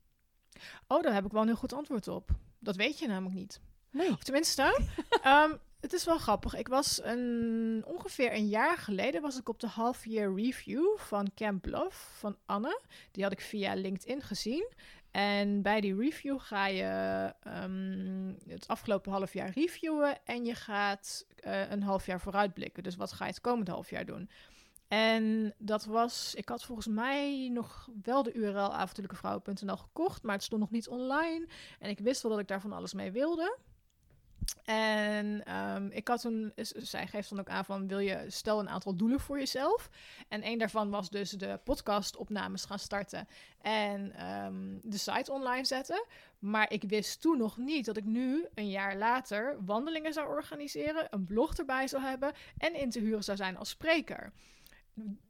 Oh, 0.88 1.02
daar 1.02 1.14
heb 1.14 1.26
ik 1.26 1.32
wel 1.32 1.42
een 1.42 1.48
heel 1.48 1.56
goed 1.58 1.74
antwoord 1.74 2.08
op. 2.08 2.30
Dat 2.60 2.76
weet 2.76 3.00
je 3.00 3.08
namelijk 3.08 3.36
niet. 3.36 3.60
Nee. 3.90 4.12
Of 4.12 4.24
tenminste, 4.24 4.80
ehm, 5.22 5.52
het 5.86 5.93
is 5.93 6.06
wel 6.06 6.17
grappig. 6.17 6.56
Ik 6.56 6.67
was 6.67 7.04
een, 7.04 7.84
ongeveer 7.86 8.34
een 8.34 8.48
jaar 8.48 8.78
geleden 8.78 9.21
was 9.21 9.38
ik 9.39 9.50
op 9.50 9.60
de 9.60 9.67
half 9.67 10.06
year 10.06 10.36
review 10.36 10.98
van 10.98 11.32
Camp 11.36 11.65
Love 11.65 12.17
van 12.17 12.38
Anne. 12.45 12.82
Die 13.12 13.24
had 13.24 13.32
ik 13.32 13.41
via 13.41 13.74
LinkedIn 13.74 14.21
gezien. 14.21 14.67
En 15.12 15.62
bij 15.62 15.82
die 15.82 15.95
review 15.95 16.39
ga 16.39 16.67
je 16.67 17.34
ehm, 17.41 18.34
het 18.48 18.67
afgelopen 18.67 19.12
half 19.12 19.34
jaar 19.34 19.50
reviewen 19.50 20.26
en 20.26 20.45
je 20.45 20.56
gaat 20.56 21.26
eh, 21.36 21.71
een 21.71 21.84
half 21.84 22.06
jaar 22.06 22.21
vooruitblikken. 22.21 22.84
Dus 22.84 22.95
wat 22.95 23.13
ga 23.13 23.26
je 23.26 23.32
het 23.32 23.41
komende 23.41 23.71
half 23.71 23.89
jaar 23.89 24.06
doen? 24.06 24.30
En 24.88 25.54
dat 25.58 25.86
was, 25.86 26.36
ik 26.36 26.50
had 26.50 26.63
volgens 26.63 26.88
mij 26.88 27.50
nog 27.54 27.89
wel 28.04 28.24
de 28.24 28.34
URL 28.34 28.74
avontuurlijkevrouwen.nl 28.74 29.78
gekocht, 29.78 30.24
maar 30.24 30.36
het 30.36 30.43
stond 30.43 30.62
nog 30.62 30.71
niet 30.71 30.88
online. 30.88 31.48
En 31.80 31.89
ik 31.89 32.00
wist 32.00 32.21
wel 32.21 32.32
dat 32.32 32.39
ik 32.39 32.48
daar 32.48 32.62
van 32.62 32.74
alles 32.74 32.93
mee 32.93 33.12
wilde. 33.12 33.58
En 34.66 35.46
ehm, 35.46 35.88
ik 35.92 36.08
had 36.08 36.22
toen, 36.22 36.52
zij 36.56 37.08
geeft 37.08 37.30
dan 37.30 37.40
ook 37.40 37.50
aan 37.50 37.66
van, 37.66 37.88
wil 37.88 38.00
je, 38.00 38.26
stel 38.28 38.60
een 38.60 38.70
aantal 38.70 38.96
doelen 38.96 39.20
voor 39.20 39.38
jezelf. 39.38 39.90
En 40.28 40.46
een 40.48 40.58
daarvan 40.58 40.90
was 40.90 41.10
dus 41.10 41.30
de 41.30 41.60
podcastopnames 41.64 42.66
gaan 42.66 42.80
starten 42.80 43.28
en 43.62 44.12
ehm, 44.12 44.78
de 44.82 44.98
site 44.98 45.32
online 45.32 45.66
zetten. 45.66 46.06
Maar 46.40 46.72
ik 46.72 46.84
wist 46.84 47.22
toen 47.22 47.38
nog 47.38 47.58
niet 47.58 47.86
dat 47.86 47.98
ik 47.98 48.06
nu, 48.06 48.46
een 48.54 48.70
jaar 48.70 48.98
later, 48.98 49.58
wandelingen 49.66 50.14
zou 50.14 50.28
organiseren, 50.28 51.08
een 51.10 51.26
blog 51.26 51.58
erbij 51.58 51.88
zou 51.88 52.04
hebben 52.04 52.34
en 52.58 52.76
in 52.76 52.90
te 52.90 53.00
huren 53.00 53.24
zou 53.24 53.38
zijn 53.38 53.58
als 53.58 53.70
spreker. 53.70 54.32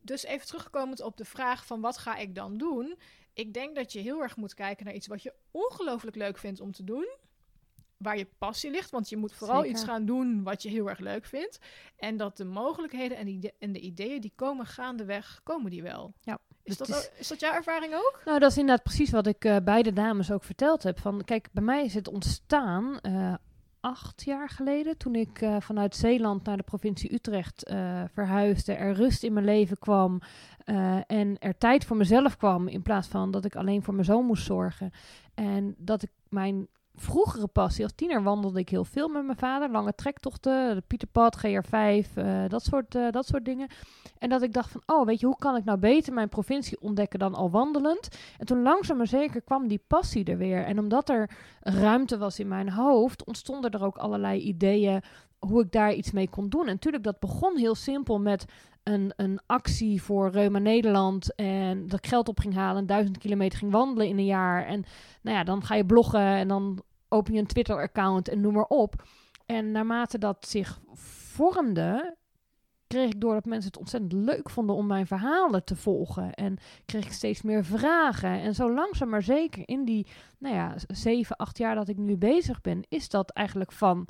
Dus 0.02 0.24
even 0.24 0.48
terugkomend 0.48 1.02
op 1.02 1.18
de 1.18 1.26
vraag 1.26 1.66
van 1.66 1.82
wat 1.82 1.98
ga 1.98 2.16
ik 2.16 2.36
dan 2.36 2.58
doen? 2.58 2.98
Ik 3.34 3.54
denk 3.54 3.76
dat 3.76 3.94
je 3.94 4.00
heel 4.00 4.22
erg 4.22 4.36
moet 4.36 4.54
kijken 4.54 4.86
naar 4.86 4.94
iets 4.94 5.08
wat 5.08 5.24
je 5.24 5.34
ongelooflijk 5.52 6.16
leuk 6.16 6.38
vindt 6.38 6.60
om 6.60 6.72
te 6.72 6.84
doen. 6.84 7.08
Waar 7.98 8.18
je 8.18 8.28
passie 8.38 8.72
ligt. 8.72 8.92
Want 8.92 9.10
je 9.10 9.18
moet 9.18 9.34
vooral 9.34 9.66
iets 9.66 9.84
gaan 9.84 10.06
doen 10.06 10.44
wat 10.44 10.64
je 10.64 10.70
heel 10.70 10.90
erg 10.90 11.00
leuk 11.00 11.26
vindt. 11.26 11.60
En 11.98 12.18
dat 12.18 12.38
de 12.38 12.46
mogelijkheden 12.46 13.18
en, 13.18 13.26
die, 13.26 13.54
en 13.60 13.72
de 13.72 13.80
ideeën 13.80 14.22
die 14.22 14.34
komen 14.36 14.66
gaandeweg, 14.66 15.40
komen 15.44 15.72
die 15.72 15.84
wel. 15.84 16.14
Ja. 16.22 16.38
Is, 16.64 16.78
dat, 16.78 16.88
is... 16.88 17.10
is 17.18 17.28
dat 17.28 17.40
jouw 17.40 17.54
ervaring 17.54 17.94
ook? 17.94 18.22
Nou, 18.26 18.40
dat 18.40 18.52
is 18.52 18.58
inderdaad 18.58 18.84
precies 18.84 19.12
wat 19.12 19.28
ik 19.28 19.46
uh, 19.46 19.58
beide 19.64 19.94
dames 19.94 20.32
ook 20.32 20.44
verteld 20.44 20.84
heb. 20.84 21.00
Van, 21.00 21.24
kijk, 21.24 21.50
bij 21.52 21.64
mij 21.64 21.84
is 21.84 21.94
het 21.94 22.08
ontstaan 22.08 23.00
uh, 23.02 23.34
acht 23.80 24.24
jaar 24.24 24.50
geleden, 24.50 24.98
toen 24.98 25.16
ik 25.16 25.42
uh, 25.42 25.56
vanuit 25.60 25.96
Zeeland 25.96 26.44
naar 26.46 26.58
de 26.58 26.64
provincie 26.64 27.14
Utrecht 27.14 27.64
verhuisde, 28.14 28.74
er 28.74 28.94
rust 28.94 29.24
in 29.24 29.34
mijn 29.34 29.46
leven 29.46 29.78
kwam 29.78 30.22
en 31.08 31.40
er 31.40 31.58
tijd 31.58 31.86
voor 31.86 31.98
mezelf 31.98 32.38
kwam, 32.38 32.68
in 32.68 32.82
plaats 32.82 33.08
van 33.08 33.32
dat 33.32 33.46
ik 33.46 33.56
alleen 33.56 33.84
voor 33.84 33.94
mijn 33.94 34.06
zoon 34.06 34.26
moest 34.26 34.46
zorgen. 34.46 34.92
En 35.34 35.76
dat 35.78 36.04
ik 36.04 36.12
mijn 36.30 36.68
vroegere 36.96 37.48
passie. 37.48 37.84
Als 37.84 37.94
tiener 37.96 38.24
wandelde 38.24 38.60
ik 38.60 38.70
heel 38.70 38.84
veel 38.84 39.08
met 39.08 39.26
mijn 39.26 39.38
vader. 39.38 39.72
Lange 39.72 39.96
trektochten, 39.96 40.76
de 40.76 40.84
Pieterpad, 40.88 41.38
GR5, 41.38 42.18
uh, 42.18 42.44
dat, 42.48 42.64
soort, 42.64 42.96
uh, 42.96 43.12
dat 43.12 43.28
soort 43.28 43.46
dingen. 43.46 43.68
En 44.18 44.30
dat 44.30 44.42
ik 44.42 44.54
dacht 44.54 44.72
van, 44.72 44.82
oh, 44.86 45.06
weet 45.06 45.20
je, 45.20 45.26
hoe 45.26 45.38
kan 45.38 45.56
ik 45.56 45.64
nou 45.64 45.80
beter 45.80 46.14
mijn 46.14 46.30
provincie 46.30 46.82
ontdekken 46.82 47.20
dan 47.20 47.36
al 47.36 47.52
wandelend? 47.52 48.08
En 48.38 48.46
toen 48.46 48.62
langzaam 48.62 48.98
maar 48.98 49.08
zeker 49.08 49.42
kwam 49.42 49.68
die 49.68 49.84
passie 49.88 50.26
er 50.26 50.38
weer. 50.38 50.64
En 50.64 50.80
omdat 50.80 51.10
er 51.10 51.30
ruimte 51.62 52.18
was 52.18 52.40
in 52.40 52.48
mijn 52.48 52.70
hoofd, 52.70 53.26
ontstonden 53.26 53.72
er 53.72 53.84
ook 53.84 53.98
allerlei 53.98 54.40
ideeën 54.40 55.02
hoe 55.40 55.62
ik 55.62 55.72
daar 55.72 55.94
iets 55.94 56.12
mee 56.12 56.30
kon 56.30 56.50
doen. 56.50 56.66
En 56.66 56.74
natuurlijk, 56.74 57.04
dat 57.04 57.20
begon 57.20 57.58
heel 57.58 57.76
simpel 57.76 58.20
met 58.20 58.46
een, 58.86 59.14
een 59.16 59.40
actie 59.46 60.02
voor 60.02 60.30
Reuma 60.30 60.60
Nederland. 60.60 61.36
En 61.36 61.88
dat 61.88 62.00
ik 62.00 62.08
geld 62.08 62.28
op 62.28 62.40
ging 62.40 62.54
halen, 62.54 62.86
duizend 62.86 63.18
kilometer 63.18 63.60
ging 63.60 63.72
wandelen 63.72 64.08
in 64.08 64.18
een 64.18 64.26
jaar. 64.26 64.66
En 64.66 64.84
nou 65.22 65.38
ja, 65.38 65.44
dan 65.44 65.64
ga 65.64 65.76
je 65.76 65.86
bloggen 65.86 66.20
en 66.20 66.48
dan 66.48 66.84
open 67.10 67.34
je 67.34 67.40
een 67.40 67.46
Twitter-account 67.46 68.30
en 68.30 68.42
noem 68.42 68.54
maar 68.54 68.68
op. 68.68 69.04
En 69.46 69.72
naarmate 69.72 70.18
dat 70.18 70.48
zich 70.48 70.80
vormde, 71.34 72.16
kreeg 72.88 73.12
ik 73.12 73.22
door 73.22 73.34
dat 73.34 73.46
mensen 73.46 73.72
het 73.72 73.80
ontzettend 73.80 74.14
leuk 74.14 74.50
vonden 74.50 74.76
om 74.76 74.88
mijn 74.88 75.08
verhalen 75.08 75.64
te 75.64 75.76
volgen. 75.76 76.34
En 76.34 76.58
kreeg 76.86 77.06
ik 77.06 77.12
steeds 77.12 77.42
meer 77.42 77.66
vragen. 77.66 78.42
En 78.42 78.56
zo 78.56 78.74
langzaam 78.74 79.10
maar 79.10 79.24
zeker 79.24 79.64
in 79.66 79.86
die, 79.86 80.08
nou 80.40 80.56
ja, 80.56 80.76
zeven, 80.88 81.36
acht 81.36 81.58
jaar 81.58 81.76
dat 81.76 81.88
ik 81.88 81.98
nu 81.98 82.18
bezig 82.18 82.62
ben, 82.62 82.84
is 82.90 83.10
dat 83.10 83.32
eigenlijk 83.32 83.72
van 83.72 84.08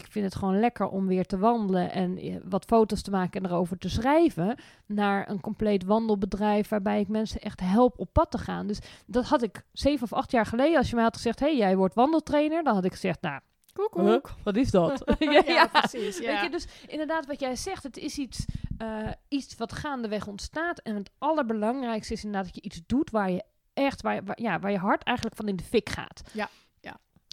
ik 0.00 0.06
vind 0.10 0.24
het 0.24 0.34
gewoon 0.34 0.60
lekker 0.60 0.88
om 0.88 1.06
weer 1.06 1.26
te 1.26 1.38
wandelen 1.38 1.90
en 1.92 2.18
eh, 2.18 2.36
wat 2.44 2.64
foto's 2.64 3.02
te 3.02 3.10
maken 3.10 3.42
en 3.42 3.50
erover 3.50 3.78
te 3.78 3.88
schrijven. 3.88 4.56
Naar 4.86 5.30
een 5.30 5.40
compleet 5.40 5.84
wandelbedrijf 5.84 6.68
waarbij 6.68 7.00
ik 7.00 7.08
mensen 7.08 7.40
echt 7.40 7.60
help 7.60 7.98
op 7.98 8.12
pad 8.12 8.30
te 8.30 8.38
gaan. 8.38 8.66
Dus 8.66 8.78
dat 9.06 9.24
had 9.24 9.42
ik 9.42 9.62
zeven 9.72 10.04
of 10.04 10.12
acht 10.12 10.30
jaar 10.30 10.46
geleden. 10.46 10.78
Als 10.78 10.88
je 10.88 10.94
mij 10.94 11.04
had 11.04 11.16
gezegd: 11.16 11.40
hey, 11.40 11.56
jij 11.56 11.76
wordt 11.76 11.94
wandeltrainer, 11.94 12.64
dan 12.64 12.74
had 12.74 12.84
ik 12.84 12.92
gezegd: 12.92 13.20
Nou, 13.20 13.40
Koekoek. 13.72 14.34
wat 14.44 14.56
is 14.56 14.70
dat? 14.70 15.02
ja, 15.18 15.42
ja, 15.46 15.66
precies. 15.66 16.18
Ja. 16.18 16.32
Weet 16.32 16.42
je, 16.42 16.50
dus 16.50 16.66
inderdaad, 16.86 17.26
wat 17.26 17.40
jij 17.40 17.56
zegt, 17.56 17.82
het 17.82 17.96
is 17.96 18.18
iets, 18.18 18.44
uh, 18.82 19.08
iets 19.28 19.56
wat 19.56 19.72
gaandeweg 19.72 20.26
ontstaat. 20.26 20.78
En 20.78 20.94
het 20.94 21.10
allerbelangrijkste 21.18 22.12
is 22.12 22.24
inderdaad 22.24 22.46
dat 22.46 22.62
je 22.62 22.68
iets 22.68 22.82
doet 22.86 23.10
waar 23.10 23.30
je 23.30 23.42
echt, 23.72 24.02
waar, 24.02 24.24
waar, 24.24 24.40
ja, 24.40 24.58
waar 24.58 24.70
je 24.70 24.78
hart 24.78 25.02
eigenlijk 25.02 25.36
van 25.36 25.48
in 25.48 25.56
de 25.56 25.64
fik 25.64 25.88
gaat. 25.88 26.22
Ja. 26.32 26.48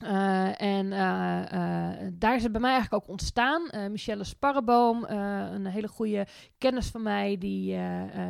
Uh, 0.03 0.61
en 0.61 0.85
uh, 0.85 1.41
uh, 1.53 2.11
daar 2.13 2.35
is 2.35 2.43
het 2.43 2.51
bij 2.51 2.61
mij 2.61 2.71
eigenlijk 2.71 3.03
ook 3.03 3.09
ontstaan. 3.09 3.69
Michelle 3.91 4.23
Sparreboom, 4.23 5.03
een 5.03 5.65
hele 5.65 5.87
goede 5.87 6.27
kennis 6.57 6.87
van 6.87 7.01
mij, 7.01 7.37
die, 7.37 7.79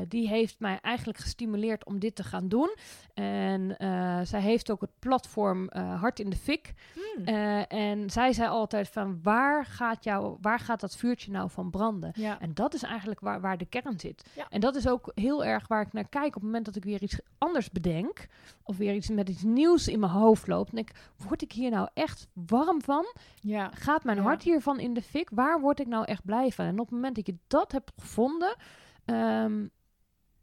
die 0.08 0.28
heeft 0.28 0.60
mij 0.60 0.80
eigenlijk 0.82 1.19
gestimuleerd 1.19 1.86
om 1.86 1.99
dit 1.99 2.15
te 2.15 2.23
gaan 2.23 2.47
doen. 2.47 2.76
En 3.13 3.76
zij 4.23 4.41
heeft 4.41 4.71
ook 4.71 4.82
het 4.82 4.99
platform 4.99 5.69
Hart 5.73 6.19
in 6.19 6.30
de 6.30 6.36
Fik. 6.36 6.73
Hmm. 6.93 7.26
en 7.67 8.10
zij 8.10 8.34
zei 8.34 8.49
altijd 8.49 8.89
van 8.89 9.19
waar 9.21 9.65
gaat, 9.65 10.04
jou, 10.04 10.38
waar 10.41 10.60
gaat 10.60 10.80
dat 10.80 10.95
vuurtje 10.95 11.32
nou 11.32 11.49
van 11.49 11.69
branden? 11.69 12.12
Ja. 12.15 12.39
En 12.39 12.54
dat 12.54 12.73
is 12.73 12.84
eigenlijk 12.84 13.19
waar, 13.19 13.41
waar 13.41 13.58
de 13.58 13.65
kern 13.65 13.99
zit. 13.99 14.30
Ja. 14.36 14.45
En 14.49 14.60
dat 14.60 14.76
is 14.76 14.88
ook 14.88 15.12
heel 15.15 15.45
erg 15.45 15.67
waar 15.67 15.82
ik 15.82 15.93
naar 15.93 16.10
kijk 16.10 16.28
op 16.28 16.34
het 16.34 16.43
moment 16.43 16.65
dat 16.65 16.76
ik 16.76 16.84
weer 16.84 17.02
iets 17.02 17.19
anders 17.38 17.71
bedenk. 17.71 18.28
Of 18.63 18.78
weer 18.78 18.93
iets 18.93 19.10
met 19.10 19.30
iets 19.30 19.43
nieuws 19.43 19.88
in 19.88 19.99
mijn 19.99 20.12
hoofd 20.12 20.47
loopt. 20.47 20.71
En 20.71 20.78
ik, 20.78 20.91
word 21.28 21.41
ik 21.41 21.52
hier 21.54 21.72
nou 21.72 21.88
echt 21.94 22.28
warm 22.34 22.82
van? 22.82 23.06
Ja. 23.42 23.72
Gaat 23.74 24.04
mijn 24.04 24.18
hart 24.18 24.44
hiervan 24.44 24.80
in 24.80 24.94
de 24.94 25.02
fik? 25.02 25.30
Waar 25.32 25.60
word 25.60 25.80
ik 25.80 25.88
nou 25.88 26.06
echt 26.06 26.26
blij 26.26 26.52
van? 26.52 26.66
En 26.66 26.80
op 26.80 26.86
het 26.86 26.96
moment 26.96 27.16
dat 27.16 27.26
je 27.28 27.38
dat 27.48 27.72
hebt 27.72 27.92
gevonden, 27.98 28.56
um, 29.06 29.72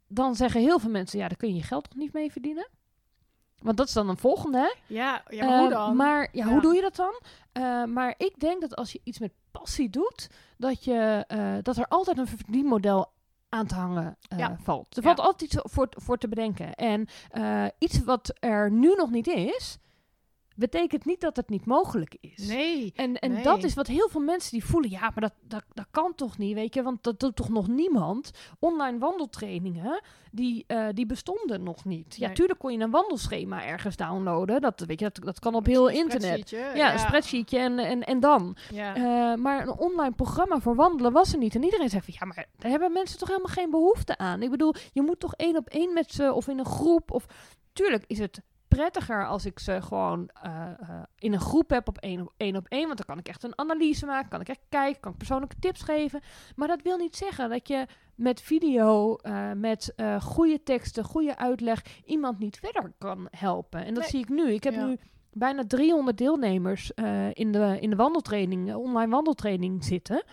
dan 0.07 0.35
zeggen 0.35 0.61
heel 0.61 0.79
veel 0.79 0.89
mensen: 0.89 1.19
ja, 1.19 1.27
daar 1.27 1.37
kun 1.37 1.49
je 1.49 1.55
je 1.55 1.63
geld 1.63 1.83
toch 1.83 1.95
niet 1.95 2.13
mee 2.13 2.31
verdienen? 2.31 2.67
Want 3.61 3.77
dat 3.77 3.87
is 3.87 3.93
dan 3.93 4.09
een 4.09 4.17
volgende, 4.17 4.57
hè? 4.57 4.93
Ja, 4.93 5.23
ja 5.29 5.45
maar 5.45 5.59
hoe 5.59 5.69
uh, 5.69 5.73
dan? 5.73 5.95
Maar 5.95 6.29
ja, 6.31 6.45
hoe 6.45 6.61
doe 6.61 6.75
je 6.75 6.81
dat 6.81 6.95
dan? 6.95 7.21
Uh, 7.53 7.83
maar 7.83 8.13
ik 8.17 8.39
denk 8.39 8.61
dat 8.61 8.75
als 8.75 8.91
je 8.91 9.01
iets 9.03 9.19
met 9.19 9.33
passie 9.51 9.89
doet, 9.89 10.29
dat, 10.57 10.83
je, 10.83 11.25
uh, 11.27 11.53
dat 11.61 11.77
er 11.77 11.87
altijd 11.87 12.17
een 12.17 12.27
verdienmodel 12.27 13.11
aan 13.49 13.67
te 13.67 13.75
hangen 13.75 14.17
ja. 14.37 14.57
valt. 14.61 14.97
Er 14.97 15.03
valt 15.03 15.19
altijd 15.19 15.53
iets 15.53 15.61
voor, 15.71 15.87
voor 15.89 16.17
te 16.17 16.27
bedenken. 16.27 16.73
En 16.73 17.07
iets 17.77 18.03
wat 18.03 18.33
er 18.39 18.71
nu 18.71 18.93
nog 18.95 19.09
niet 19.09 19.27
is, 19.27 19.77
betekent 20.55 21.05
niet 21.05 21.21
dat 21.21 21.35
het 21.35 21.49
niet 21.49 21.65
mogelijk 21.65 22.15
is. 22.19 22.47
Nee. 22.47 22.91
En, 22.95 23.19
en 23.19 23.31
nee. 23.31 23.43
dat 23.43 23.63
is 23.63 23.73
wat 23.73 23.87
heel 23.87 24.09
veel 24.09 24.21
mensen 24.21 24.51
die 24.51 24.65
voelen. 24.65 24.89
Ja, 24.89 24.99
maar 24.99 25.21
dat, 25.21 25.33
dat, 25.47 25.63
dat 25.73 25.85
kan 25.91 26.15
toch 26.15 26.37
niet, 26.37 26.53
weet 26.53 26.73
je? 26.73 26.83
Want 26.83 27.03
dat 27.03 27.19
doet 27.19 27.35
toch 27.35 27.49
nog 27.49 27.67
niemand. 27.67 28.31
Online 28.59 28.97
wandeltrainingen, 28.97 30.01
die, 30.31 30.63
uh, 30.67 30.87
die 30.93 31.05
bestonden 31.05 31.63
nog 31.63 31.85
niet. 31.85 32.15
Ja, 32.15 32.25
Nee. 32.25 32.35
tuurlijk 32.35 32.59
kon 32.59 32.71
je 32.71 32.79
een 32.79 32.91
wandelschema 32.91 33.65
ergens 33.65 33.95
downloaden. 33.95 34.61
Dat, 34.61 34.79
weet 34.79 34.99
je, 34.99 35.09
dat, 35.13 35.25
dat 35.25 35.39
kan 35.39 35.55
op 35.55 35.65
heel 35.65 35.87
internet. 35.87 36.47
Spreadsheetje, 36.47 36.77
Ja, 36.77 36.93
een 36.93 36.99
spreadsheetje 36.99 37.57
en, 37.57 37.79
en, 37.79 38.03
en 38.03 38.19
dan. 38.19 38.55
Ja. 38.71 38.95
Eh, 38.95 39.37
maar 39.37 39.61
een 39.61 39.77
online 39.77 40.15
programma 40.15 40.59
voor 40.59 40.75
wandelen 40.75 41.11
was 41.11 41.31
er 41.31 41.37
niet. 41.37 41.55
En 41.55 41.63
iedereen 41.63 41.89
zei 41.89 42.01
van, 42.01 42.13
ja, 42.19 42.25
maar 42.25 42.45
daar 42.57 42.71
hebben 42.71 42.91
mensen 42.91 43.17
toch 43.19 43.27
helemaal 43.27 43.53
geen 43.53 43.69
behoefte 43.69 44.17
aan. 44.17 44.41
Ik 44.41 44.49
bedoel, 44.49 44.73
je 44.93 45.01
moet 45.01 45.19
toch 45.19 45.35
één 45.35 45.57
op 45.57 45.67
één 45.67 45.93
met 45.93 46.11
ze 46.11 46.33
of 46.33 46.47
in 46.47 46.59
een 46.59 46.65
groep. 46.65 47.11
Of 47.11 47.25
tuurlijk 47.73 48.03
is 48.07 48.19
het 48.19 48.41
prettiger 48.75 49.27
als 49.27 49.45
ik 49.45 49.59
ze 49.59 49.81
gewoon 49.81 50.29
uh, 50.45 50.67
uh, 50.81 50.89
in 51.17 51.33
een 51.33 51.39
groep 51.39 51.69
heb 51.69 51.87
op 51.87 51.97
één, 51.97 52.21
op 52.21 52.33
één 52.37 52.55
op 52.55 52.65
één. 52.67 52.85
Want 52.85 52.97
dan 52.97 53.05
kan 53.05 53.17
ik 53.17 53.27
echt 53.27 53.43
een 53.43 53.57
analyse 53.57 54.05
maken, 54.05 54.29
kan 54.29 54.41
ik 54.41 54.49
echt 54.49 54.61
kijken, 54.69 55.01
kan 55.01 55.11
ik 55.11 55.17
persoonlijke 55.17 55.55
tips 55.59 55.81
geven. 55.81 56.21
Maar 56.55 56.67
dat 56.67 56.81
wil 56.81 56.97
niet 56.97 57.15
zeggen 57.15 57.49
dat 57.49 57.67
je 57.67 57.85
met 58.15 58.41
video, 58.41 59.17
uh, 59.23 59.51
met 59.51 59.93
goede 60.21 60.63
teksten, 60.63 61.03
goede 61.03 61.37
uitleg 61.37 61.81
iemand 62.05 62.39
niet 62.39 62.59
verder 62.59 62.93
kan 62.97 63.27
helpen. 63.31 63.79
En 63.85 63.93
dat 63.93 64.03
Nee. 64.03 64.09
zie 64.11 64.19
ik 64.19 64.29
nu. 64.29 64.51
Ik 64.51 64.63
heb 64.63 64.73
Ja. 64.73 64.85
nu 64.85 64.97
bijna 65.33 65.63
300 65.67 66.17
deelnemers 66.17 66.91
in, 67.33 67.51
de, 67.51 67.77
in 67.79 67.89
de 67.89 67.95
wandeltraining, 67.95 68.75
online 68.75 69.11
wandeltraining 69.11 69.83
zitten. 69.83 70.23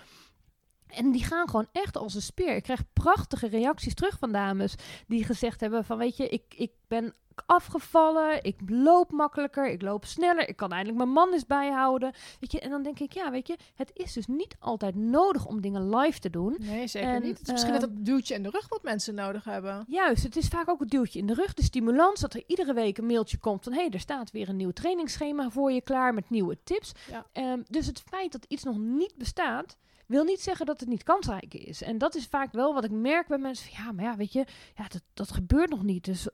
En 0.88 1.12
die 1.12 1.24
gaan 1.24 1.48
gewoon 1.48 1.68
echt 1.72 1.96
als 1.96 2.14
een 2.14 2.22
speer. 2.22 2.56
Ik 2.56 2.62
krijg 2.62 2.82
prachtige 2.92 3.46
reacties 3.46 3.94
terug 3.94 4.18
van 4.18 4.32
dames 4.32 4.74
die 5.06 5.24
gezegd 5.24 5.60
hebben 5.60 5.84
van 5.84 5.98
weet 5.98 6.16
je, 6.16 6.28
ik, 6.28 6.42
ik 6.56 6.70
ben 6.88 7.14
afgevallen, 7.46 8.44
ik 8.44 8.56
loop 8.66 9.10
makkelijker, 9.10 9.70
ik 9.70 9.82
loop 9.82 10.04
sneller, 10.04 10.48
ik 10.48 10.56
kan 10.56 10.72
eindelijk 10.72 10.98
mijn 10.98 11.12
man 11.12 11.32
eens 11.32 11.46
bijhouden. 11.46 12.12
Weet 12.40 12.52
je, 12.52 12.60
en 12.60 12.70
dan 12.70 12.82
denk 12.82 12.98
ik, 12.98 13.12
ja, 13.12 13.30
weet 13.30 13.46
je, 13.46 13.56
het 13.74 13.90
is 13.94 14.12
dus 14.12 14.26
niet 14.26 14.56
altijd 14.58 14.94
nodig 14.94 15.46
om 15.46 15.60
dingen 15.60 15.96
live 15.96 16.18
te 16.18 16.30
doen. 16.30 16.56
Nee, 16.60 16.86
zeker 16.86 17.08
En, 17.08 17.22
niet. 17.22 17.38
Het 17.38 17.46
is 17.46 17.52
misschien 17.52 17.74
ehm, 17.74 17.80
dat 17.80 17.90
duwtje 17.96 18.34
in 18.34 18.42
de 18.42 18.50
rug 18.50 18.68
wat 18.68 18.82
mensen 18.82 19.14
nodig 19.14 19.44
hebben. 19.44 19.84
Juist, 19.88 20.22
het 20.22 20.36
is 20.36 20.48
vaak 20.48 20.68
ook 20.68 20.80
het 20.80 20.90
duwtje 20.90 21.18
in 21.18 21.26
de 21.26 21.34
rug, 21.34 21.54
de 21.54 21.62
stimulans, 21.62 22.20
dat 22.20 22.34
er 22.34 22.42
iedere 22.46 22.74
week 22.74 22.98
een 22.98 23.06
mailtje 23.06 23.38
komt 23.38 23.64
van 23.64 23.72
hé, 23.72 23.80
hey, 23.80 23.90
er 23.90 24.00
staat 24.00 24.30
weer 24.30 24.48
een 24.48 24.56
nieuw 24.56 24.72
trainingsschema 24.72 25.50
voor 25.50 25.72
je 25.72 25.82
klaar 25.82 26.14
met 26.14 26.30
nieuwe 26.30 26.58
tips. 26.64 26.92
Ja. 27.10 27.26
Ehm, 27.32 27.62
dus 27.68 27.86
het 27.86 28.02
feit 28.06 28.32
dat 28.32 28.44
iets 28.48 28.62
nog 28.62 28.78
niet 28.78 29.14
bestaat, 29.16 29.76
wil 30.08 30.24
niet 30.24 30.40
zeggen 30.40 30.66
dat 30.66 30.80
het 30.80 30.88
niet 30.88 31.02
kansrijk 31.02 31.54
is. 31.54 31.82
En 31.82 31.98
dat 31.98 32.14
is 32.14 32.26
vaak 32.26 32.52
wel 32.52 32.74
wat 32.74 32.84
ik 32.84 32.90
merk 32.90 33.26
bij 33.26 33.38
mensen 33.38 33.70
van 33.70 33.84
ja, 33.84 33.92
maar 33.92 34.04
ja, 34.04 34.16
weet 34.16 34.32
je, 34.32 34.46
ja, 34.74 34.88
dat, 34.88 35.02
dat 35.14 35.32
gebeurt 35.32 35.70
nog 35.70 35.82
niet. 35.82 36.04
Dus 36.04 36.28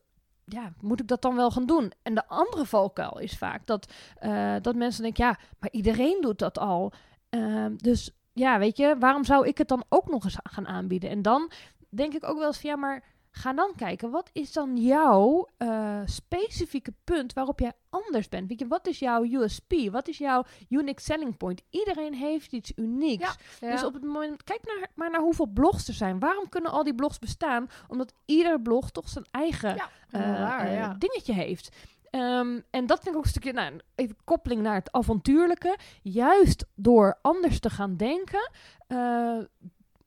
ja, 0.44 0.72
moet 0.80 1.00
ik 1.00 1.08
dat 1.08 1.22
dan 1.22 1.36
wel 1.36 1.50
gaan 1.50 1.66
doen? 1.66 1.92
En 2.02 2.14
de 2.14 2.26
andere 2.26 2.66
valkuil 2.66 3.18
is 3.18 3.38
vaak 3.38 3.66
dat, 3.66 3.92
eh, 4.16 4.54
dat 4.62 4.74
mensen 4.74 5.02
denken, 5.02 5.24
ja, 5.24 5.38
maar 5.58 5.70
iedereen 5.72 6.20
doet 6.20 6.38
dat 6.38 6.58
al. 6.58 6.92
Ehm, 7.28 7.76
dus 7.76 8.10
ja, 8.32 8.58
weet 8.58 8.76
je, 8.76 8.96
waarom 8.98 9.24
zou 9.24 9.46
ik 9.46 9.58
het 9.58 9.68
dan 9.68 9.84
ook 9.88 10.08
nog 10.08 10.24
eens 10.24 10.38
gaan 10.42 10.66
aanbieden? 10.66 11.10
En 11.10 11.22
dan 11.22 11.50
denk 11.88 12.14
ik 12.14 12.24
ook 12.28 12.38
wel 12.38 12.46
eens 12.46 12.60
van 12.60 12.70
ja, 12.70 12.76
maar 12.76 13.04
ga 13.36 13.52
dan 13.52 13.72
kijken, 13.76 14.10
wat 14.10 14.30
is 14.32 14.52
dan 14.52 14.76
jouw 14.76 15.48
eh, 15.56 16.00
specifieke 16.04 16.92
punt 17.04 17.32
waarop 17.32 17.60
jij 17.60 17.72
anders 17.90 18.28
bent? 18.28 18.48
Weet 18.48 18.58
je, 18.58 18.66
wat 18.66 18.86
is 18.86 18.98
jouw 18.98 19.24
USP? 19.24 19.72
Wat 19.90 20.08
is 20.08 20.18
jouw 20.18 20.44
unique 20.68 21.00
selling 21.00 21.36
point? 21.36 21.62
Iedereen 21.70 22.14
heeft 22.14 22.52
iets 22.52 22.72
unieks. 22.76 23.36
Ja. 23.60 23.70
Dus 23.70 23.84
op 23.84 23.94
het 23.94 24.02
moment, 24.02 24.44
kijk 24.44 24.60
naar, 24.64 24.90
maar 24.94 25.10
naar 25.10 25.20
hoeveel 25.20 25.46
blogs 25.46 25.88
er 25.88 25.94
zijn. 25.94 26.18
Waarom 26.18 26.48
kunnen 26.48 26.70
al 26.70 26.84
die 26.84 26.94
blogs 26.94 27.18
bestaan? 27.18 27.68
Omdat 27.88 28.12
ieder 28.24 28.60
blog 28.60 28.90
toch 28.90 29.08
zijn 29.08 29.26
eigen 29.30 29.74
Ja, 29.74 29.88
eh, 30.10 30.20
waar, 30.20 30.66
eh, 30.66 30.90
dingetje 30.98 31.32
heeft. 31.32 31.76
Ehm, 32.10 32.60
en 32.70 32.86
dat 32.86 32.98
vind 33.00 33.06
ik 33.08 33.16
ook 33.16 33.24
een 33.24 33.30
stukje, 33.30 33.52
nou, 33.52 33.80
even 33.94 34.16
koppeling 34.24 34.62
naar 34.62 34.74
het 34.74 34.92
avontuurlijke. 34.92 35.78
Juist 36.02 36.66
door 36.74 37.18
anders 37.22 37.60
te 37.60 37.70
gaan 37.70 37.96
denken, 37.96 38.50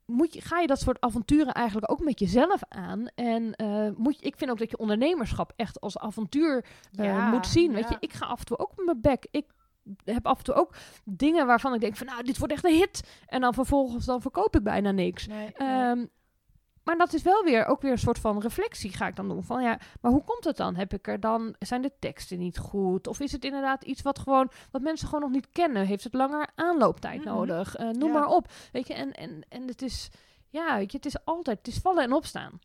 moet 0.08 0.34
je, 0.34 0.42
ga 0.42 0.60
je 0.60 0.68
dat 0.68 0.80
soort 0.80 1.02
avonturen 1.02 1.54
eigenlijk 1.54 1.92
ook 1.92 2.04
met 2.04 2.20
jezelf 2.20 2.62
aan. 2.70 3.08
En 3.16 3.56
eh, 3.56 3.90
moet 3.96 4.20
je, 4.20 4.26
ik 4.26 4.38
vind 4.38 4.52
ook 4.52 4.60
dat 4.60 4.70
je 4.70 4.78
ondernemerschap 4.78 5.54
echt 5.56 5.82
als 5.82 5.98
avontuur 5.98 6.66
eh, 6.92 7.06
Ja, 7.06 7.30
moet 7.30 7.48
zien. 7.48 7.74
Weet 7.74 7.90
je, 7.90 7.98
ik 8.00 8.14
ga 8.14 8.26
af 8.26 8.40
en 8.40 8.46
toe 8.46 8.58
ook 8.58 8.74
met 8.76 8.86
mijn 8.86 9.02
bek. 9.02 9.28
Ik 9.32 9.46
heb 10.04 10.26
af 10.26 10.38
en 10.38 10.44
toe 10.44 10.54
ook 10.54 10.76
dingen 11.04 11.46
waarvan 11.46 11.74
ik 11.74 11.80
denk 11.80 11.96
van 11.96 12.08
nou, 12.08 12.24
dit 12.24 12.38
wordt 12.38 12.54
echt 12.54 12.66
een 12.66 12.76
hit. 12.76 13.22
En 13.26 13.42
dan 13.42 13.54
vervolgens 13.54 14.06
dan 14.06 14.22
verkoop 14.22 14.56
ik 14.56 14.64
bijna 14.64 14.92
niks. 14.92 15.28
Nee, 15.28 15.38
nee. 15.38 15.70
Ehm, 15.70 16.06
maar 16.88 16.98
dat 16.98 17.14
is 17.14 17.22
wel 17.22 17.44
weer 17.44 17.66
ook 17.66 17.82
weer 17.82 17.92
een 17.92 17.98
soort 17.98 18.20
van 18.20 18.40
reflectie 18.42 18.92
ga 18.94 19.08
ik 19.08 19.16
dan 19.16 19.28
doen. 19.28 19.44
Van 19.44 19.64
ja, 19.64 19.80
maar 20.02 20.12
hoe 20.12 20.24
komt 20.24 20.44
het 20.44 20.58
dan? 20.58 20.76
Heb 20.76 20.94
ik 20.94 21.08
er 21.08 21.20
dan, 21.20 21.56
zijn 21.60 21.82
de 21.82 21.92
teksten 22.00 22.38
niet 22.40 22.58
goed? 22.58 23.08
Of 23.08 23.20
is 23.20 23.32
het 23.32 23.46
inderdaad 23.46 23.84
iets 23.84 24.02
wat 24.02 24.20
gewoon, 24.20 24.52
wat 24.72 24.82
mensen 24.82 25.08
gewoon 25.08 25.24
nog 25.24 25.32
niet 25.32 25.48
kennen? 25.52 25.86
Heeft 25.86 26.04
het 26.04 26.14
langer 26.14 26.48
aanlooptijd 26.56 27.24
Mhm. 27.24 27.34
nodig? 27.34 27.76
Eh, 27.76 27.90
noem 27.90 28.12
Ja. 28.14 28.20
maar 28.20 28.28
op. 28.28 28.48
Weet 28.72 28.88
je, 28.88 28.94
en, 28.94 29.12
en, 29.14 29.42
en 29.50 29.68
het 29.68 29.82
is, 29.82 30.10
ja, 30.50 30.76
weet 30.78 30.92
je, 30.92 30.98
het 30.98 31.06
is 31.06 31.26
altijd, 31.26 31.58
het 31.58 31.68
is 31.68 31.78
vallen 31.80 32.04
en 32.04 32.14
opstaan. 32.14 32.60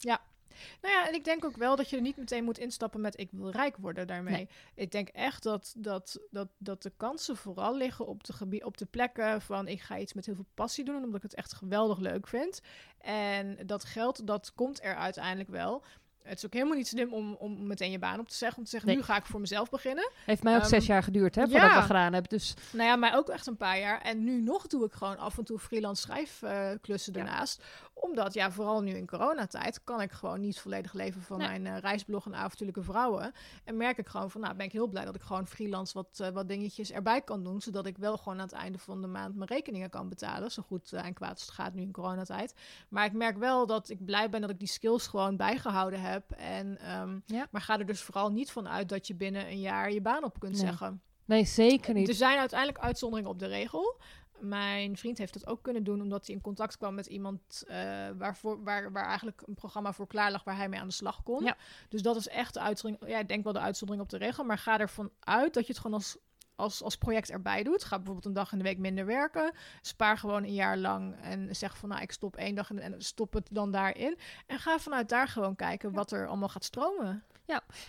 Nou 0.81 0.95
ja, 0.95 1.09
en 1.09 1.15
ik 1.15 1.25
denk 1.25 1.45
ook 1.45 1.57
wel 1.57 1.77
dat 1.77 1.91
je 1.91 1.97
er 1.97 2.03
niet 2.03 2.17
meteen 2.17 2.45
moet 2.45 2.59
instappen 2.59 3.01
met 3.01 3.19
ik 3.21 3.29
wil 3.33 3.51
rijk 3.51 3.77
worden 3.77 4.07
daarmee. 4.07 4.35
Nee. 4.35 4.49
Ik 4.75 4.91
denk 4.91 5.09
echt 5.09 5.43
dat, 5.43 5.75
dat, 5.77 6.21
dat, 6.31 6.49
dat 6.59 6.83
de 6.83 6.93
kansen 6.97 7.37
vooral 7.37 7.77
liggen 7.77 8.07
op 8.07 8.25
de, 8.25 8.61
op 8.65 8.77
de 8.77 8.87
plekken 8.87 9.41
van 9.41 9.69
ik 9.69 9.81
ga 9.81 9.99
iets 9.99 10.13
met 10.13 10.27
heel 10.27 10.35
veel 10.35 10.47
passie 10.55 10.85
doen, 10.85 11.05
omdat 11.05 11.17
ik 11.17 11.23
het 11.23 11.35
echt 11.35 11.53
geweldig 11.53 11.99
leuk 11.99 12.27
vind. 12.27 12.61
En 12.99 13.59
dat 13.67 13.85
geld, 13.85 14.27
dat 14.27 14.53
komt 14.55 14.83
er 14.83 14.95
uiteindelijk 14.95 15.49
wel. 15.49 15.85
Het 16.23 16.39
is 16.39 16.45
ook 16.47 16.53
helemaal 16.53 16.77
niet 16.77 16.87
slim 16.89 17.13
om, 17.13 17.35
om 17.39 17.67
meteen 17.67 17.91
je 17.91 17.99
baan 17.99 18.19
op 18.21 18.29
te 18.29 18.35
zeggen. 18.37 18.59
Om 18.59 18.65
te 18.65 18.71
zeggen, 18.71 18.89
Nee. 18.89 18.99
nu 18.99 19.05
ga 19.05 19.17
ik 19.17 19.27
voor 19.27 19.41
mezelf 19.41 19.71
beginnen. 19.71 20.11
Heeft 20.25 20.43
mij 20.43 20.55
ook 20.55 20.61
Ehm, 20.61 20.69
zes 20.69 20.87
jaar 20.87 21.03
geduurd, 21.03 21.35
hè, 21.35 21.43
voordat 21.43 21.61
ja. 21.63 21.69
ik 21.69 21.75
dat 21.75 21.85
gedaan 21.85 22.13
heb. 22.13 22.29
Dus 22.29 22.55
Nou 22.73 22.89
ja, 22.89 22.97
mij 22.97 23.15
ook 23.15 23.29
echt 23.29 23.47
een 23.47 23.57
paar 23.57 23.79
jaar. 23.79 24.01
En 24.01 24.25
nu 24.25 24.41
nog 24.41 24.67
doe 24.67 24.85
ik 24.85 24.93
gewoon 24.93 25.19
af 25.19 25.39
en 25.39 25.45
toe 25.45 25.59
freelance 25.59 26.03
schrijfklussen 26.03 27.13
Ja. 27.13 27.19
daarnaast. 27.25 27.63
Omdat, 27.95 28.35
ja, 28.35 28.51
vooral 28.51 28.81
nu 28.83 28.93
in 28.93 29.07
coronatijd... 29.07 29.85
kan 29.85 30.01
ik 30.01 30.13
gewoon 30.13 30.41
niet 30.41 30.59
volledig 30.61 30.93
leven 30.93 31.23
van 31.23 31.39
Nee. 31.39 31.49
mijn 31.49 31.67
eh, 31.67 31.79
reisblog 31.79 32.27
en 32.27 32.35
avontuurlijke 32.35 32.83
vrouwen. 32.83 33.33
En 33.65 33.77
merk 33.77 33.99
ik 33.99 34.09
gewoon 34.09 34.31
van, 34.31 34.41
nou 34.41 34.55
ben 34.55 34.67
ik 34.67 34.73
heel 34.73 34.87
blij 34.89 35.05
dat 35.05 35.15
ik 35.15 35.23
gewoon 35.23 35.47
freelance 35.47 35.93
wat, 35.95 36.19
eh, 36.21 36.29
wat 36.29 36.49
dingetjes 36.49 36.91
erbij 36.93 37.21
kan 37.21 37.45
doen. 37.45 37.61
Zodat 37.61 37.87
ik 37.87 37.99
wel 37.99 38.17
gewoon 38.17 38.39
aan 38.39 38.45
het 38.45 38.53
einde 38.55 38.79
van 38.79 39.01
de 39.01 39.07
maand 39.07 39.35
mijn 39.37 39.49
rekeningen 39.49 39.91
kan 39.91 40.09
betalen. 40.09 40.51
Zo 40.51 40.63
goed 40.63 40.93
eh, 40.93 41.05
en 41.05 41.13
kwaad 41.15 41.31
als 41.31 41.41
het 41.41 41.51
gaat 41.51 41.75
nu 41.75 41.83
in 41.83 41.93
coronatijd. 41.93 42.55
Maar 42.89 43.05
ik 43.05 43.13
merk 43.13 43.37
wel 43.39 43.67
dat 43.67 43.89
ik 43.89 44.05
blij 44.05 44.29
ben 44.31 44.41
dat 44.41 44.51
ik 44.51 44.59
die 44.59 44.69
skills 44.69 45.07
gewoon 45.07 45.37
bijgehouden 45.37 46.01
heb. 46.01 46.12
En, 46.37 46.79
ehm, 46.79 47.19
Ja. 47.27 47.47
Maar 47.51 47.61
ga 47.61 47.79
er 47.79 47.87
dus 47.87 48.01
vooral 48.03 48.31
niet 48.33 48.51
van 48.51 48.69
uit 48.69 48.89
dat 48.89 49.07
je 49.07 49.15
binnen 49.15 49.47
een 49.47 49.61
jaar 49.61 49.93
je 49.93 50.01
baan 50.01 50.25
op 50.25 50.41
kunt 50.41 50.53
Nee. 50.53 50.61
zeggen. 50.61 51.03
nee, 51.25 51.45
zeker 51.45 51.95
niet. 51.95 52.09
Er 52.09 52.15
zijn 52.15 52.39
uiteindelijk 52.39 52.79
uitzonderingen 52.79 53.31
op 53.31 53.39
de 53.39 53.47
regel. 53.47 54.01
Mijn 54.41 54.97
vriend 54.97 55.19
heeft 55.19 55.33
dat 55.33 55.47
ook 55.47 55.63
kunnen 55.63 55.85
doen 55.85 56.01
omdat 56.01 56.27
hij 56.27 56.35
in 56.35 56.41
contact 56.41 56.77
kwam 56.77 56.95
met 56.95 57.07
iemand 57.07 57.65
eh, 57.67 57.77
waarvoor, 58.19 58.63
waar, 58.63 58.93
waar 58.93 59.07
eigenlijk 59.07 59.43
een 59.47 59.55
programma 59.55 59.93
voor 59.93 60.07
klaar 60.07 60.31
lag 60.31 60.45
waar 60.45 60.57
hij 60.57 60.69
mee 60.69 60.81
aan 60.81 60.87
de 60.89 60.93
slag 60.95 61.23
kon. 61.23 61.45
Ja. 61.45 61.57
Dus 61.89 62.03
dat 62.03 62.17
is 62.17 62.29
echt 62.29 62.55
de 62.55 62.61
uitzondering. 62.61 63.13
Ja, 63.13 63.19
ik 63.19 63.29
denk 63.29 63.45
wel 63.45 63.53
de 63.53 63.59
uitzondering 63.61 64.05
op 64.05 64.11
de 64.11 64.17
regel, 64.19 64.45
maar 64.45 64.59
ga 64.59 64.79
ervan 64.79 65.11
uit 65.21 65.55
dat 65.55 65.67
je 65.67 65.73
het 65.73 65.81
gewoon 65.83 65.97
als, 65.97 66.17
als, 66.57 66.83
als 66.83 66.97
project 66.97 67.31
erbij 67.31 67.63
doet. 67.63 67.85
Ga 67.85 67.97
bijvoorbeeld 67.97 68.27
een 68.27 68.33
dag 68.33 68.53
in 68.53 68.59
de 68.59 68.65
week 68.65 68.79
minder 68.79 69.07
werken. 69.07 69.53
Spaar 69.81 70.19
gewoon 70.19 70.43
een 70.43 70.55
jaar 70.55 70.79
lang 70.79 71.15
en 71.21 71.57
zeg 71.57 71.77
van 71.77 71.89
nou, 71.89 72.03
ik 72.03 72.13
stop 72.13 72.37
één 72.37 72.55
dag 72.55 72.71
en, 72.71 72.95
stop 73.03 73.33
het 73.33 73.49
dan 73.51 73.71
daarin. 73.71 74.19
En 74.47 74.59
ga 74.59 74.79
vanuit 74.79 75.09
daar 75.09 75.29
gewoon 75.29 75.57
kijken 75.57 75.93
wat 75.93 76.13
er 76.13 76.27
allemaal 76.27 76.49
gaat 76.49 76.65
stromen. 76.65 77.25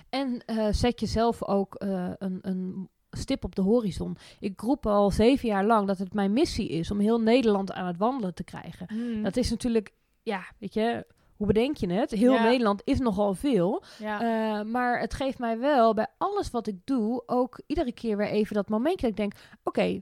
En 0.09 0.45
eh, 0.45 0.67
zet 0.71 0.99
jezelf 0.99 1.43
ook 1.43 1.75
eh, 1.75 2.11
een, 2.17 2.39
een 2.41 2.89
stip 3.09 3.43
op 3.43 3.55
de 3.55 3.61
horizon. 3.61 4.17
Ik 4.39 4.61
roep 4.61 4.85
al 4.85 5.11
zeven 5.11 5.47
jaar 5.47 5.65
lang 5.65 5.87
dat 5.87 5.97
het 5.97 6.13
mijn 6.13 6.33
missie 6.33 6.69
is 6.69 6.91
om 6.91 6.99
heel 6.99 7.21
Nederland 7.21 7.71
aan 7.71 7.87
het 7.87 7.97
wandelen 7.97 8.33
te 8.33 8.43
krijgen. 8.43 8.87
Hmm. 8.89 9.23
Dat 9.23 9.37
is 9.37 9.49
natuurlijk, 9.49 9.93
ja, 10.23 10.45
weet 10.57 10.73
je, 10.73 11.05
hoe 11.37 11.47
bedenk 11.47 11.77
je 11.77 11.93
het? 11.93 12.11
Heel 12.11 12.33
Ja. 12.33 12.43
Nederland 12.43 12.81
is 12.83 12.99
nogal 12.99 13.33
veel. 13.33 13.83
ja. 13.99 14.21
Eh, 14.21 14.65
maar 14.65 14.99
het 14.99 15.13
geeft 15.13 15.39
mij 15.39 15.59
wel 15.59 15.93
bij 15.93 16.07
alles 16.17 16.51
wat 16.51 16.67
ik 16.67 16.77
doe 16.83 17.23
ook 17.25 17.61
iedere 17.67 17.91
keer 17.91 18.17
weer 18.17 18.29
even 18.29 18.55
dat 18.55 18.69
momentje 18.69 19.01
dat 19.01 19.09
ik 19.09 19.17
denk: 19.17 19.33
oké, 19.63 20.01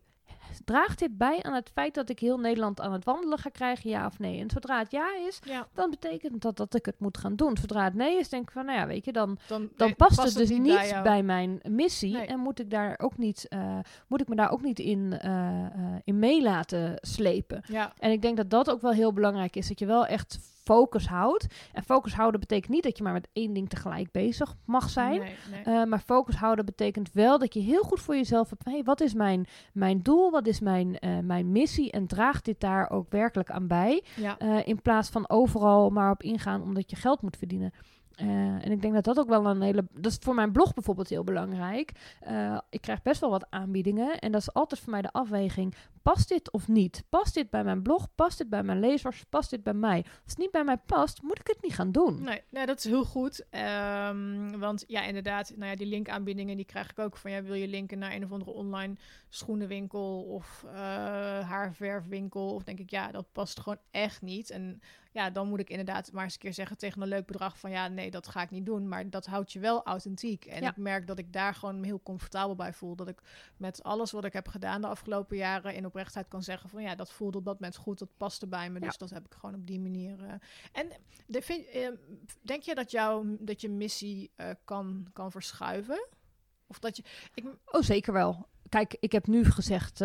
draagt 0.66 1.00
dit 1.00 1.18
bij 1.18 1.44
aan 1.44 1.54
het 1.54 1.70
feit 1.74 1.94
dat 1.94 2.10
ik 2.10 2.20
heel 2.20 2.38
Nederland 2.38 2.82
aan 2.82 2.94
het 2.94 3.04
wandelen 3.04 3.38
ga 3.38 3.50
krijgen, 3.50 3.90
ja 3.90 4.06
of 4.06 4.20
nee? 4.20 4.40
En 4.40 4.50
zodra 4.50 4.80
het 4.80 4.92
ja 4.92 5.16
is, 5.28 5.40
ja, 5.44 5.68
dan 5.74 5.90
betekent 5.90 6.42
dat 6.42 6.58
dat 6.58 6.76
ik 6.76 6.86
het 6.86 7.00
moet 7.00 7.18
gaan 7.18 7.36
doen. 7.36 7.58
Zodra 7.58 7.84
het 7.84 7.94
nee 7.94 8.20
is, 8.20 8.30
denk 8.30 8.44
ik 8.44 8.52
van, 8.52 8.66
nou 8.66 8.80
ja, 8.80 8.88
weet 8.88 9.06
je, 9.06 9.12
dan 9.12 9.38
dan, 9.48 9.70
dan 9.76 9.88
nee, 9.88 9.96
past 9.96 10.24
het 10.24 10.34
dus 10.34 10.50
niet 10.50 11.00
bij 11.04 11.24
mijn 11.24 11.60
missie. 11.70 12.14
Nee. 12.14 12.26
En 12.26 12.40
moet 12.40 12.60
ik 12.60 12.70
daar 12.70 13.00
ook 13.02 13.18
niet, 13.18 13.48
eh, 13.48 13.80
moet 14.08 14.22
ik 14.22 14.28
me 14.28 14.36
daar 14.36 14.52
ook 14.52 14.62
niet 14.62 14.80
in, 14.80 15.18
eh, 15.20 15.66
eh, 15.66 15.72
in 16.04 16.20
mee 16.20 16.42
laten 16.42 16.98
slepen. 17.02 17.64
Ja, 17.68 17.94
En 18.00 18.12
ik 18.12 18.22
denk 18.22 18.38
dat 18.38 18.50
dat 18.50 18.70
ook 18.70 18.82
wel 18.82 18.92
heel 18.92 19.14
belangrijk 19.14 19.56
is. 19.56 19.68
Dat 19.68 19.80
je 19.80 19.86
wel 19.86 20.06
echt 20.06 20.40
focus 20.64 21.08
houdt. 21.08 21.48
En 21.74 21.84
focus 21.84 22.14
houden 22.14 22.40
betekent 22.40 22.72
niet 22.72 22.84
dat 22.84 22.98
je 22.98 23.04
maar 23.04 23.14
met 23.14 23.28
één 23.34 23.54
ding 23.54 23.70
tegelijk 23.70 24.12
bezig 24.12 24.56
mag 24.66 24.90
zijn. 24.90 25.20
Nee, 25.20 25.36
nee. 25.52 25.64
Eh, 25.64 25.84
maar 25.84 26.00
focus 26.00 26.36
houden 26.36 26.66
betekent 26.66 27.12
wel 27.12 27.40
dat 27.40 27.54
je 27.54 27.60
heel 27.60 27.84
goed 27.84 28.00
voor 28.00 28.16
jezelf 28.16 28.50
hebt. 28.50 28.66
Hey, 28.66 28.84
wat 28.84 29.02
is 29.02 29.14
mijn, 29.14 29.46
mijn 29.74 30.02
doel? 30.02 30.32
Wat 30.32 30.48
is 30.48 30.60
mijn, 30.60 31.00
eh, 31.00 31.20
mijn 31.20 31.52
missie? 31.52 31.92
En 31.92 32.08
draagt 32.08 32.46
dit 32.46 32.60
daar 32.60 32.90
ook 32.90 33.10
werkelijk 33.10 33.52
aan 33.52 33.68
bij? 33.68 34.04
ja. 34.16 34.38
Eh, 34.38 34.68
in 34.68 34.82
plaats 34.82 35.10
van 35.10 35.30
overal 35.30 35.90
maar 35.90 36.12
op 36.12 36.24
ingaan 36.24 36.62
omdat 36.62 36.90
je 36.90 36.96
geld 36.96 37.22
moet 37.22 37.38
verdienen. 37.38 37.74
Eh, 38.22 38.28
en 38.66 38.72
ik 38.72 38.82
denk 38.82 38.94
dat 38.94 39.04
dat 39.04 39.20
ook 39.20 39.28
wel 39.28 39.46
een 39.46 39.62
hele. 39.62 39.86
Dat 39.92 40.12
is 40.12 40.18
voor 40.22 40.34
mijn 40.34 40.52
blog 40.52 40.74
bijvoorbeeld 40.74 41.10
heel 41.10 41.24
belangrijk. 41.24 41.92
Eh, 42.20 42.58
ik 42.70 42.82
krijg 42.82 43.02
best 43.02 43.22
wel 43.22 43.30
wat 43.30 43.46
aanbiedingen. 43.50 44.20
En 44.20 44.32
dat 44.32 44.42
is 44.42 44.54
altijd 44.54 44.82
voor 44.82 44.92
mij 44.92 45.02
de 45.02 45.12
afweging: 45.12 45.76
past 46.02 46.30
dit 46.30 46.52
of 46.52 46.68
niet? 46.68 47.04
Past 47.10 47.34
dit 47.34 47.50
bij 47.50 47.64
mijn 47.64 47.82
blog? 47.82 48.08
Past 48.16 48.38
dit 48.38 48.50
bij 48.50 48.64
mijn 48.64 48.80
lezers? 48.80 49.24
Past 49.30 49.50
dit 49.50 49.64
bij 49.64 49.74
mij? 49.74 49.98
Als 49.98 50.14
het 50.26 50.38
niet 50.38 50.52
bij 50.52 50.64
mij 50.64 50.78
past, 50.78 51.22
moet 51.22 51.40
ik 51.40 51.48
het 51.48 51.62
niet 51.62 51.74
gaan 51.74 51.92
doen. 51.92 52.24
Nee, 52.50 52.66
dat 52.66 52.78
is 52.78 52.84
heel 52.84 53.06
goed. 53.06 53.46
Ehm, 53.50 54.60
want 54.60 54.84
ja, 54.88 55.04
inderdaad, 55.04 55.54
nou 55.56 55.70
ja, 55.72 55.76
die 55.76 55.88
linkaanbiedingen 55.88 56.56
die 56.56 56.66
krijg 56.66 56.90
ik 56.90 57.00
ook 57.00 57.18
van 57.18 57.32
ja, 57.32 57.42
wil 57.42 57.54
je 57.56 57.68
linken 57.68 58.00
naar 58.00 58.14
een 58.14 58.24
of 58.24 58.32
andere 58.32 58.52
online 58.52 58.96
schoenenwinkel 59.30 60.22
of 60.22 60.66
eh, 60.68 60.74
haarverfwinkel? 61.50 62.54
Of 62.54 62.64
denk 62.64 62.80
ik, 62.80 62.90
ja, 62.90 63.12
dat 63.12 63.32
past 63.32 63.60
gewoon 63.60 63.80
echt 63.92 64.22
niet. 64.22 64.50
En 64.50 64.82
ja, 65.12 65.30
dan 65.30 65.48
moet 65.48 65.60
ik 65.60 65.70
inderdaad 65.70 66.12
maar 66.12 66.24
eens 66.24 66.34
een 66.34 66.40
keer 66.40 66.54
zeggen 66.54 66.78
tegen 66.78 67.02
een 67.02 67.08
leuk 67.08 67.26
bedrag 67.26 67.60
van 67.60 67.72
ja, 67.72 67.88
nee, 67.88 68.12
dat 68.12 68.28
ga 68.28 68.42
ik 68.42 68.50
niet 68.50 68.66
doen. 68.66 68.88
Maar 68.88 69.10
dat 69.10 69.26
houdt 69.26 69.52
je 69.52 69.60
wel 69.60 69.84
authentiek. 69.86 70.46
En 70.46 70.62
Ja. 70.62 70.70
ik 70.70 70.78
merk 70.78 71.08
dat 71.08 71.20
ik 71.20 71.34
daar 71.34 71.54
gewoon 71.56 71.84
heel 71.84 72.02
comfortabel 72.04 72.56
bij 72.56 72.74
voel. 72.74 72.96
Dat 72.96 73.08
ik 73.08 73.22
met 73.58 73.84
alles 73.84 74.12
wat 74.12 74.26
ik 74.26 74.34
heb 74.34 74.48
gedaan 74.48 74.82
de 74.82 74.88
afgelopen 74.88 75.38
jaren 75.38 75.74
in 75.76 75.86
oprechtheid 75.86 76.28
kan 76.28 76.44
zeggen 76.44 76.70
van 76.70 76.82
ja, 76.82 76.96
dat 76.96 77.12
voelde 77.12 77.38
op 77.38 77.46
dat 77.46 77.54
moment 77.54 77.76
goed, 77.78 78.00
dat 78.00 78.18
paste 78.18 78.48
bij 78.48 78.70
me. 78.70 78.80
Ja. 78.80 78.86
Dus 78.88 78.98
dat 78.98 79.10
heb 79.10 79.26
ik 79.26 79.34
gewoon 79.34 79.56
op 79.56 79.68
die 79.68 79.80
manier. 79.80 80.24
eh. 80.24 80.34
En 80.72 80.90
de, 81.28 81.42
vind, 81.42 81.66
eh, 81.68 81.90
denk 82.42 82.64
je 82.64 82.76
dat, 82.76 82.92
jou, 82.92 83.38
dat 83.40 83.62
je 83.62 83.70
missie 83.70 84.32
eh, 84.36 84.50
kan, 84.66 85.08
kan 85.14 85.32
verschuiven? 85.32 86.08
Of 86.68 86.80
dat 86.80 86.98
je. 86.98 87.04
Ik, 87.34 87.46
Oh, 87.66 87.82
zeker 87.82 88.14
wel. 88.14 88.48
Kijk, 88.70 88.98
ik 89.00 89.12
heb 89.12 89.28
nu 89.28 89.46
gezegd. 89.46 90.02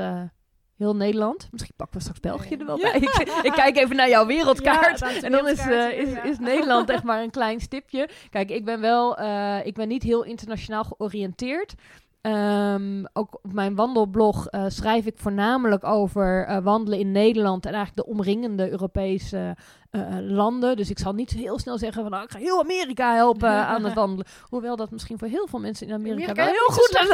Heel 0.76 0.96
Nederland. 0.96 1.48
Misschien 1.50 1.74
pakken 1.76 1.96
we 1.96 2.02
straks 2.02 2.20
België 2.20 2.54
er 2.54 2.66
wel 2.66 2.78
Ja. 2.78 2.90
bij. 2.90 3.00
Ik, 3.00 3.40
ik 3.42 3.52
kijk 3.52 3.76
even 3.76 3.96
naar 3.96 4.08
jouw 4.08 4.26
wereldkaart. 4.26 4.98
Ja, 4.98 5.22
en 5.22 5.32
dan 5.32 5.48
is, 5.48 5.58
eh, 5.58 5.98
is, 5.98 6.08
is 6.24 6.38
Nederland 6.38 6.88
echt 6.90 7.02
maar 7.02 7.22
een 7.22 7.30
klein 7.30 7.60
stipje. 7.60 8.08
Kijk, 8.30 8.50
ik 8.50 8.64
ben 8.64 8.80
wel, 8.80 9.16
eh, 9.16 9.66
ik 9.66 9.74
ben 9.74 9.88
niet 9.88 10.02
heel 10.02 10.22
internationaal 10.24 10.84
georiënteerd. 10.84 11.74
Ehm, 12.20 13.04
ook 13.12 13.38
op 13.42 13.52
mijn 13.52 13.74
wandelblog 13.74 14.46
eh, 14.46 14.64
schrijf 14.68 15.06
ik 15.06 15.18
voornamelijk 15.18 15.84
over 15.84 16.60
wandelen 16.62 16.98
in 16.98 17.12
Nederland 17.12 17.66
en 17.66 17.72
eigenlijk 17.74 18.06
de 18.06 18.12
omringende 18.14 18.70
Europese 18.70 19.56
eh, 20.04 20.16
landen. 20.20 20.76
Dus 20.76 20.90
ik 20.90 20.98
zal 20.98 21.12
niet 21.12 21.30
heel 21.30 21.58
snel 21.58 21.78
zeggen 21.78 22.02
van 22.02 22.10
nou, 22.10 22.24
ik 22.24 22.30
ga 22.30 22.38
heel 22.38 22.60
Amerika 22.60 23.14
helpen 23.14 23.50
aan 23.72 23.84
het 23.84 23.94
wandelen. 23.94 24.26
Hoewel 24.48 24.76
dat 24.76 24.90
misschien 24.90 25.18
voor 25.18 25.28
heel 25.28 25.46
veel 25.46 25.58
mensen 25.58 25.86
in 25.86 25.92
Amerika, 25.94 26.32
wel 26.32 26.46
heel 26.46 26.68
goed 26.68 26.88
zijn. 26.90 27.08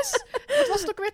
is. 0.00 0.24
Wat 0.46 0.68
was 0.72 0.80
het 0.80 0.90
ook 0.90 0.98
weer? 0.98 1.12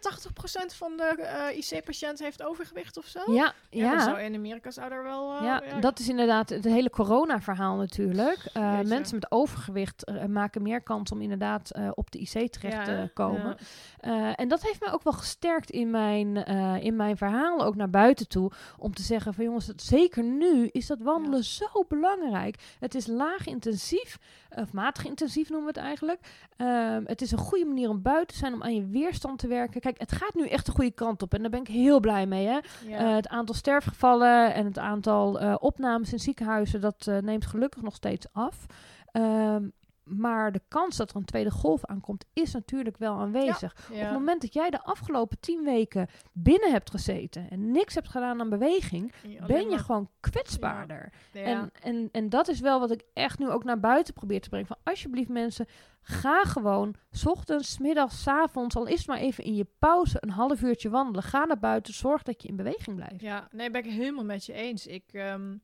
80% 0.72 0.76
van 0.76 0.96
de 0.96 1.04
eh, 1.04 1.56
IC-patiënten 1.58 2.24
heeft 2.24 2.42
overgewicht 2.42 2.98
of 2.98 3.04
zo? 3.06 3.32
Ja, 3.32 3.52
Ja, 3.70 3.92
ja. 3.92 4.18
in 4.18 4.34
Amerika 4.34 4.70
zou 4.70 4.92
er 4.92 5.02
wel. 5.02 5.36
eh, 5.36 5.42
Ja, 5.44 5.62
dat 5.80 5.98
is 5.98 6.08
inderdaad 6.08 6.48
het 6.48 6.64
hele 6.64 6.90
corona-verhaal 6.90 7.76
natuurlijk. 7.76 8.38
Eh, 8.52 8.80
mensen 8.80 9.14
met 9.14 9.30
overgewicht 9.30 10.04
eh, 10.04 10.24
maken 10.24 10.62
meer 10.62 10.82
kans 10.82 11.10
om 11.12 11.20
inderdaad 11.20 11.70
eh, 11.70 11.88
op 11.94 12.10
de 12.10 12.18
IC 12.18 12.52
terecht 12.52 12.84
te 12.84 13.10
komen. 13.14 13.56
Eh, 14.00 14.32
en 14.34 14.48
dat 14.48 14.62
heeft 14.62 14.80
mij 14.80 14.92
ook 14.92 15.02
wel 15.02 15.12
gesterkt 15.12 15.70
in 15.70 15.90
mijn, 15.90 16.44
eh, 16.44 16.76
in 16.84 16.96
mijn 16.96 17.16
verhaal, 17.16 17.60
ook 17.64 17.74
naar 17.76 17.90
buiten 17.90 18.28
toe. 18.28 18.50
Om 18.78 18.94
te 18.94 19.02
zeggen 19.02 19.34
van 19.34 19.44
jongens, 19.44 19.66
het- 19.66 19.82
zeker 19.82 20.22
nu 20.22 20.66
is 20.72 20.86
dat 20.86 20.98
wandelen 21.10 21.44
zo 21.44 21.84
belangrijk. 21.88 22.76
Het 22.78 22.94
is 22.94 23.06
laag 23.06 23.46
intensief, 23.46 24.18
of 24.56 24.72
matig 24.72 25.04
intensief 25.04 25.50
noemen 25.50 25.72
we 25.72 25.78
het 25.78 25.88
eigenlijk. 25.88 26.20
Ehm, 26.56 27.02
het 27.04 27.22
is 27.22 27.30
een 27.30 27.38
goede 27.38 27.64
manier 27.64 27.88
om 27.88 28.02
buiten 28.02 28.26
te 28.26 28.36
zijn, 28.36 28.52
om 28.52 28.62
aan 28.62 28.74
je 28.74 28.86
weerstand 28.86 29.38
te 29.38 29.46
werken. 29.46 29.80
Kijk, 29.80 29.98
het 29.98 30.12
gaat 30.12 30.34
nu 30.34 30.46
echt 30.46 30.66
de 30.66 30.72
goede 30.72 30.90
kant 30.90 31.22
op 31.22 31.34
en 31.34 31.40
daar 31.40 31.50
ben 31.50 31.60
ik 31.60 31.68
heel 31.68 32.00
blij 32.00 32.26
mee. 32.26 32.46
Hè? 32.46 32.58
Ja. 32.86 32.98
Eh, 32.98 33.14
het 33.14 33.28
aantal 33.28 33.54
sterfgevallen 33.54 34.54
en 34.54 34.64
het 34.64 34.78
aantal 34.78 35.40
eh, 35.40 35.54
opnames 35.58 36.12
in 36.12 36.18
ziekenhuizen, 36.18 36.80
dat 36.80 37.06
eh, 37.06 37.18
neemt 37.18 37.46
gelukkig 37.46 37.82
nog 37.82 37.94
steeds 37.94 38.26
af. 38.32 38.66
Ehm, 39.12 39.68
maar 40.10 40.52
de 40.52 40.60
kans 40.68 40.96
dat 40.96 41.10
er 41.10 41.16
een 41.16 41.24
tweede 41.24 41.50
golf 41.50 41.84
aankomt, 41.84 42.24
is 42.32 42.52
natuurlijk 42.52 42.96
wel 42.96 43.14
aanwezig. 43.14 43.88
Op 43.90 43.96
het 43.96 44.12
moment 44.12 44.40
dat 44.40 44.52
jij 44.52 44.70
de 44.70 44.82
afgelopen 44.82 45.40
tien 45.40 45.64
weken 45.64 46.08
binnen 46.32 46.70
hebt 46.70 46.90
gezeten 46.90 47.50
en 47.50 47.70
niks 47.70 47.94
hebt 47.94 48.08
gedaan 48.08 48.40
aan 48.40 48.48
beweging, 48.48 49.12
ben 49.46 49.70
je 49.70 49.78
gewoon 49.78 50.08
kwetsbaarder. 50.20 51.12
En, 51.32 51.70
en, 51.82 52.08
en 52.12 52.28
dat 52.28 52.48
is 52.48 52.60
wel 52.60 52.80
wat 52.80 52.90
ik 52.90 53.02
echt 53.14 53.38
nu 53.38 53.48
ook 53.50 53.64
naar 53.64 53.80
buiten 53.80 54.14
probeer 54.14 54.40
te 54.40 54.48
brengen. 54.48 54.66
Van 54.66 54.76
alsjeblieft 54.84 55.28
mensen, 55.28 55.66
ga 56.02 56.42
gewoon 56.44 56.94
s 57.10 57.26
ochtends, 57.26 57.78
middags, 57.78 58.22
s 58.22 58.26
avonds, 58.26 58.76
al 58.76 58.86
is 58.86 58.98
het 58.98 59.06
maar 59.06 59.18
even 59.18 59.44
in 59.44 59.54
je 59.54 59.66
pauze 59.78 60.16
een 60.20 60.30
half 60.30 60.62
uurtje 60.62 60.90
wandelen. 60.90 61.22
Ga 61.22 61.44
naar 61.44 61.58
buiten, 61.58 61.94
zorg 61.94 62.22
dat 62.22 62.42
je 62.42 62.48
in 62.48 62.56
beweging 62.56 62.96
blijft. 62.96 63.20
Ja, 63.20 63.48
nee, 63.50 63.70
ben 63.70 63.84
ik 63.84 63.90
helemaal 63.90 64.24
met 64.24 64.46
je 64.46 64.52
eens. 64.52 64.86
Ik... 64.86 65.04
Ehm, 65.12 65.56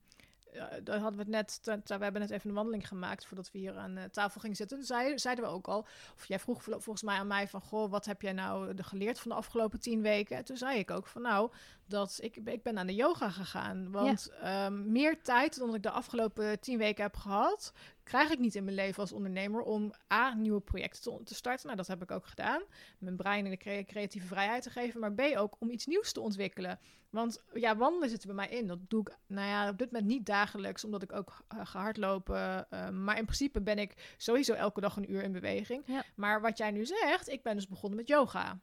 daar 0.83 0.99
hadden 0.99 1.27
we 1.27 1.37
het 1.37 1.63
net, 1.65 1.89
we 1.99 2.05
hebben 2.05 2.21
net 2.21 2.31
even 2.31 2.49
een 2.49 2.55
wandeling 2.55 2.89
gemaakt 2.89 3.27
voordat 3.27 3.51
we 3.53 3.59
hier 3.59 3.77
aan 3.77 3.99
uh, 3.99 4.05
tafel 4.05 4.41
gingen 4.41 4.57
zitten. 4.57 4.77
Toen 4.77 5.19
zeiden 5.19 5.45
we 5.45 5.51
ook 5.51 5.69
al, 5.69 5.87
of 6.15 6.25
jij 6.27 6.39
vroeg 6.39 6.63
volgens 6.63 7.03
mij 7.03 7.17
aan 7.17 7.27
mij 7.27 7.49
van, 7.49 7.61
goh, 7.61 7.91
wat 7.91 8.05
heb 8.05 8.23
jij 8.23 8.33
nou 8.33 8.83
geleerd 8.83 9.21
van 9.21 9.31
de 9.31 9.37
afgelopen 9.37 9.81
tien 9.81 10.03
weken? 10.03 10.37
En 10.37 10.45
toen 10.45 10.57
zei 10.57 10.79
ik 10.79 10.91
ook 10.91 11.07
van, 11.07 11.23
nou, 11.23 11.51
dat 11.87 12.19
ik, 12.23 12.37
ik 12.37 12.63
ben 12.63 12.79
aan 12.79 12.87
de 12.87 12.95
yoga 12.95 13.31
gegaan. 13.31 13.91
Want 13.91 14.31
ehm, 14.41 14.93
meer 14.93 15.23
tijd 15.23 15.59
dan 15.59 15.75
ik 15.75 15.83
de 15.83 15.91
afgelopen 15.91 16.61
tien 16.61 16.79
weken 16.79 17.03
heb 17.03 17.17
gehad, 17.17 17.73
krijg 18.07 18.31
ik 18.31 18.39
niet 18.39 18.55
in 18.55 18.65
mijn 18.65 18.77
leven 18.77 19.01
als 19.01 19.13
ondernemer 19.13 19.63
om 19.63 19.93
A, 20.13 20.35
nieuwe 20.35 20.61
projecten 20.61 21.03
te, 21.03 21.23
te 21.25 21.35
starten. 21.35 21.65
Nou, 21.65 21.77
dat 21.77 21.87
heb 21.87 22.03
ik 22.03 22.11
ook 22.11 22.27
gedaan. 22.27 22.63
Mijn 22.99 23.17
brein 23.17 23.45
in 23.45 23.51
de 23.51 23.85
creatieve 23.85 24.27
vrijheid 24.27 24.63
te 24.63 24.71
geven. 24.71 25.01
Maar 25.01 25.13
B, 25.13 25.21
ook 25.37 25.57
om 25.59 25.71
iets 25.71 25.87
nieuws 25.87 26.13
te 26.13 26.21
ontwikkelen. 26.21 26.79
Want 27.11 27.45
ja, 27.55 27.77
wandelen 27.77 28.09
zit 28.09 28.21
er 28.21 28.27
bij 28.27 28.37
mij 28.37 28.49
in. 28.49 28.67
Dat 28.67 28.79
doe 28.89 29.01
ik, 29.01 29.17
nou 29.27 29.49
ja, 29.49 29.69
op 29.69 29.79
dit 29.79 29.91
moment 29.91 30.11
niet 30.11 30.27
dagelijks, 30.27 30.85
omdat 30.85 31.03
ik 31.03 31.13
ook 31.13 31.45
uh, 31.55 31.61
ga 31.67 31.81
hardlopen. 31.81 32.67
Uh, 32.71 32.89
maar 32.89 33.19
in 33.19 33.25
principe 33.25 33.61
ben 33.61 33.79
ik 33.79 34.15
sowieso 34.17 34.53
elke 34.53 34.81
dag 34.81 34.97
een 34.97 35.13
uur 35.13 35.23
in 35.23 35.33
beweging. 35.33 36.05
Maar 36.15 36.41
wat 36.41 36.59
jij 36.59 36.71
nu 36.71 36.87
zegt, 36.87 37.29
ik 37.29 37.43
ben 37.43 37.55
dus 37.55 37.69
begonnen 37.69 37.99
met 37.99 38.09
yoga. 38.09 38.61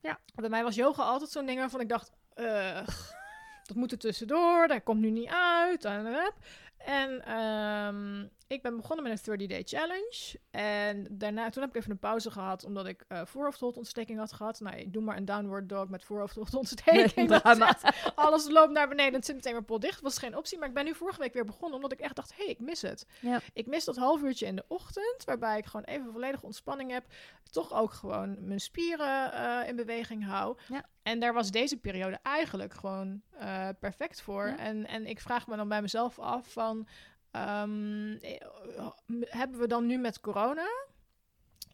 Ja. 0.00 0.18
Bij 0.34 0.48
mij 0.48 0.62
was 0.62 0.74
yoga 0.74 1.02
altijd 1.02 1.30
zo'n 1.30 1.46
ding 1.46 1.58
waarvan 1.58 1.80
ik 1.80 1.88
dacht, 1.88 2.12
dat 3.64 3.76
moet 3.76 3.92
er 3.92 3.98
tussendoor, 3.98 4.68
dat 4.68 4.82
komt 4.82 5.00
nu 5.00 5.10
niet 5.10 5.30
uit. 5.30 5.84
En 6.76 7.36
um, 7.36 8.30
ik 8.46 8.62
ben 8.62 8.76
begonnen 8.76 9.08
met 9.08 9.26
een 9.26 9.40
30-day 9.40 9.62
challenge. 9.64 10.38
En 10.50 11.06
daarna, 11.10 11.50
toen 11.50 11.62
heb 11.62 11.70
ik 11.70 11.76
even 11.76 11.90
een 11.90 11.98
pauze 11.98 12.30
gehad, 12.30 12.64
omdat 12.64 12.86
ik 12.86 13.04
uh, 13.08 13.20
voorhoofdholtontsteking 13.24 14.18
had 14.18 14.32
gehad. 14.32 14.60
Nou, 14.60 14.76
ik 14.76 14.92
doe 14.92 15.02
maar 15.02 15.16
een 15.16 15.24
downward 15.24 15.68
dog 15.68 15.88
met 15.88 16.04
voorhoofdholtontsteking. 16.04 17.28
Nee, 17.28 17.40
alles 18.14 18.48
loopt 18.48 18.72
naar 18.72 18.88
beneden 18.88 19.12
en 19.12 19.16
het 19.16 19.24
zit 19.24 19.34
meteen 19.34 19.52
weer 19.52 19.62
pot 19.62 19.80
dicht. 19.80 19.94
Dat 19.94 20.02
was 20.02 20.18
geen 20.18 20.36
optie. 20.36 20.58
Maar 20.58 20.68
ik 20.68 20.74
ben 20.74 20.84
nu 20.84 20.94
vorige 20.94 21.20
week 21.20 21.32
weer 21.32 21.44
begonnen, 21.44 21.76
omdat 21.76 21.92
ik 21.92 22.00
echt 22.00 22.16
dacht, 22.16 22.36
hé, 22.36 22.42
hey, 22.44 22.52
ik 22.52 22.60
mis 22.60 22.82
het. 22.82 23.06
Ja. 23.20 23.40
Ik 23.52 23.66
mis 23.66 23.84
dat 23.84 23.96
half 23.96 24.22
uurtje 24.22 24.46
in 24.46 24.56
de 24.56 24.64
ochtend, 24.68 25.24
waarbij 25.24 25.58
ik 25.58 25.66
gewoon 25.66 25.84
even 25.84 26.12
volledige 26.12 26.44
ontspanning 26.44 26.90
heb. 26.90 27.04
Toch 27.50 27.72
ook 27.72 27.92
gewoon 27.92 28.36
mijn 28.40 28.60
spieren 28.60 29.32
uh, 29.34 29.68
in 29.68 29.76
beweging 29.76 30.24
hou. 30.24 30.56
Ja. 30.68 30.84
En 31.02 31.20
daar 31.20 31.32
was 31.32 31.50
deze 31.50 31.76
periode 31.76 32.18
eigenlijk 32.22 32.74
gewoon 32.74 33.22
uh, 33.40 33.68
perfect 33.80 34.20
voor. 34.20 34.46
Ja. 34.46 34.58
En, 34.58 34.86
en 34.86 35.06
ik 35.06 35.20
vraag 35.20 35.46
me 35.46 35.56
dan 35.56 35.68
bij 35.68 35.82
mezelf 35.82 36.18
af 36.18 36.52
van... 36.52 36.86
Um, 37.36 38.18
hebben 39.20 39.58
we 39.58 39.66
dan 39.66 39.86
nu 39.86 39.98
met 39.98 40.20
corona? 40.20 40.68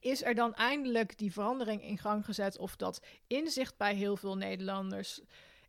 Is 0.01 0.25
er 0.25 0.35
dan 0.35 0.55
eindelijk 0.55 1.19
die 1.19 1.33
verandering 1.33 1.83
in 1.83 1.99
gang 1.99 2.25
gezet? 2.25 2.59
Of 2.59 2.77
dat 2.77 3.03
inzicht 3.27 3.77
bij 3.77 3.95
heel 3.95 4.17
veel 4.17 4.37
Nederlanders? 4.37 5.21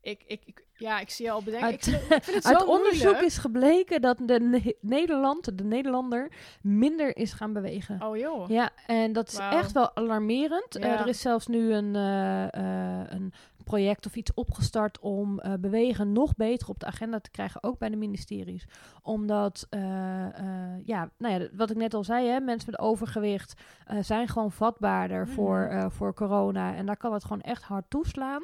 Ik, 0.01 0.23
ik, 0.27 0.41
ik 0.45 0.65
ja, 0.73 0.99
ik 0.99 1.09
zie 1.09 1.25
je 1.25 1.31
al 1.31 1.43
bedenken. 1.43 1.67
Uit, 1.69 1.87
ik 1.87 2.23
vind, 2.23 2.25
het 2.35 2.45
uit 2.55 2.65
onderzoek 2.65 3.21
is 3.21 3.37
gebleken 3.37 4.01
dat 4.01 4.17
de 4.21 4.75
Nederland, 4.81 5.57
de 5.57 5.63
Nederlander, 5.63 6.31
minder 6.61 7.17
is 7.17 7.33
gaan 7.33 7.53
bewegen. 7.53 8.01
Oh 8.03 8.17
joh. 8.17 8.49
Ja, 8.49 8.69
en 8.87 9.13
dat 9.13 9.27
is 9.27 9.37
echt 9.37 9.71
wel 9.71 9.95
alarmerend. 9.95 10.73
Ja. 10.79 10.85
Uh, 10.85 10.99
er 10.99 11.07
is 11.07 11.21
zelfs 11.21 11.47
nu 11.47 11.73
een, 11.73 11.95
uh, 11.95 12.47
uh, 12.63 13.01
een 13.09 13.33
project 13.63 14.05
of 14.05 14.15
iets 14.15 14.33
opgestart 14.33 14.99
om 14.99 15.39
uh, 15.39 15.53
bewegen 15.59 16.11
nog 16.11 16.35
beter 16.35 16.69
op 16.69 16.79
de 16.79 16.85
agenda 16.85 17.19
te 17.19 17.31
krijgen, 17.31 17.63
ook 17.63 17.77
bij 17.77 17.89
de 17.89 17.95
ministeries. 17.95 18.67
Omdat, 19.01 19.67
uh, 19.69 19.79
uh, 19.81 20.85
ja, 20.85 21.09
nou 21.17 21.39
ja, 21.41 21.47
wat 21.53 21.69
ik 21.69 21.77
net 21.77 21.93
al 21.93 22.03
zei, 22.03 22.27
hè, 22.27 22.39
mensen 22.39 22.71
met 22.71 22.79
overgewicht 22.79 23.61
zijn 23.99 24.27
gewoon 24.27 24.51
vatbaarder 24.51 25.25
mm. 25.25 25.31
voor, 25.33 25.85
voor 25.87 26.13
corona. 26.13 26.75
En 26.75 26.85
daar 26.85 26.97
kan 26.97 27.13
het 27.13 27.23
gewoon 27.23 27.41
echt 27.41 27.63
hard 27.63 27.85
toeslaan. 27.89 28.43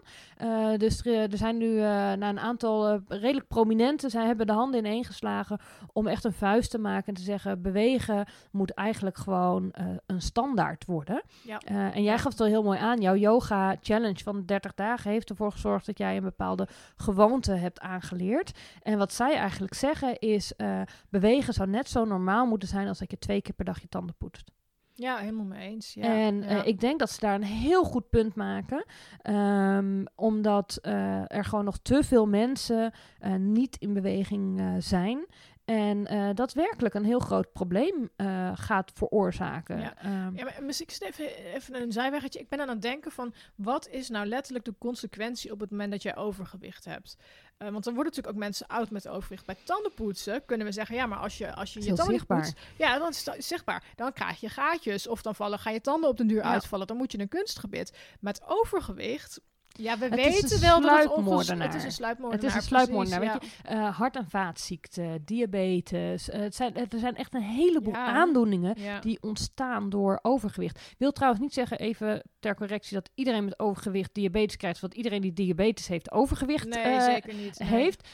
dus 0.77 1.05
er, 1.05 1.31
er, 1.31 1.37
zijn 1.37 1.57
nu 1.57 1.79
na 1.79 2.29
een 2.29 2.39
aantal 2.39 3.01
redelijk 3.07 3.47
prominenten, 3.47 4.09
zij 4.09 4.25
hebben 4.25 4.47
de 4.47 4.53
handen 4.53 4.79
ineen 4.79 5.03
geslagen 5.03 5.59
om 5.93 6.07
echt 6.07 6.23
een 6.23 6.33
vuist 6.33 6.71
te 6.71 6.77
maken 6.77 7.07
en 7.07 7.13
te 7.13 7.21
zeggen, 7.21 7.61
bewegen 7.61 8.25
moet 8.51 8.73
eigenlijk 8.73 9.17
gewoon 9.17 9.73
een 10.05 10.21
standaard 10.21 10.85
worden. 10.85 11.21
Ja. 11.43 11.59
en 11.91 12.03
jij 12.03 12.17
gaf 12.17 12.31
het 12.31 12.41
al 12.41 12.47
heel 12.47 12.63
mooi 12.63 12.79
aan, 12.79 13.01
jouw 13.01 13.15
yoga 13.15 13.75
challenge 13.81 14.23
van 14.23 14.45
30 14.45 14.73
dagen 14.73 15.08
heeft 15.11 15.29
ervoor 15.29 15.51
gezorgd 15.51 15.85
dat 15.85 15.97
jij 15.97 16.17
een 16.17 16.23
bepaalde 16.23 16.67
gewoonte 16.95 17.51
hebt 17.51 17.79
aangeleerd. 17.79 18.59
En 18.81 18.97
wat 18.97 19.13
zij 19.13 19.35
eigenlijk 19.35 19.73
zeggen 19.73 20.19
is, 20.19 20.53
uh, 20.57 20.81
bewegen 21.09 21.53
zou 21.53 21.69
net 21.69 21.89
zo 21.89 22.05
normaal 22.05 22.45
moeten 22.45 22.67
zijn 22.67 22.87
als 22.87 22.99
dat 22.99 23.11
je 23.11 23.17
twee 23.17 23.41
keer 23.41 23.53
per 23.53 23.65
dag 23.65 23.81
je 23.81 23.89
tanden 23.89 24.15
poetst. 24.15 24.51
Ja, 24.93 25.17
helemaal 25.17 25.45
mee 25.45 25.69
eens. 25.69 25.93
Ja, 25.93 26.03
en 26.03 26.43
uh, 26.43 26.65
ik 26.65 26.79
denk 26.79 26.99
dat 26.99 27.09
ze 27.09 27.19
daar 27.19 27.35
een 27.35 27.43
heel 27.43 27.83
goed 27.83 28.09
punt 28.09 28.35
maken. 28.35 28.85
Um, 29.29 30.05
omdat 30.15 30.79
uh, 30.81 31.31
er 31.31 31.45
gewoon 31.45 31.65
nog 31.65 31.77
te 31.81 32.03
veel 32.03 32.27
mensen 32.27 32.93
uh, 33.21 33.35
niet 33.35 33.77
in 33.77 33.93
beweging 33.93 34.61
zijn. 34.79 35.25
En 35.69 36.13
uh, 36.13 36.29
dat 36.33 36.53
werkelijk 36.53 36.93
een 36.93 37.05
heel 37.05 37.19
groot 37.19 37.51
probleem 37.51 38.09
uh, 38.17 38.51
gaat 38.53 38.91
veroorzaken. 38.93 39.79
Ja, 39.79 39.93
um, 40.05 40.37
ja 40.37 40.43
maar 40.43 40.63
misschien 40.63 40.87
even, 41.07 41.35
even 41.35 41.81
een 41.81 41.91
zijweggetje. 41.91 42.39
Ik 42.39 42.49
ben 42.49 42.61
aan 42.61 42.69
het 42.69 42.81
denken 42.81 43.11
van... 43.11 43.33
wat 43.55 43.87
is 43.87 44.09
nou 44.09 44.25
letterlijk 44.25 44.65
de 44.65 44.73
consequentie 44.77 45.51
op 45.51 45.59
het 45.59 45.71
moment 45.71 45.91
dat 45.91 46.01
jij 46.01 46.15
overgewicht 46.15 46.85
hebt? 46.85 47.17
Uh, 47.17 47.69
want 47.69 47.83
dan 47.83 47.93
worden 47.93 48.11
natuurlijk 48.11 48.35
ook 48.35 48.43
mensen 48.43 48.67
oud 48.67 48.89
met 48.89 49.07
overgewicht. 49.07 49.45
Bij 49.45 49.57
tandenpoetsen 49.63 50.45
kunnen 50.45 50.67
we 50.67 50.73
zeggen... 50.73 50.95
ja, 50.95 51.05
maar 51.05 51.19
als 51.19 51.37
je 51.37 51.53
als 51.53 51.73
je, 51.73 51.83
je 51.83 51.93
tanden 51.93 52.25
poetst... 52.25 52.59
Ja, 52.77 52.97
dan 52.97 53.09
is 53.09 53.25
het 53.25 53.45
zichtbaar. 53.45 53.83
Dan 53.95 54.13
krijg 54.13 54.39
je 54.39 54.49
gaatjes 54.49 55.07
of 55.07 55.21
dan 55.21 55.35
vallen, 55.35 55.59
gaan 55.59 55.73
je 55.73 55.81
tanden 55.81 56.09
op 56.09 56.17
de 56.17 56.25
duur 56.25 56.43
ja. 56.43 56.51
uitvallen. 56.51 56.87
Dan 56.87 56.97
moet 56.97 57.11
je 57.11 57.19
een 57.19 57.27
kunstgebit. 57.27 57.97
Met 58.19 58.41
overgewicht 58.45 59.41
ja, 59.69 59.97
we 59.97 60.09
weten 60.09 60.61
wel 60.61 60.81
dat 60.81 61.03
het, 61.03 61.49
het 61.49 61.75
is 61.75 61.83
een 61.83 61.91
sluipmoordenaar. 61.91 62.31
Het 62.31 62.43
is 62.43 62.55
een 62.55 62.61
sluipmoordenaar. 62.61 63.19
Weet 63.19 63.51
je? 63.63 63.71
Uh, 63.71 63.97
hart- 63.97 64.15
en 64.15 64.29
vaatziekten, 64.29 65.21
diabetes. 65.25 66.29
Uh, 66.29 66.39
het 66.39 66.55
zijn, 66.55 66.75
er 66.75 66.99
zijn 66.99 67.15
echt 67.15 67.33
een 67.33 67.41
heleboel 67.41 67.93
ja. 67.93 68.05
aandoeningen 68.05 68.73
ja. 68.77 68.99
die 68.99 69.17
ontstaan 69.21 69.89
door 69.89 70.19
overgewicht. 70.21 70.95
Wil 70.97 71.11
trouwens 71.11 71.41
niet 71.41 71.53
zeggen, 71.53 71.79
even 71.79 72.23
ter 72.39 72.55
correctie, 72.55 72.93
dat 72.93 73.09
iedereen 73.15 73.43
met 73.43 73.59
overgewicht 73.59 74.13
diabetes 74.13 74.57
krijgt. 74.57 74.79
Want 74.79 74.93
iedereen 74.93 75.21
die 75.21 75.33
diabetes 75.33 75.87
heeft, 75.87 76.11
overgewicht 76.11 76.67
nee, 76.67 76.95
uh, 76.95 77.03
zeker 77.03 77.33
niet, 77.33 77.59
nee. 77.59 77.69
heeft. 77.69 78.07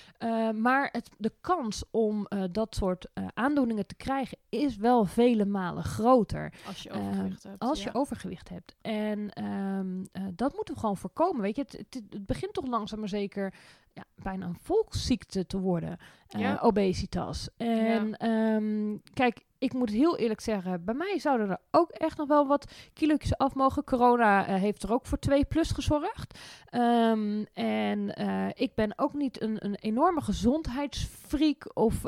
maar 0.56 0.90
het, 0.92 1.10
de 1.18 1.34
kans 1.42 1.84
om 1.92 2.28
dat 2.52 2.76
soort 2.76 3.08
aandoeningen 3.34 3.88
te 3.88 3.96
krijgen 3.96 4.38
is 4.50 4.76
wel 4.76 5.06
vele 5.06 5.46
malen 5.46 5.84
groter. 5.84 6.54
Als 6.68 6.84
je 6.84 6.92
overgewicht 6.92 7.44
hebt. 7.44 7.60
Als 7.60 7.84
je 7.84 7.94
overgewicht 7.94 8.50
hebt. 8.50 8.76
En 8.82 9.44
um, 9.44 10.08
dat 10.34 10.56
moeten 10.56 10.74
we 10.74 10.80
gewoon 10.80 10.98
voorkomen. 10.98 11.42
Weet 11.46 11.56
je, 11.56 11.62
het, 11.62 11.72
het, 11.72 12.04
het, 12.10 12.26
begint 12.26 12.54
toch 12.54 12.68
langzaam 12.68 13.00
maar 13.00 13.10
zeker 13.10 13.54
ja, 13.94 14.04
bijna 14.16 14.46
een 14.46 14.58
volksziekte 14.62 15.46
te 15.46 15.60
worden. 15.60 15.98
Uh, 16.36 16.42
ja. 16.42 16.60
Obesitas. 16.62 17.50
En 17.58 18.16
ja. 18.20 18.56
um, 18.56 19.02
kijk, 19.14 19.42
ik 19.58 19.74
moet 19.74 19.90
heel 19.90 20.18
eerlijk 20.18 20.42
zeggen, 20.42 20.86
bij 20.86 20.94
mij 20.94 21.20
zouden 21.20 21.50
er 21.50 21.60
ook 21.72 21.90
echt 21.90 22.18
nog 22.18 22.28
wel 22.28 22.48
wat 22.48 22.72
kilo's 22.94 23.38
af 23.38 23.54
mogen. 23.54 23.84
Corona 23.84 24.50
uh, 24.50 24.56
heeft 24.56 24.84
er 24.84 24.94
ook 24.94 25.06
voor 25.06 25.20
2 25.20 25.46
plus 25.46 25.72
gezorgd. 25.72 26.40
Um, 26.72 27.46
en 27.54 28.22
uh, 28.22 28.48
ik 28.54 28.76
ben 28.76 28.94
ook 28.96 29.14
niet 29.14 29.42
een, 29.42 29.66
een 29.66 29.76
enorme 29.76 30.22
gezondheidsfreak 30.22 31.72
of 31.74 32.02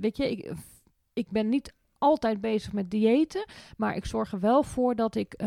weet 0.00 0.16
je, 0.16 0.30
ik, 0.30 0.52
ik 1.12 1.30
ben 1.30 1.48
niet 1.48 1.74
altijd 1.98 2.40
bezig 2.40 2.72
met 2.72 2.90
diëten, 2.90 3.44
maar 3.76 3.96
ik 3.96 4.04
zorg 4.04 4.32
er 4.32 4.40
wel 4.40 4.62
voor 4.62 4.94
dat 4.94 5.14
ik 5.14 5.42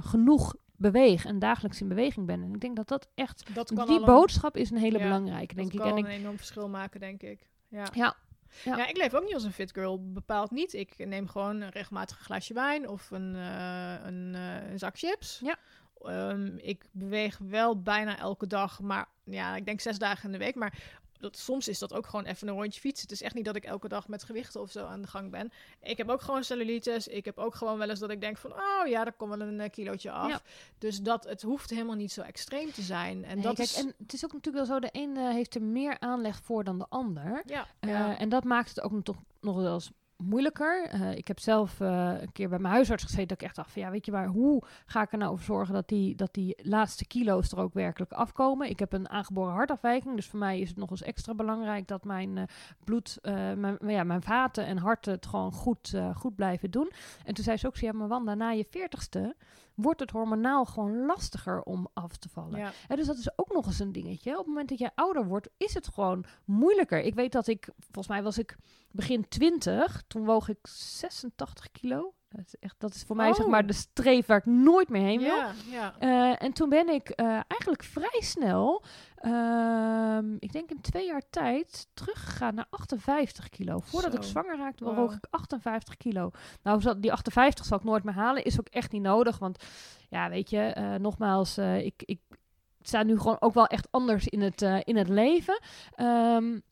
genoeg 0.00 0.54
beweeg 0.78 1.24
en 1.24 1.38
dagelijks 1.38 1.80
in 1.80 1.88
beweging 1.88 2.26
ben. 2.26 2.42
En 2.42 2.54
ik 2.54 2.60
denk 2.60 2.76
dat 2.76 2.88
dat 2.88 3.08
echt, 3.14 3.54
dat 3.54 3.68
die 3.68 4.04
boodschap 4.04 4.56
is 4.56 4.70
een 4.70 4.76
hele 4.76 4.98
ja, 4.98 5.04
belangrijke, 5.04 5.54
denk 5.54 5.72
ik. 5.72 5.78
Dat 5.78 5.88
kan 5.88 5.98
en 5.98 6.04
een 6.04 6.10
enorm 6.10 6.36
verschil 6.36 6.68
maken, 6.68 7.00
denk 7.00 7.22
ik. 7.22 7.48
Ja. 7.68 7.86
ja. 7.94 8.16
Ja. 8.64 8.76
ja. 8.76 8.86
ik 8.86 8.96
leef 8.96 9.14
ook 9.14 9.24
niet 9.24 9.34
als 9.34 9.44
een 9.44 9.52
fit 9.52 9.72
girl, 9.72 10.12
bepaald 10.12 10.50
niet. 10.50 10.72
Ik 10.72 11.06
neem 11.06 11.28
gewoon 11.28 11.60
een 11.60 11.70
regelmatig 11.70 12.18
glaasje 12.18 12.54
wijn 12.54 12.88
of 12.88 13.10
een, 13.10 13.34
uh, 13.34 13.94
een, 14.04 14.32
uh, 14.34 14.70
een, 14.70 14.78
zak 14.78 14.98
chips. 14.98 15.40
Ja. 15.44 15.56
Um, 16.30 16.58
ik 16.58 16.88
beweeg 16.92 17.38
wel 17.38 17.82
bijna 17.82 18.18
elke 18.18 18.46
dag, 18.46 18.80
maar 18.80 19.08
ja, 19.24 19.56
ik 19.56 19.64
denk 19.64 19.80
zes 19.80 19.98
dagen 19.98 20.24
in 20.24 20.32
de 20.32 20.44
week. 20.44 20.54
Maar 20.54 20.78
dat, 21.18 21.36
soms 21.36 21.68
is 21.68 21.78
dat 21.78 21.92
ook 21.92 22.06
gewoon 22.06 22.24
even 22.24 22.48
een 22.48 22.54
rondje 22.54 22.80
fietsen. 22.80 23.02
Het 23.02 23.12
is 23.12 23.22
echt 23.22 23.34
niet 23.34 23.44
dat 23.44 23.56
ik 23.56 23.64
elke 23.64 23.88
dag 23.88 24.08
met 24.08 24.22
gewichten 24.22 24.60
of 24.60 24.70
zo 24.70 24.86
aan 24.86 25.02
de 25.02 25.08
gang 25.08 25.30
ben. 25.30 25.52
Ik 25.82 25.96
heb 25.96 26.08
ook 26.08 26.20
gewoon 26.20 26.44
cellulitis. 26.44 27.08
Ik 27.08 27.24
heb 27.24 27.38
ook 27.38 27.54
gewoon 27.54 27.78
wel 27.78 27.88
eens 27.88 27.98
dat 27.98 28.10
ik 28.10 28.20
denk 28.20 28.36
van... 28.36 28.52
oh 28.52 28.86
ja, 28.86 29.04
daar 29.04 29.12
komt 29.12 29.36
wel 29.36 29.48
een 29.48 29.60
uh, 29.60 29.70
kilootje 29.70 30.10
af. 30.10 30.28
Ja. 30.28 30.40
Dus 30.78 31.00
dat, 31.00 31.24
het 31.24 31.42
hoeft 31.42 31.70
helemaal 31.70 31.96
niet 31.96 32.12
zo 32.12 32.20
extreem 32.20 32.72
te 32.72 32.82
zijn. 32.82 33.24
En, 33.24 33.34
nee, 33.34 33.44
dat 33.44 33.56
kijk, 33.56 33.68
is... 33.68 33.76
en 33.76 33.94
het 33.98 34.12
is 34.12 34.24
ook 34.24 34.32
natuurlijk 34.32 34.66
wel 34.66 34.74
zo... 34.74 34.80
de 34.80 34.88
een 34.92 35.16
uh, 35.16 35.28
heeft 35.28 35.54
er 35.54 35.62
meer 35.62 36.00
aanleg 36.00 36.40
voor 36.42 36.64
dan 36.64 36.78
de 36.78 36.86
ander. 36.88 37.42
Ja, 37.46 37.66
uh, 37.80 37.90
ja. 37.90 38.18
En 38.18 38.28
dat 38.28 38.44
maakt 38.44 38.68
het 38.68 38.80
ook 38.80 38.92
nog, 38.92 39.16
nog 39.40 39.56
wel 39.56 39.74
eens 39.74 39.90
moeilijker. 40.24 40.88
Eh, 40.88 41.16
ik 41.16 41.28
heb 41.28 41.38
zelf 41.38 41.80
eh, 41.80 42.12
een 42.20 42.32
keer 42.32 42.48
bij 42.48 42.58
mijn 42.58 42.74
huisarts 42.74 43.02
gezeten 43.02 43.28
dat 43.28 43.40
ik 43.40 43.46
echt 43.46 43.56
dacht 43.56 43.74
ja, 43.74 43.90
weet 43.90 44.06
je 44.06 44.12
waar, 44.12 44.26
hoe 44.26 44.62
ga 44.86 45.02
ik 45.02 45.12
er 45.12 45.18
nou 45.18 45.36
voor 45.36 45.44
zorgen 45.44 45.74
dat 45.74 45.88
die, 45.88 46.16
dat 46.16 46.34
die 46.34 46.58
laatste 46.62 47.06
kilo's 47.06 47.52
er 47.52 47.58
ook 47.58 47.74
werkelijk 47.74 48.12
afkomen? 48.12 48.68
Ik 48.68 48.78
heb 48.78 48.92
een 48.92 49.08
aangeboren 49.08 49.52
hartafwijking, 49.52 50.14
dus 50.14 50.26
voor 50.26 50.38
mij 50.38 50.60
is 50.60 50.68
het 50.68 50.78
nog 50.78 50.90
eens 50.90 51.02
extra 51.02 51.34
belangrijk 51.34 51.88
dat 51.88 52.04
mijn 52.04 52.36
uh, 52.36 52.42
bloed, 52.84 53.18
mijn, 53.56 53.78
ja, 53.86 54.04
mijn 54.04 54.22
vaten 54.22 54.66
en 54.66 54.78
harten 54.78 55.12
het 55.12 55.26
gewoon 55.26 55.52
goed, 55.52 56.00
goed 56.14 56.34
blijven 56.34 56.70
doen. 56.70 56.90
En 57.24 57.34
toen 57.34 57.44
zei 57.44 57.56
ze 57.56 57.66
ook 57.66 57.76
ja, 57.76 57.92
maar 57.92 58.08
Wanda, 58.08 58.34
na 58.34 58.50
je 58.50 58.66
veertigste 58.70 59.34
wordt 59.80 60.00
het 60.00 60.10
hormonaal 60.10 60.64
gewoon 60.64 61.06
lastiger 61.06 61.62
om 61.62 61.88
af 61.92 62.16
te 62.16 62.28
vallen. 62.28 62.58
Ja. 62.58 62.96
dus 62.96 63.06
dat 63.06 63.18
is 63.18 63.38
ook 63.38 63.52
nog 63.52 63.66
eens 63.66 63.78
een 63.78 63.92
dingetje. 63.92 64.30
Op 64.30 64.38
het 64.38 64.46
moment 64.46 64.68
dat 64.68 64.78
je 64.78 64.90
ouder 64.94 65.26
wordt, 65.26 65.48
is 65.56 65.74
het 65.74 65.88
gewoon 65.88 66.24
moeilijker. 66.44 67.00
Ik 67.00 67.14
weet 67.14 67.32
dat 67.32 67.46
ik, 67.46 67.68
volgens 67.78 68.08
mij 68.08 68.22
was 68.22 68.38
ik 68.38 68.56
begin 68.90 69.28
20, 69.28 70.02
toen 70.06 70.24
woog 70.24 70.48
ik 70.48 70.58
86 70.62 71.70
kilo. 71.72 72.14
Dat 72.28 72.46
is, 72.46 72.54
echt, 72.60 72.74
dat 72.78 72.94
is 72.94 73.02
voor 73.02 73.16
mij 73.16 73.34
zeg 73.34 73.44
oh. 73.44 73.50
maar 73.50 73.66
de 73.66 73.72
streef 73.72 74.26
waar 74.26 74.38
ik 74.38 74.46
nooit 74.46 74.88
meer 74.88 75.02
heen 75.02 75.18
wil. 75.18 75.36
Ja, 75.36 75.52
ja. 75.70 75.94
Uh, 76.00 76.42
en 76.42 76.52
toen 76.52 76.68
ben 76.68 76.88
ik 76.88 77.12
uh, 77.16 77.26
eigenlijk 77.26 77.82
vrij 77.82 78.20
snel, 78.20 78.84
uh, 79.22 80.18
ik 80.38 80.52
denk 80.52 80.70
in 80.70 80.80
twee 80.80 81.06
jaar 81.06 81.22
tijd, 81.30 81.88
teruggegaan 81.94 82.54
naar 82.54 82.66
58 82.70 83.48
kilo. 83.48 83.78
Voordat 83.78 84.12
Zo. 84.12 84.18
ik 84.18 84.22
zwanger 84.22 84.56
raakte, 84.56 84.84
wow. 84.84 84.96
woog 84.96 85.14
ik 85.14 85.26
58 85.30 85.96
kilo. 85.96 86.30
Nou, 86.62 87.00
die 87.00 87.12
58 87.12 87.64
zal 87.64 87.78
ik 87.78 87.84
nooit 87.84 88.04
meer 88.04 88.14
halen. 88.14 88.44
Is 88.44 88.60
ook 88.60 88.68
echt 88.68 88.92
niet 88.92 89.02
nodig. 89.02 89.38
Want 89.38 89.64
ja, 90.08 90.28
weet 90.28 90.50
je, 90.50 90.60
eh, 90.60 90.94
nogmaals, 90.94 91.58
ik, 91.58 92.02
ik 92.04 92.20
sta 92.80 93.02
nu 93.02 93.18
gewoon 93.18 93.40
ook 93.40 93.54
wel 93.54 93.66
echt 93.66 93.88
anders 93.90 94.26
in 94.26 94.40
het, 94.40 94.62
in 94.62 94.96
het 94.96 95.08
leven. 95.08 95.60
Um, 95.96 96.62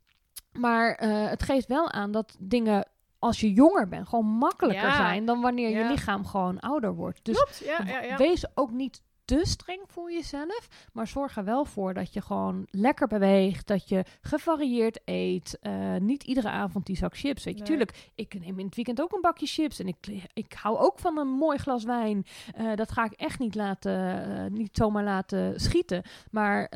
maar 0.52 0.96
het 1.30 1.42
geeft 1.42 1.66
wel 1.66 1.90
aan 1.90 2.10
dat 2.10 2.36
dingen 2.38 2.86
als 3.26 3.40
je 3.40 3.52
jonger 3.52 3.88
bent 3.88 4.08
gewoon 4.08 4.26
makkelijker 4.26 4.92
zijn 4.92 5.24
dan 5.24 5.40
wanneer 5.40 5.78
je 5.78 5.88
lichaam 5.88 6.26
gewoon 6.26 6.60
ouder 6.60 6.94
wordt. 6.94 7.20
Dus 7.22 7.36
Klopt, 7.36 7.62
ja, 7.64 8.16
wees 8.16 8.46
ook 8.54 8.70
niet 8.70 9.04
te 9.24 9.40
streng 9.42 9.80
voor 9.86 10.12
jezelf, 10.12 10.88
maar 10.92 11.06
zorg 11.06 11.36
er 11.36 11.44
wel 11.44 11.64
voor 11.64 11.94
dat 11.94 12.12
je 12.12 12.20
gewoon 12.20 12.66
lekker 12.70 13.06
beweegt, 13.06 13.66
dat 13.66 13.88
je 13.88 14.04
gevarieerd 14.20 15.00
eet. 15.04 15.58
Uh, 15.62 15.96
niet 15.96 16.22
iedere 16.22 16.48
avond 16.48 16.86
die 16.86 16.96
zak 16.96 17.16
chips. 17.16 17.44
Weet 17.44 17.58
je, 17.58 17.64
tuurlijk, 17.64 18.10
ik 18.14 18.40
neem 18.40 18.58
in 18.58 18.66
het 18.66 18.74
weekend 18.74 19.00
ook 19.00 19.12
een 19.12 19.20
bakje 19.20 19.46
chips 19.46 19.78
en 19.78 19.86
ik, 19.86 20.28
ik 20.32 20.52
hou 20.52 20.78
ook 20.78 20.98
van 20.98 21.18
een 21.18 21.28
mooi 21.28 21.58
glas 21.58 21.84
wijn. 21.84 22.26
Uh, 22.58 22.74
dat 22.74 22.92
ga 22.92 23.04
ik 23.04 23.12
echt 23.12 23.38
niet 23.38 23.54
laten, 23.54 24.28
uh, 24.28 24.50
niet 24.50 24.76
zomaar 24.76 25.04
laten 25.04 25.60
schieten. 25.60 26.02
Maar 26.30 26.66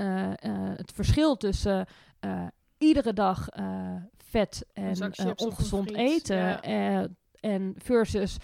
het 0.76 0.92
verschil 0.94 1.36
tussen 1.36 1.86
iedere 2.78 3.12
dag 3.12 3.48
vet 4.30 4.66
en 4.72 5.12
uh, 5.20 5.30
ongezond 5.36 5.94
eten. 5.94 6.62
En 7.40 7.74
versus 7.78 8.36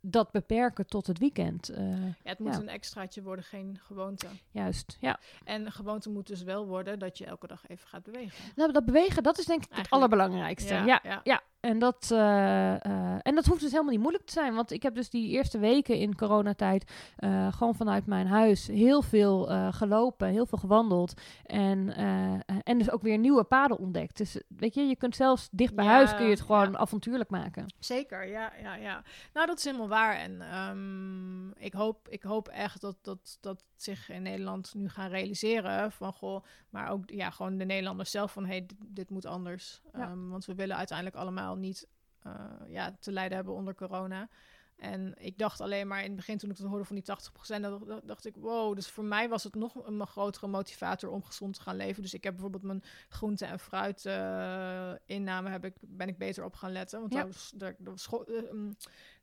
dat 0.00 0.30
beperken 0.30 0.86
tot 0.86 1.06
het 1.06 1.18
weekend. 1.18 1.70
ja, 1.74 2.14
het 2.22 2.38
moet 2.38 2.54
een 2.54 2.68
extraatje 2.68 3.22
worden, 3.22 3.44
geen 3.44 3.78
gewoonte. 3.82 4.26
Juist, 4.50 4.96
ja. 5.00 5.18
En 5.44 5.72
gewoonte 5.72 6.10
moet 6.10 6.26
dus 6.26 6.42
wel 6.42 6.66
worden 6.66 6.98
dat 6.98 7.18
je 7.18 7.24
elke 7.24 7.46
dag 7.46 7.68
even 7.68 7.88
gaat 7.88 8.02
bewegen. 8.02 8.52
Nou, 8.56 8.72
dat 8.72 8.84
bewegen, 8.84 9.22
dat 9.22 9.38
is 9.38 9.44
denk 9.44 9.64
ik 9.64 9.76
het 9.76 9.90
allerbelangrijkste. 9.90 10.74
Ja, 10.74 11.00
ja, 11.02 11.20
ja. 11.24 11.42
En 11.64 11.78
dat, 11.78 12.10
uh, 12.12 12.18
uh, 12.18 12.76
en 13.22 13.34
dat 13.34 13.46
hoeft 13.46 13.60
dus 13.60 13.70
helemaal 13.70 13.92
niet 13.92 14.00
moeilijk 14.00 14.24
te 14.26 14.32
zijn. 14.32 14.54
Want 14.54 14.70
ik 14.70 14.82
heb 14.82 14.94
dus 14.94 15.10
die 15.10 15.30
eerste 15.30 15.58
weken 15.58 15.96
in 15.96 16.16
coronatijd 16.16 16.92
uh, 17.18 17.52
gewoon 17.52 17.74
vanuit 17.74 18.06
mijn 18.06 18.26
huis 18.26 18.66
heel 18.66 19.02
veel 19.02 19.46
gelopen, 19.72 20.28
heel 20.28 20.46
veel 20.46 20.58
gewandeld. 20.58 21.20
En, 21.44 21.94
en 22.62 22.78
dus 22.78 22.90
ook 22.90 23.02
weer 23.02 23.18
nieuwe 23.18 23.44
paden 23.44 23.78
ontdekt. 23.78 24.16
Dus 24.16 24.40
weet 24.48 24.74
je, 24.74 24.82
je 24.82 24.96
kunt 24.96 25.16
zelfs 25.16 25.48
dicht 25.50 25.74
bij 25.74 25.84
huis 25.84 26.14
kun 26.14 26.24
je 26.24 26.30
het 26.30 26.40
gewoon 26.40 26.78
avontuurlijk 26.78 27.30
maken. 27.30 27.74
Zeker, 27.78 28.28
ja, 28.28 28.52
ja, 28.62 28.74
ja. 28.74 29.02
Nou, 29.32 29.46
dat 29.46 29.58
is 29.58 29.64
helemaal 29.64 29.88
waar. 29.88 30.16
En 30.16 30.58
um, 30.58 31.52
ik, 31.56 31.72
hoop, 31.72 32.08
ik 32.08 32.22
hoop 32.22 32.48
echt 32.48 32.80
dat, 32.80 32.96
dat, 33.02 33.38
dat 33.40 33.62
zich 33.84 34.08
in 34.08 34.22
Nederland 34.22 34.74
nu 34.74 34.88
gaan 34.88 35.10
realiseren 35.10 35.92
van 35.92 36.12
goh, 36.12 36.44
maar 36.70 36.90
ook 36.90 37.10
ja, 37.10 37.30
gewoon 37.30 37.58
de 37.58 37.64
Nederlanders 37.64 38.10
zelf 38.10 38.32
van 38.32 38.46
hey, 38.46 38.66
dit, 38.86 39.10
moet 39.10 39.26
anders. 39.26 39.80
Um, 39.96 40.30
want 40.30 40.44
we 40.44 40.54
willen 40.54 40.76
uiteindelijk 40.76 41.16
allemaal 41.16 41.56
niet 41.56 41.88
uh, 42.26 42.32
ja, 42.68 42.96
te 43.00 43.12
lijden 43.12 43.36
hebben 43.36 43.54
onder 43.54 43.74
corona. 43.74 44.28
En 44.76 45.14
ik 45.18 45.38
dacht 45.38 45.60
alleen 45.60 45.86
maar 45.86 45.98
in 45.98 46.06
het 46.06 46.16
begin 46.16 46.38
toen 46.38 46.50
ik 46.50 46.56
het 46.56 46.66
hoorde 46.66 46.84
van 46.84 46.96
die 46.96 47.04
80%, 47.56 47.60
dan 47.60 48.00
dacht 48.04 48.26
ik, 48.26 48.36
wow, 48.36 48.74
dus 48.74 48.88
voor 48.88 49.04
mij 49.04 49.28
was 49.28 49.44
het 49.44 49.54
nog 49.54 49.86
een 49.86 50.06
grotere 50.06 50.46
motivator 50.46 51.10
om 51.10 51.24
gezond 51.24 51.54
te 51.54 51.60
gaan 51.60 51.76
leven. 51.76 52.02
Dus 52.02 52.14
ik 52.14 52.24
heb 52.24 52.32
bijvoorbeeld 52.32 52.62
mijn 52.62 52.82
groente- 53.08 53.44
en 53.44 53.58
fruit 53.58 54.04
uh, 54.04 54.92
inname, 55.06 55.50
heb 55.50 55.64
ik, 55.64 55.74
ben 55.80 56.08
ik 56.08 56.18
beter 56.18 56.44
op 56.44 56.54
gaan 56.54 56.72
letten. 56.72 57.00
Want 57.00 57.12
ja. 57.12 57.18
daar 57.18 57.26
was, 57.26 57.52
daar, 57.54 57.74
was 57.78 58.08
uh, 58.28 58.70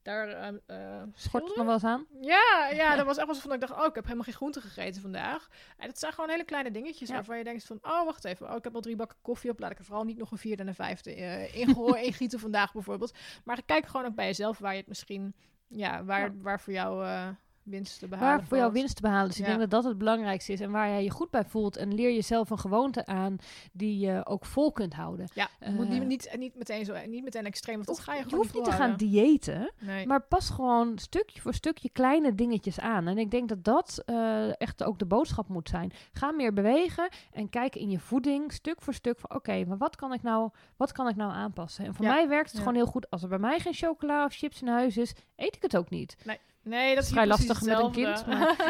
daar 0.02 0.54
uh, 0.68 1.04
schort 1.14 1.48
het 1.48 1.56
nog 1.56 1.66
wel 1.66 1.74
eens 1.74 1.84
aan. 1.84 2.06
Ja, 2.22 2.70
ja, 2.74 2.96
dat 2.96 3.06
was 3.06 3.18
echt 3.18 3.26
wel 3.26 3.36
zo 3.36 3.42
van 3.42 3.54
ik 3.54 3.60
dacht, 3.60 3.74
oh, 3.74 3.86
ik 3.86 3.96
heb 3.96 4.04
helemaal 4.04 4.24
geen 4.24 4.34
groente 4.34 4.62
gegeten 4.62 5.02
vandaag. 5.02 5.48
En 5.78 5.88
dat 5.88 6.00
zijn 6.00 6.14
gewoon 6.14 6.30
hele 6.30 6.44
kleine 6.44 6.72
dingetjes 6.72 7.10
waarvan 7.10 7.38
je 7.38 7.44
denkt 7.44 7.64
van, 7.64 7.80
oh, 7.82 8.06
wacht 8.06 8.26
even, 8.26 8.50
oh, 8.50 8.56
ik 8.56 8.64
heb 8.64 8.76
al 8.76 8.82
drie 8.82 8.96
bakken 8.96 9.18
koffie 9.22 9.52
op, 9.52 9.60
laat 9.60 9.72
ik 9.72 9.80
er 9.80 9.86
vooral 9.86 10.04
niet 10.04 10.18
nog 10.18 10.32
een 10.32 10.38
vierde 10.38 10.62
en 10.62 10.68
een 10.68 10.76
vijfde 10.76 11.18
uh, 11.18 12.04
ingieten 12.08 12.40
vandaag 12.40 12.74
bijvoorbeeld. 12.74 13.14
Maar 13.44 13.64
kijk 13.66 13.86
gewoon 13.86 14.06
ook 14.06 14.16
bij 14.16 14.26
jezelf 14.26 14.58
waar 14.58 14.72
je 14.72 14.80
het 14.80 14.88
misschien, 14.88 15.36
ja, 15.68 16.04
waar, 16.04 16.38
waar 16.38 16.60
voor 16.60 16.74
jou 16.74 17.06
uh, 17.06 17.28
winst 17.64 18.00
te 18.00 18.08
behalen. 18.08 18.38
Waar 18.38 18.48
voor 18.48 18.58
jou 18.58 18.72
winst 18.72 18.96
te 18.96 19.02
behalen. 19.02 19.28
Dus 19.28 19.40
ik 19.40 19.46
denk 19.46 19.60
dat 19.60 19.70
dat 19.70 19.84
het 19.84 19.98
belangrijkste 19.98 20.54
is. 20.54 20.60
En 20.60 20.72
waar 20.72 20.88
jij 20.88 21.04
je 21.04 21.10
goed 21.10 21.30
bij 21.30 21.46
voelt. 21.46 21.78
En 21.78 21.94
leer 21.94 22.14
jezelf 22.14 22.50
een 22.50 22.60
gewoonte 22.60 23.06
aan 23.06 23.38
die 23.72 24.00
je 24.00 24.26
ook 24.26 24.46
vol 24.46 24.72
kunt 24.72 24.94
houden. 24.94 25.28
Ja, 25.34 25.50
moet 25.70 25.90
niet, 25.90 26.06
niet, 26.06 26.36
niet, 26.38 26.56
meteen 26.56 26.86
zo, 26.86 26.96
niet 27.06 27.24
meteen 27.24 27.46
extreem. 27.46 27.76
Want 27.76 27.88
dat 27.88 28.00
ga 28.00 28.14
je 28.14 28.24
gewoon 28.24 28.40
Je 28.40 28.46
hoeft 28.46 28.56
niet 28.56 28.64
te 28.64 28.72
gaan 28.72 28.96
diëten. 28.96 29.72
Maar 30.06 30.22
pas 30.22 30.50
gewoon 30.50 30.98
stukje 30.98 31.42
voor 31.42 31.54
stukje 31.54 31.90
kleine 31.90 32.36
dingetjes 32.36 32.80
aan. 32.80 33.08
En 33.08 33.18
ik 33.18 33.32
denk 33.32 33.50
dat 33.50 33.64
dat 33.64 34.04
uh, 34.06 34.62
echt 34.62 34.84
ook 34.84 35.00
de 35.00 35.06
boodschap 35.06 35.48
moet 35.48 35.70
zijn. 35.70 35.92
Ga 36.14 36.32
meer 36.32 36.54
bewegen 36.54 37.10
en 37.32 37.50
kijk 37.50 37.76
in 37.76 37.90
je 37.90 38.00
voeding 38.00 38.54
stuk 38.54 38.82
voor 38.82 38.94
stuk 38.94 39.20
van 39.20 39.36
oké, 39.36 39.66
maar 39.66 39.78
wat 39.78 39.96
kan 39.96 40.14
ik 40.14 40.22
nou, 40.22 40.50
wat 40.78 40.92
kan 40.92 41.08
ik 41.08 41.16
nou 41.16 41.32
aanpassen? 41.32 41.86
En 41.86 41.96
voor 41.96 42.06
mij 42.06 42.28
werkt 42.28 42.50
het 42.52 42.60
gewoon 42.60 42.76
heel 42.76 42.86
goed. 42.86 43.10
Als 43.10 43.24
er 43.24 43.30
bij 43.30 43.40
mij 43.40 43.60
geen 43.60 43.74
chocola 43.74 44.26
of 44.26 44.34
chips 44.34 44.62
in 44.62 44.68
huis 44.68 44.98
is, 44.98 45.14
eet 45.36 45.56
ik 45.56 45.62
het 45.62 45.78
ook 45.78 45.90
niet. 45.90 46.16
Nee. 46.26 46.40
Nee, 46.64 46.96
dat 46.96 47.04
is 47.04 47.10
vrij 47.10 47.28
lastig 47.28 47.62
met 47.62 47.80
een 47.80 47.92
kind. 47.92 48.26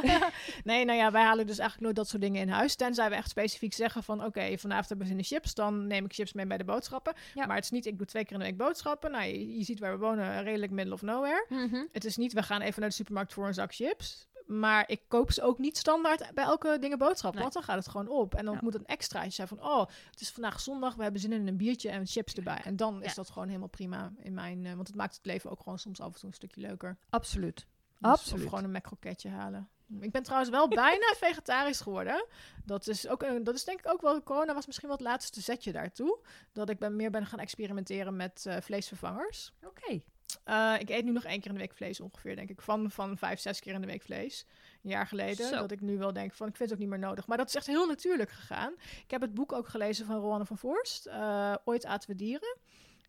nee, 0.63 0.85
nou 0.85 0.97
ja, 0.97 1.11
wij 1.11 1.23
halen 1.23 1.47
dus 1.47 1.57
eigenlijk 1.57 1.81
nooit 1.81 1.95
dat 1.95 2.07
soort 2.07 2.21
dingen 2.21 2.41
in 2.41 2.49
huis. 2.49 2.75
Tenzij 2.75 3.09
we 3.09 3.15
echt 3.15 3.29
specifiek 3.29 3.73
zeggen 3.73 4.03
van... 4.03 4.25
oké, 4.25 4.57
vanavond 4.57 4.89
hebben 4.89 5.07
we 5.07 5.11
zin 5.11 5.17
in 5.17 5.23
chips, 5.23 5.53
dan 5.53 5.87
neem 5.87 6.05
ik 6.05 6.13
chips 6.13 6.33
mee 6.33 6.45
bij 6.45 6.57
de 6.57 6.63
boodschappen. 6.63 7.13
Maar 7.35 7.55
het 7.55 7.63
is 7.63 7.71
niet, 7.71 7.85
ik 7.85 7.97
doe 7.97 8.07
twee 8.07 8.23
keer 8.23 8.33
in 8.33 8.39
de 8.39 8.45
week 8.45 8.57
boodschappen. 8.57 9.11
Nou, 9.11 9.25
je, 9.25 9.63
ziet 9.63 9.79
waar 9.79 9.91
we 9.91 10.05
wonen, 10.05 10.43
redelijk 10.43 10.71
middle 10.71 10.93
of 10.93 11.01
nowhere. 11.01 11.45
Mhm. 11.49 11.85
Het 11.91 12.05
is 12.05 12.17
niet, 12.17 12.33
we 12.33 12.43
gaan 12.43 12.61
even 12.61 12.79
naar 12.79 12.89
de 12.89 12.95
supermarkt 12.95 13.33
voor 13.33 13.47
een 13.47 13.53
zak 13.53 13.73
chips. 13.73 14.29
Maar 14.45 14.89
ik 14.89 15.01
koop 15.07 15.31
ze 15.31 15.41
ook 15.41 15.57
niet 15.57 15.77
standaard 15.77 16.33
bij 16.33 16.43
elke 16.43 16.77
dingen 16.79 16.97
boodschappen. 16.97 17.41
Want 17.41 17.53
dan 17.53 17.63
gaat 17.63 17.77
het 17.77 17.87
gewoon 17.87 18.07
op. 18.07 18.35
En 18.35 18.45
dan 18.45 18.57
moet 18.61 18.75
een 18.75 18.85
extraatje 18.85 19.31
zijn 19.31 19.47
van... 19.47 19.63
oh, 19.63 19.85
het 20.11 20.21
is 20.21 20.29
vandaag 20.29 20.59
zondag, 20.59 20.95
we 20.95 21.03
hebben 21.03 21.21
zin 21.21 21.33
in 21.33 21.47
een 21.47 21.57
biertje 21.57 21.89
en 21.89 22.07
chips 22.07 22.33
erbij. 22.33 22.61
En 22.63 22.75
dan 22.75 23.03
is 23.03 23.15
dat 23.15 23.29
gewoon 23.29 23.47
helemaal 23.47 23.67
prima 23.67 24.13
in 24.17 24.33
mijn... 24.33 24.65
Uh, 24.65 24.73
want 24.73 24.87
het 24.87 24.95
maakt 24.95 25.15
het 25.15 25.25
leven 25.25 25.51
ook 25.51 25.59
gewoon 25.59 25.79
soms 25.79 25.99
af 26.01 26.13
en 26.13 26.19
toe 26.19 26.29
een 26.29 26.35
stukje 26.35 26.61
leuker. 26.61 26.97
Absoluut. 27.09 27.65
Dus 28.01 28.11
Absoluut. 28.11 28.43
Of 28.43 28.49
gewoon 28.49 28.63
een 28.63 28.71
McCrocketje 28.71 29.29
halen. 29.29 29.69
Ik 29.99 30.11
ben 30.11 30.23
trouwens 30.23 30.51
wel 30.51 30.67
bijna 30.67 31.13
vegetarisch 31.27 31.81
geworden. 31.81 32.25
Dat 32.65 32.87
is, 32.87 33.07
ook 33.07 33.23
een, 33.23 33.43
dat 33.43 33.55
is 33.55 33.63
denk 33.63 33.79
ik 33.79 33.91
ook 33.91 34.01
wel... 34.01 34.23
Corona 34.23 34.53
was 34.53 34.65
misschien 34.65 34.87
wel 34.87 34.97
het 34.97 35.07
laatste 35.07 35.41
zetje 35.41 35.71
daartoe. 35.71 36.19
Dat 36.51 36.69
ik 36.69 36.79
ben, 36.79 36.95
meer 36.95 37.11
ben 37.11 37.25
gaan 37.25 37.39
experimenteren 37.39 38.15
met 38.15 38.45
uh, 38.47 38.55
vleesvervangers. 38.61 39.53
Oké. 39.65 40.01
Uh, 40.45 40.75
ik 40.79 40.89
eet 40.89 41.05
nu 41.05 41.11
nog 41.11 41.23
één 41.23 41.39
keer 41.39 41.47
in 41.47 41.53
de 41.53 41.59
week 41.59 41.73
vlees 41.73 41.99
ongeveer, 41.99 42.35
denk 42.35 42.49
ik. 42.49 42.61
Van, 42.61 42.91
van 42.91 43.17
vijf, 43.17 43.39
zes 43.39 43.59
keer 43.59 43.73
in 43.73 43.81
de 43.81 43.87
week 43.87 44.01
vlees. 44.01 44.45
Een 44.83 44.89
jaar 44.89 45.07
geleden. 45.07 45.47
Zo. 45.47 45.55
Dat 45.55 45.71
ik 45.71 45.81
nu 45.81 45.97
wel 45.97 46.13
denk 46.13 46.33
van, 46.33 46.47
ik 46.47 46.55
vind 46.55 46.69
het 46.69 46.79
ook 46.79 46.85
niet 46.85 46.97
meer 46.97 47.07
nodig. 47.07 47.27
Maar 47.27 47.37
dat 47.37 47.47
is 47.47 47.55
echt 47.55 47.67
heel 47.67 47.87
natuurlijk 47.87 48.29
gegaan. 48.29 48.73
Ik 49.03 49.11
heb 49.11 49.21
het 49.21 49.33
boek 49.33 49.51
ook 49.51 49.67
gelezen 49.67 50.05
van 50.05 50.19
Roanne 50.19 50.45
van 50.45 50.57
Voorst. 50.57 51.07
Uh, 51.07 51.55
Ooit 51.63 51.85
aten 51.85 52.09
we 52.09 52.15
dieren 52.15 52.57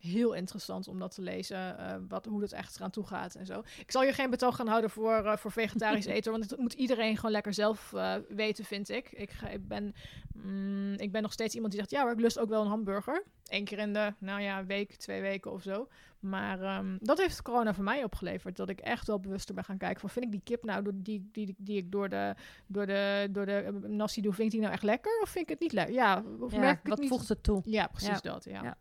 heel 0.03 0.33
interessant 0.33 0.87
om 0.87 0.99
dat 0.99 1.15
te 1.15 1.21
lezen. 1.21 1.75
Uh, 1.79 1.95
wat, 2.07 2.25
hoe 2.25 2.39
dat 2.39 2.51
echt 2.51 2.75
eraan 2.75 2.91
toe 2.91 3.05
gaat 3.05 3.35
en 3.35 3.45
zo. 3.45 3.63
Ik 3.77 3.91
zal 3.91 4.03
je 4.03 4.13
geen 4.13 4.29
betoog 4.29 4.55
gaan 4.55 4.67
houden 4.67 4.89
voor, 4.89 5.23
uh, 5.23 5.35
voor 5.35 5.51
vegetarisch 5.51 6.05
eten. 6.15 6.31
Want 6.31 6.49
het 6.49 6.59
moet 6.59 6.73
iedereen 6.73 7.15
gewoon 7.15 7.31
lekker 7.31 7.53
zelf 7.53 7.91
uh, 7.95 8.15
weten, 8.29 8.65
vind 8.65 8.89
ik. 8.89 9.11
Ik, 9.11 9.31
ga, 9.31 9.47
ik, 9.47 9.67
ben, 9.67 9.95
mm, 10.33 10.93
ik 10.93 11.11
ben 11.11 11.21
nog 11.21 11.31
steeds 11.31 11.53
iemand 11.53 11.71
die 11.71 11.81
zegt: 11.81 11.93
ja, 11.93 12.03
maar 12.03 12.13
ik 12.13 12.19
lust 12.19 12.39
ook 12.39 12.49
wel 12.49 12.61
een 12.61 12.67
hamburger. 12.67 13.23
Eén 13.47 13.63
keer 13.63 13.77
in 13.77 13.93
de, 13.93 14.13
nou 14.17 14.41
ja, 14.41 14.65
week, 14.65 14.95
twee 14.95 15.21
weken 15.21 15.51
of 15.51 15.61
zo. 15.61 15.87
Maar 16.19 16.77
um, 16.77 16.97
dat 17.01 17.17
heeft 17.17 17.41
corona 17.41 17.73
voor 17.73 17.83
mij 17.83 18.03
opgeleverd. 18.03 18.55
Dat 18.55 18.69
ik 18.69 18.79
echt 18.79 19.07
wel 19.07 19.19
bewuster 19.19 19.55
ben 19.55 19.63
gaan 19.63 19.77
kijken 19.77 19.99
van... 19.99 20.09
vind 20.09 20.25
ik 20.25 20.31
die 20.31 20.41
kip 20.43 20.63
nou, 20.63 20.89
die, 20.93 21.29
die, 21.31 21.55
die 21.57 21.77
ik 21.77 21.91
door 21.91 22.09
de, 22.09 22.35
door 22.67 22.85
de, 22.85 23.27
door 23.31 23.45
de 23.45 23.79
nasi 23.87 24.21
doe... 24.21 24.33
vind 24.33 24.45
ik 24.45 24.51
die 24.51 24.61
nou 24.61 24.73
echt 24.73 24.83
lekker? 24.83 25.19
Of 25.21 25.29
vind 25.29 25.43
ik 25.43 25.49
het 25.49 25.59
niet 25.59 25.71
lekker? 25.71 25.93
Ja, 25.93 26.23
of 26.39 26.51
ja, 26.51 26.59
merk 26.59 26.79
ik 26.79 26.87
wat 26.87 27.05
voegt 27.05 27.29
het 27.29 27.43
toe? 27.43 27.61
Ja, 27.65 27.87
precies 27.87 28.21
dat, 28.21 28.43
ja. 28.43 28.63
ja. 28.63 28.77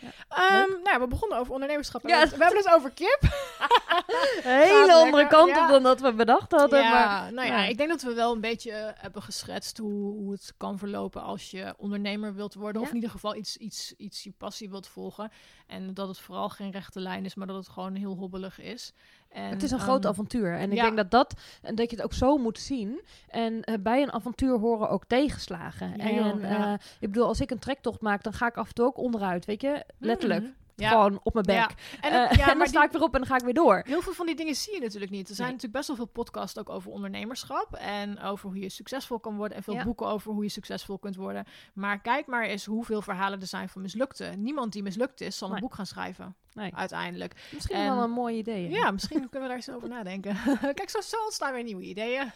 Ja. 0.00 0.62
Um, 0.62 0.82
nou, 0.82 1.00
we 1.00 1.06
begonnen 1.06 1.38
over 1.38 1.52
ondernemerschap. 1.52 2.08
Ja. 2.08 2.28
We 2.28 2.44
hebben 2.44 2.56
het 2.56 2.72
over 2.72 2.90
kip. 2.90 3.20
Hele 4.42 4.94
andere 4.94 5.26
kant 5.26 5.56
op 5.56 5.68
dan 5.68 5.82
dat 5.82 6.00
we 6.00 6.12
bedacht 6.12 6.52
hadden. 6.52 6.90
Maar, 6.90 7.32
nou 7.32 7.48
ja, 7.48 7.64
ik 7.64 7.76
denk 7.76 7.88
dat 7.88 8.02
we 8.02 8.14
wel 8.14 8.32
een 8.32 8.40
beetje 8.40 8.70
eh, 8.70 9.02
hebben 9.02 9.22
geschetst 9.22 9.78
hoe, 9.78 10.12
hoe 10.12 10.32
het 10.32 10.54
kan 10.56 10.78
verlopen 10.78 11.22
als 11.22 11.50
je 11.50 11.74
ondernemer 11.76 12.34
wilt 12.34 12.54
worden. 12.54 12.82
Of 12.82 12.88
in 12.88 12.94
ieder 12.94 13.10
geval 13.10 13.36
iets, 13.36 13.56
iets, 13.56 13.92
iets 13.96 14.22
je 14.22 14.32
passie 14.38 14.70
wilt 14.70 14.86
volgen. 14.86 15.30
En 15.66 15.94
dat 15.94 16.08
het 16.08 16.18
vooral 16.18 16.48
geen 16.48 16.70
rechte 16.70 17.00
lijn 17.00 17.24
is, 17.24 17.34
maar 17.34 17.46
dat 17.46 17.56
het 17.56 17.68
gewoon 17.68 17.94
heel 17.94 18.16
hobbelig 18.16 18.60
is. 18.60 18.92
En, 19.34 19.50
het 19.50 19.62
is 19.62 19.70
een 19.70 19.78
groot 19.78 20.02
ehm, 20.02 20.12
avontuur. 20.12 20.54
En 20.54 20.72
ik 20.72 20.80
denk 20.80 20.96
dat, 20.96 21.10
dat, 21.10 21.34
en 21.62 21.74
dat 21.74 21.90
je 21.90 21.96
het 21.96 22.04
ook 22.04 22.12
zo 22.12 22.36
moet 22.36 22.58
zien. 22.58 23.00
En 23.28 23.52
uh, 23.54 23.74
bij 23.80 24.02
een 24.02 24.12
avontuur 24.12 24.58
horen 24.58 24.88
ook 24.88 25.04
tegenslagen. 25.04 25.98
en 25.98 26.38
uh, 26.38 26.72
ik 27.00 27.08
bedoel, 27.10 27.26
als 27.26 27.40
ik 27.40 27.50
een 27.50 27.58
trektocht 27.58 28.00
maak, 28.00 28.22
dan 28.22 28.32
ga 28.32 28.46
ik 28.46 28.56
af 28.56 28.68
en 28.68 28.74
toe 28.74 28.86
ook 28.86 28.98
onderuit. 28.98 29.44
Weet 29.44 29.60
je, 29.60 29.84
letterlijk. 29.98 30.42
Mm. 30.42 30.54
Gewoon 30.76 31.20
op 31.22 31.32
mijn 31.32 31.46
bek. 31.46 31.54
Ja. 31.56 31.70
En, 32.00 32.12
uh, 32.12 32.36
ja, 32.36 32.50
en 32.50 32.58
dan 32.58 32.66
sta 32.66 32.84
ik 32.84 32.92
weer 32.92 33.02
op 33.02 33.14
en 33.14 33.20
dan 33.20 33.28
ga 33.28 33.36
ik 33.36 33.44
weer 33.44 33.54
door. 33.54 33.82
Heel 33.86 34.02
veel 34.02 34.12
van 34.12 34.26
die 34.26 34.34
dingen 34.34 34.54
zie 34.54 34.74
je 34.74 34.80
natuurlijk 34.80 35.10
niet. 35.10 35.28
Er 35.28 35.34
zijn 35.34 35.48
natuurlijk 35.48 35.74
best 35.74 35.86
wel 35.86 35.96
veel 35.96 36.06
podcasts 36.06 36.58
ook 36.58 36.68
over 36.68 36.90
ondernemerschap. 36.90 37.74
En 37.74 38.20
over 38.20 38.48
hoe 38.48 38.58
je 38.58 38.68
succesvol 38.68 39.18
kan 39.18 39.36
worden. 39.36 39.56
En 39.56 39.62
veel 39.62 39.82
boeken 39.84 40.06
over 40.06 40.32
hoe 40.32 40.42
je 40.42 40.48
succesvol 40.48 40.98
kunt 40.98 41.16
worden. 41.16 41.44
Maar 41.74 42.00
kijk 42.00 42.26
maar 42.26 42.44
eens 42.44 42.64
hoeveel 42.64 43.02
verhalen 43.02 43.40
er 43.40 43.46
zijn 43.46 43.68
van 43.68 43.82
mislukte. 43.82 44.24
Niemand 44.24 44.72
die 44.72 44.82
mislukt 44.82 45.20
is, 45.20 45.38
zal 45.38 45.52
een 45.54 45.60
boek 45.60 45.74
gaan 45.74 45.86
schrijven. 45.86 46.36
Nee. 46.54 46.74
Uiteindelijk. 46.74 47.48
Misschien 47.52 47.76
wel 47.76 48.02
een 48.02 48.10
mooi 48.10 48.36
idee. 48.36 48.70
Ja, 48.70 48.90
misschien 48.90 49.18
kunnen 49.30 49.40
we 49.40 49.46
daar 49.46 49.56
eens 49.56 49.70
over 49.70 49.88
nadenken. 49.88 50.36
Kijk, 50.74 50.90
zo, 50.90 51.00
zo 51.00 51.16
ontstaan 51.24 51.52
weer 51.52 51.62
nieuwe 51.62 51.82
ideeën. 51.82 52.32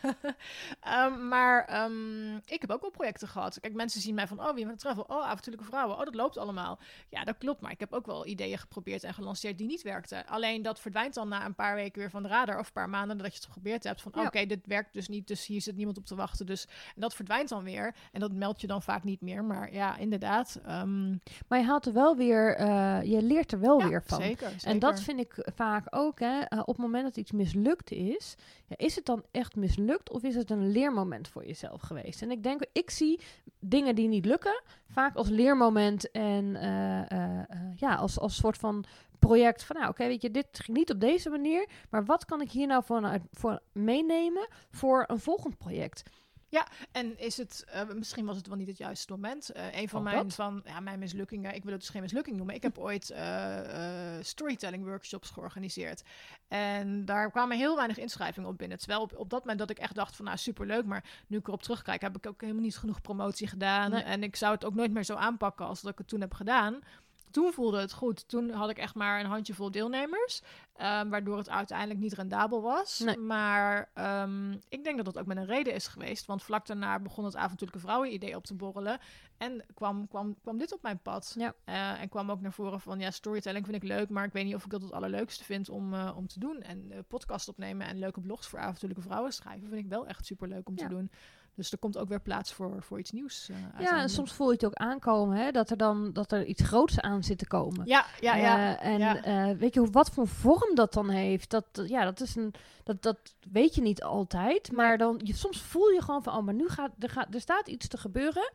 um, 0.89 1.29
maar 1.33 1.85
um, 1.85 2.37
ik 2.45 2.61
heb 2.61 2.71
ook 2.71 2.81
wel 2.81 2.91
projecten 2.91 3.29
gehad. 3.29 3.61
Kijk, 3.61 3.75
mensen 3.75 4.01
zien 4.01 4.15
mij 4.15 4.27
van, 4.27 4.41
oh, 4.41 4.55
wie 4.55 4.67
met 4.67 4.79
travel? 4.79 5.05
Oh, 5.09 5.25
avontuurlijke 5.25 5.69
vrouwen. 5.69 5.99
Oh, 5.99 6.05
dat 6.05 6.15
loopt 6.15 6.37
allemaal. 6.37 6.79
Ja, 7.09 7.25
dat 7.25 7.39
klopt. 7.39 7.61
Maar 7.61 7.71
ik 7.71 7.81
heb 7.81 7.93
ook 7.93 8.07
wel 8.07 8.27
ideeën 8.27 8.59
geprobeerd 8.59 9.05
en 9.05 9.15
gelanceerd 9.15 9.59
die 9.59 9.67
niet 9.67 9.83
werkten. 9.83 10.27
Alleen 10.27 10.63
dat 10.63 10.81
verdwijnt 10.81 11.15
dan 11.15 11.29
na 11.29 11.45
een 11.45 11.55
paar 11.55 11.75
weken 11.75 11.99
weer 11.99 12.11
van 12.11 12.23
de 12.23 12.29
radar. 12.29 12.59
Of 12.59 12.67
een 12.67 12.73
paar 12.73 12.89
maanden 12.89 13.19
dat 13.19 13.27
je 13.27 13.35
het 13.35 13.45
geprobeerd 13.45 13.85
hebt. 13.85 14.03
Van, 14.03 14.15
oké, 14.15 14.47
dit 14.47 14.67
werkt 14.67 14.93
dus 14.93 15.09
niet. 15.09 15.27
Dus 15.27 15.47
hier 15.47 15.63
zit 15.63 15.77
niemand 15.77 15.99
op 15.99 16.07
te 16.07 16.15
wachten. 16.15 16.47
Dus 16.47 16.67
en 16.95 17.01
dat 17.01 17.15
verdwijnt 17.15 17.49
dan 17.49 17.65
weer. 17.65 17.95
En 18.13 18.21
dat 18.21 18.33
meld 18.33 18.61
je 18.61 18.67
dan 18.67 18.83
vaak 18.83 19.05
niet 19.05 19.21
meer. 19.21 19.45
Maar 19.45 19.73
ja, 19.73 19.97
inderdaad. 19.97 20.61
Um... 20.69 21.21
Maar 21.49 21.59
je 21.59 21.65
haalt 21.65 21.87
er 21.87 21.93
wel 21.93 22.17
weer, 22.17 22.61
uh, 22.61 23.03
je 23.03 23.23
leert 23.23 23.53
er 23.53 23.61
wel 23.61 23.83
weer 23.83 24.03
Zeker, 24.17 24.51
zeker. 24.51 24.69
En 24.69 24.79
dat 24.79 25.01
vind 25.01 25.21
ik 25.21 25.49
vaak 25.55 25.87
ook. 25.91 26.21
Hè, 26.21 26.39
uh, 26.39 26.61
op 26.61 26.67
het 26.67 26.77
moment 26.77 27.05
dat 27.05 27.17
iets 27.17 27.33
mislukt 27.33 27.91
is, 27.91 28.35
ja, 28.67 28.77
is 28.77 28.97
het 28.97 29.05
dan 29.05 29.25
echt 29.31 29.57
mislukt 29.57 30.11
of 30.11 30.23
is 30.23 30.35
het 30.35 30.51
een 30.51 30.71
leermoment 30.71 31.29
voor 31.29 31.47
jezelf 31.47 31.81
geweest? 31.81 32.23
En 32.23 32.31
ik 32.31 32.43
denk, 32.43 32.67
ik 32.73 32.91
zie 32.91 33.21
dingen 33.61 33.95
die 33.95 34.09
niet 34.09 34.25
lukken 34.25 34.63
vaak 34.89 35.17
als 35.17 35.29
leermoment 35.29 36.11
en 36.11 36.45
uh, 36.45 37.43
ja, 37.77 37.95
als, 37.95 38.19
als 38.19 38.37
soort 38.37 38.57
van 38.57 38.85
project 39.19 39.65
van, 39.65 39.77
nou 39.77 39.89
oké, 39.89 40.07
weet 40.07 40.23
je, 40.23 40.31
dit 40.31 40.47
ging 40.53 40.77
niet 40.77 40.91
op 40.91 41.01
deze 41.01 41.31
manier, 41.31 41.69
maar 41.91 42.05
wat 42.05 42.25
kan 42.25 42.41
ik 42.41 42.51
hier 42.51 42.67
nou 42.67 42.85
voor, 42.85 43.21
voor 43.33 43.61
meenemen 43.73 44.49
voor 44.71 45.05
een 45.07 45.21
volgend 45.21 45.59
project? 45.59 46.03
Ja, 46.51 46.67
en 46.93 47.19
is 47.19 47.37
het, 47.37 47.65
uh, 47.75 47.95
misschien 47.95 48.27
was 48.27 48.37
het 48.37 48.47
wel 48.47 48.57
niet 48.57 48.69
het 48.69 48.79
juiste 48.79 49.13
moment. 49.13 49.51
Uh, 49.57 49.81
een 49.81 49.89
van 49.89 50.03
mijn, 50.03 50.31
van, 50.31 50.63
ja, 50.65 50.81
mijn 50.81 50.99
mislukkingen, 50.99 51.55
ik 51.55 51.63
wil 51.63 51.73
het 51.73 51.81
dus 51.81 51.91
geen 51.91 52.03
mislukking 52.03 52.37
noemen. 52.37 52.55
Ik 52.55 52.63
heb 52.63 52.79
ooit 52.79 53.11
uh, 53.11 54.17
storytelling 54.21 54.85
workshops 54.85 55.31
georganiseerd. 55.31 56.03
En 56.49 57.05
daar 57.05 57.31
kwamen 57.31 57.57
heel 57.57 57.77
weinig 57.77 57.99
inschrijvingen 57.99 58.49
op 58.49 58.59
binnen. 58.59 58.79
Terwijl 58.79 59.01
op, 59.01 59.17
op 59.17 59.31
dat 59.31 59.41
moment 59.41 59.59
dat 59.59 59.71
ik 59.71 59.79
echt 59.79 59.95
dacht 59.95 60.17
van, 60.17 60.25
nou 60.25 60.37
superleuk. 60.37 60.85
Maar 60.85 61.05
nu 61.27 61.39
ik 61.39 61.47
erop 61.47 61.63
terugkijk, 61.63 62.01
heb 62.01 62.17
ik 62.17 62.27
ook 62.27 62.41
helemaal 62.41 62.63
niet 62.63 62.77
genoeg 62.77 63.01
promotie 63.01 63.47
gedaan. 63.47 63.93
En 63.93 64.23
ik 64.23 64.37
zou 64.37 64.55
het 64.55 64.65
ook 64.65 64.75
nooit 64.75 64.93
meer 64.93 65.05
zo 65.05 65.15
aanpakken 65.15 65.67
als 65.67 65.81
dat 65.81 65.93
ik 65.93 65.99
het 65.99 66.09
toen 66.09 66.21
heb 66.21 66.35
gedaan 66.35 66.83
toen 67.31 67.53
voelde 67.53 67.81
het 67.81 67.93
goed. 67.93 68.29
Toen 68.29 68.51
had 68.51 68.71
ik 68.71 68.79
echt 68.79 68.95
maar 68.95 69.21
een 69.21 69.27
handjevol 69.27 69.71
deelnemers. 69.71 70.43
Um, 70.81 71.11
waardoor 71.11 71.37
het 71.37 71.51
uiteindelijk 71.51 72.01
niet 72.01 72.13
rendabel 72.13 72.63
was. 72.63 73.05
Maar 73.19 73.91
um, 73.95 74.61
ik 74.69 74.85
denk 74.85 74.97
dat 74.97 75.05
dat 75.05 75.19
ook 75.19 75.27
met 75.27 75.37
een 75.37 75.47
reden 75.47 75.75
is 75.75 75.87
geweest. 75.87 76.27
Want 76.27 76.43
vlak 76.43 76.67
daarna 76.67 76.99
begon 76.99 77.25
het 77.25 77.37
avontuurlijke 77.37 77.87
vrouwen-idee 77.87 78.37
op 78.37 78.45
te 78.45 78.55
borrelen. 78.55 78.99
En 79.39 79.65
kwam, 79.75 80.09
kwam, 80.09 80.37
kwam 80.43 80.59
dit 80.59 80.73
op 80.73 80.83
mijn 80.83 80.99
pad. 80.99 81.35
Ja. 81.39 81.55
Uh, 81.65 82.01
en 82.01 82.09
kwam 82.09 82.31
ook 82.31 82.41
naar 82.41 82.53
voren 82.53 82.81
van, 82.81 83.01
ja, 83.01 83.11
storytelling 83.11 83.65
vind 83.65 83.83
ik 83.83 83.89
leuk. 83.89 84.09
Maar 84.09 84.25
ik 84.25 84.33
weet 84.33 84.45
niet 84.45 84.55
of 84.55 84.65
ik 84.65 84.71
dat 84.71 84.83
het 84.83 84.93
allerleukste 84.93 85.45
vind 85.45 85.69
om, 85.69 85.95
uh, 85.95 86.13
om 86.17 86.27
te 86.27 86.39
doen. 86.39 86.63
En 86.63 86.91
uh, 86.93 86.99
podcast 87.09 87.49
opnemen 87.49 87.87
en 87.87 87.99
leuke 87.99 88.21
blogs 88.21 88.47
voor 88.47 88.59
avontuurlijke 88.59 89.05
vrouwen 89.05 89.33
schrijven... 89.33 89.69
vind 89.69 89.85
ik 89.85 89.89
wel 89.89 90.07
echt 90.07 90.27
super 90.27 90.49
leuk 90.49 90.69
om 90.69 90.77
te 90.77 90.89
doen. 90.89 91.11
Dus 91.59 91.73
er 91.73 91.79
komt 91.79 91.99
ook 91.99 92.09
weer 92.09 92.21
plaats 92.21 92.53
voor, 92.53 92.83
voor 92.83 92.99
iets 92.99 93.11
nieuws. 93.11 93.49
Uh, 93.51 93.57
ja, 93.79 94.01
en 94.01 94.09
soms 94.09 94.33
voel 94.33 94.47
je 94.47 94.53
het 94.53 94.65
ook 94.65 94.75
aankomen, 94.75 95.37
hè? 95.37 95.51
Dat 95.51 95.71
er 95.71 95.77
dan 95.77 96.13
dat 96.13 96.33
er 96.33 96.45
iets 96.45 96.63
groots 96.63 97.01
aan 97.01 97.23
zit 97.23 97.39
te 97.39 97.47
komen. 97.47 97.87
Ja, 97.87 98.07
ja, 98.21 98.37
ja. 98.37 98.59
Uh, 98.59 98.93
en 98.93 98.99
ja. 98.99 99.51
Uh, 99.51 99.59
weet 99.59 99.75
je 99.75 99.91
wat 99.91 100.11
voor 100.11 100.27
vorm 100.27 100.75
dat 100.75 100.93
dan 100.93 101.09
heeft? 101.09 101.51
Dat, 101.51 101.65
ja, 101.73 102.05
dat 102.05 102.21
is 102.21 102.37
een. 102.37 102.55
Dat, 102.85 103.03
dat 103.03 103.19
weet 103.51 103.75
je 103.75 103.81
niet 103.81 104.03
altijd. 104.03 104.73
Maar 104.73 104.99
dan 104.99 105.21
je, 105.25 105.35
soms 105.35 105.61
voel 105.63 105.89
je 105.89 106.03
gewoon 106.03 106.23
van, 106.23 106.37
oh, 106.37 106.45
maar 106.45 106.55
nu 106.55 106.69
gaat 106.69 106.91
er, 106.99 107.09
gaat 107.09 107.35
er 107.35 107.41
staat 107.41 107.69
iets 107.69 107.89
te 107.89 107.99
gebeuren. 107.99 108.53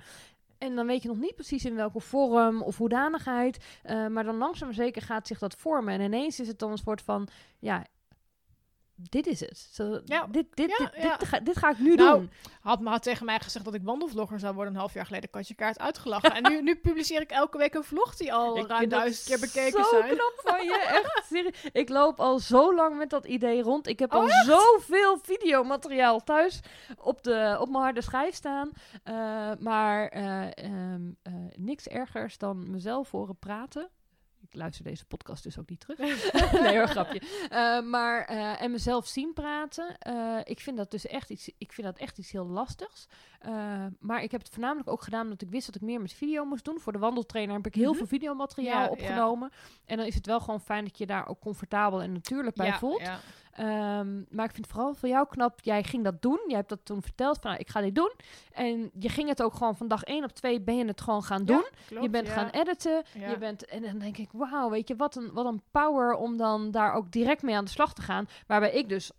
En 0.57 0.75
dan 0.75 0.87
weet 0.87 1.01
je 1.01 1.07
nog 1.07 1.19
niet 1.19 1.35
precies 1.35 1.65
in 1.65 1.75
welke 1.75 1.99
vorm 1.99 2.61
of 2.61 2.77
hoedanigheid. 2.77 3.65
Maar 4.09 4.23
dan 4.23 4.37
langzaam 4.37 4.73
zeker 4.73 5.01
gaat 5.01 5.27
zich 5.27 5.39
dat 5.39 5.55
vormen. 5.55 5.93
En 5.93 6.01
ineens 6.01 6.39
is 6.39 6.47
het 6.47 6.59
dan 6.59 6.71
een 6.71 6.77
soort 6.77 7.01
van, 7.01 7.27
ja, 7.59 7.85
dit 9.09 9.27
is 9.27 9.39
het. 9.39 9.67
Zo, 9.71 10.01
ja. 10.05 10.27
Dit, 10.31 10.45
dit, 10.53 10.69
ja, 10.69 10.77
dit, 10.77 11.03
ja. 11.03 11.17
Dit, 11.17 11.27
ga, 11.27 11.39
dit, 11.39 11.57
ga, 11.57 11.69
ik 11.69 11.79
nu 11.79 11.95
nou, 11.95 12.19
doen. 12.19 12.31
Had 12.61 12.79
me 12.79 12.99
tegen 12.99 13.25
mij 13.25 13.39
gezegd 13.39 13.65
dat 13.65 13.73
ik 13.73 13.81
wandelvlogger 13.83 14.39
zou 14.39 14.53
worden 14.53 14.73
een 14.73 14.79
half 14.79 14.93
jaar 14.93 15.05
geleden. 15.05 15.29
Katje 15.29 15.53
kaart 15.53 15.79
uitgelachen. 15.79 16.33
en 16.33 16.51
nu, 16.51 16.61
nu 16.61 16.75
publiceer 16.75 17.21
ik 17.21 17.31
elke 17.31 17.57
week 17.57 17.73
een 17.73 17.83
vlog 17.83 18.15
die 18.15 18.33
al 18.33 18.57
ik 18.57 18.67
ruim 18.67 18.89
duizend 18.89 19.27
keer 19.27 19.39
bekeken 19.39 19.83
zo 19.83 19.89
zijn. 19.89 20.03
knap 20.03 20.33
van 20.43 20.63
je. 20.63 20.85
Echt 21.03 21.25
serieus. 21.25 21.71
Ik 21.71 21.89
loop 21.89 22.19
al 22.19 22.39
zo 22.39 22.75
lang 22.75 22.97
met 22.97 23.09
dat 23.09 23.25
idee 23.25 23.61
rond. 23.61 23.87
Ik 23.87 23.99
heb 23.99 24.13
oh, 24.13 24.19
al 24.19 24.29
echt? 24.29 24.45
zoveel 24.45 25.19
videomateriaal 25.21 26.23
thuis 26.23 26.59
op, 26.97 27.23
de, 27.23 27.57
op 27.59 27.69
mijn 27.69 27.83
harde 27.83 28.01
schijf 28.01 28.35
staan. 28.35 28.71
Uh, 29.05 29.51
maar 29.59 30.15
uh, 30.15 30.45
um, 30.93 31.17
uh, 31.23 31.33
niks 31.55 31.87
ergers 31.87 32.37
dan 32.37 32.71
mezelf 32.71 33.11
horen 33.11 33.37
praten 33.39 33.89
luister 34.55 34.83
deze 34.83 35.05
podcast 35.05 35.43
dus 35.43 35.59
ook 35.59 35.69
niet 35.69 35.79
terug. 35.79 35.97
nee 36.61 36.77
hoor, 36.77 36.87
grapje. 36.87 37.21
Uh, 37.21 37.89
maar, 37.89 38.31
uh, 38.31 38.61
en 38.61 38.71
mezelf 38.71 39.07
zien 39.07 39.33
praten. 39.33 39.97
Uh, 40.07 40.39
ik 40.43 40.59
vind 40.59 40.77
dat 40.77 40.91
dus 40.91 41.07
echt 41.07 41.29
iets, 41.29 41.49
ik 41.57 41.71
vind 41.71 41.87
dat 41.87 41.97
echt 41.97 42.17
iets 42.17 42.31
heel 42.31 42.47
lastigs. 42.47 43.07
maar 43.99 44.23
ik 44.23 44.31
heb 44.31 44.41
het 44.41 44.49
voornamelijk 44.49 44.89
ook 44.89 45.01
gedaan 45.01 45.23
omdat 45.23 45.41
ik 45.41 45.49
wist 45.49 45.65
dat 45.65 45.75
ik 45.75 45.81
meer 45.81 46.01
met 46.01 46.13
video 46.13 46.45
moest 46.45 46.65
doen. 46.65 46.79
Voor 46.79 46.91
de 46.91 46.99
wandeltrainer 46.99 47.55
heb 47.55 47.65
ik 47.65 47.75
heel 47.75 47.83
mm 47.83 47.89
-hmm. 47.89 47.97
veel 47.97 48.07
videomateriaal 48.07 48.83
ja, 48.83 48.89
opgenomen. 48.89 49.49
Ja. 49.51 49.57
En 49.85 49.97
dan 49.97 50.05
is 50.05 50.15
het 50.15 50.25
wel 50.25 50.39
gewoon 50.39 50.61
fijn 50.61 50.83
dat 50.83 50.97
je 50.97 51.05
daar 51.05 51.27
ook 51.27 51.39
comfortabel 51.39 52.01
en 52.01 52.11
natuurlijk 52.11 52.55
bij 52.55 52.67
ja, 52.67 52.77
voelt. 52.77 53.09
Um, 53.59 54.25
maar 54.29 54.45
ik 54.45 54.53
vind 54.53 54.67
vooral 54.67 54.93
voor 54.93 55.09
jou 55.09 55.27
knap, 55.27 55.59
jij 55.61 55.83
ging 55.83 56.03
dat 56.03 56.21
doen. 56.21 56.39
Jij 56.47 56.57
hebt 56.57 56.69
dat 56.69 56.85
toen 56.85 57.01
verteld 57.01 57.39
van, 57.41 57.49
nou, 57.49 57.61
ik 57.61 57.69
ga 57.69 57.81
dit 57.81 57.95
doen. 57.95 58.11
En 58.51 58.91
je 58.99 59.09
ging 59.09 59.29
het 59.29 59.41
ook 59.41 59.53
gewoon 59.53 59.77
van 59.77 59.87
dag 59.87 60.03
1 60.03 60.23
op 60.23 60.31
2 60.31 60.61
ben 60.61 60.77
je 60.77 60.85
het 60.85 61.01
gewoon 61.01 61.23
gaan 61.23 61.45
doen. 61.45 61.65
Ja, 61.71 61.85
klopt, 61.87 62.03
je 62.03 62.09
bent 62.09 62.27
ja. 62.27 62.33
gaan 62.33 62.49
editen. 62.49 63.03
Ja. 63.13 63.29
Je 63.29 63.37
bent, 63.37 63.65
en 63.65 63.81
dan 63.81 63.99
denk 63.99 64.17
ik, 64.17 64.29
wauw, 64.31 64.69
weet 64.69 64.87
je, 64.87 64.95
wat 64.95 65.15
een, 65.15 65.33
wat 65.33 65.45
een 65.45 65.61
power 65.71 66.15
om 66.15 66.37
dan 66.37 66.71
daar 66.71 66.93
ook 66.93 67.11
direct 67.11 67.41
mee 67.41 67.55
aan 67.55 67.65
de 67.65 67.71
slag 67.71 67.93
te 67.93 68.01
gaan. 68.01 68.27
Waarbij 68.47 68.71
ik 68.71 68.89
dus 68.89 69.11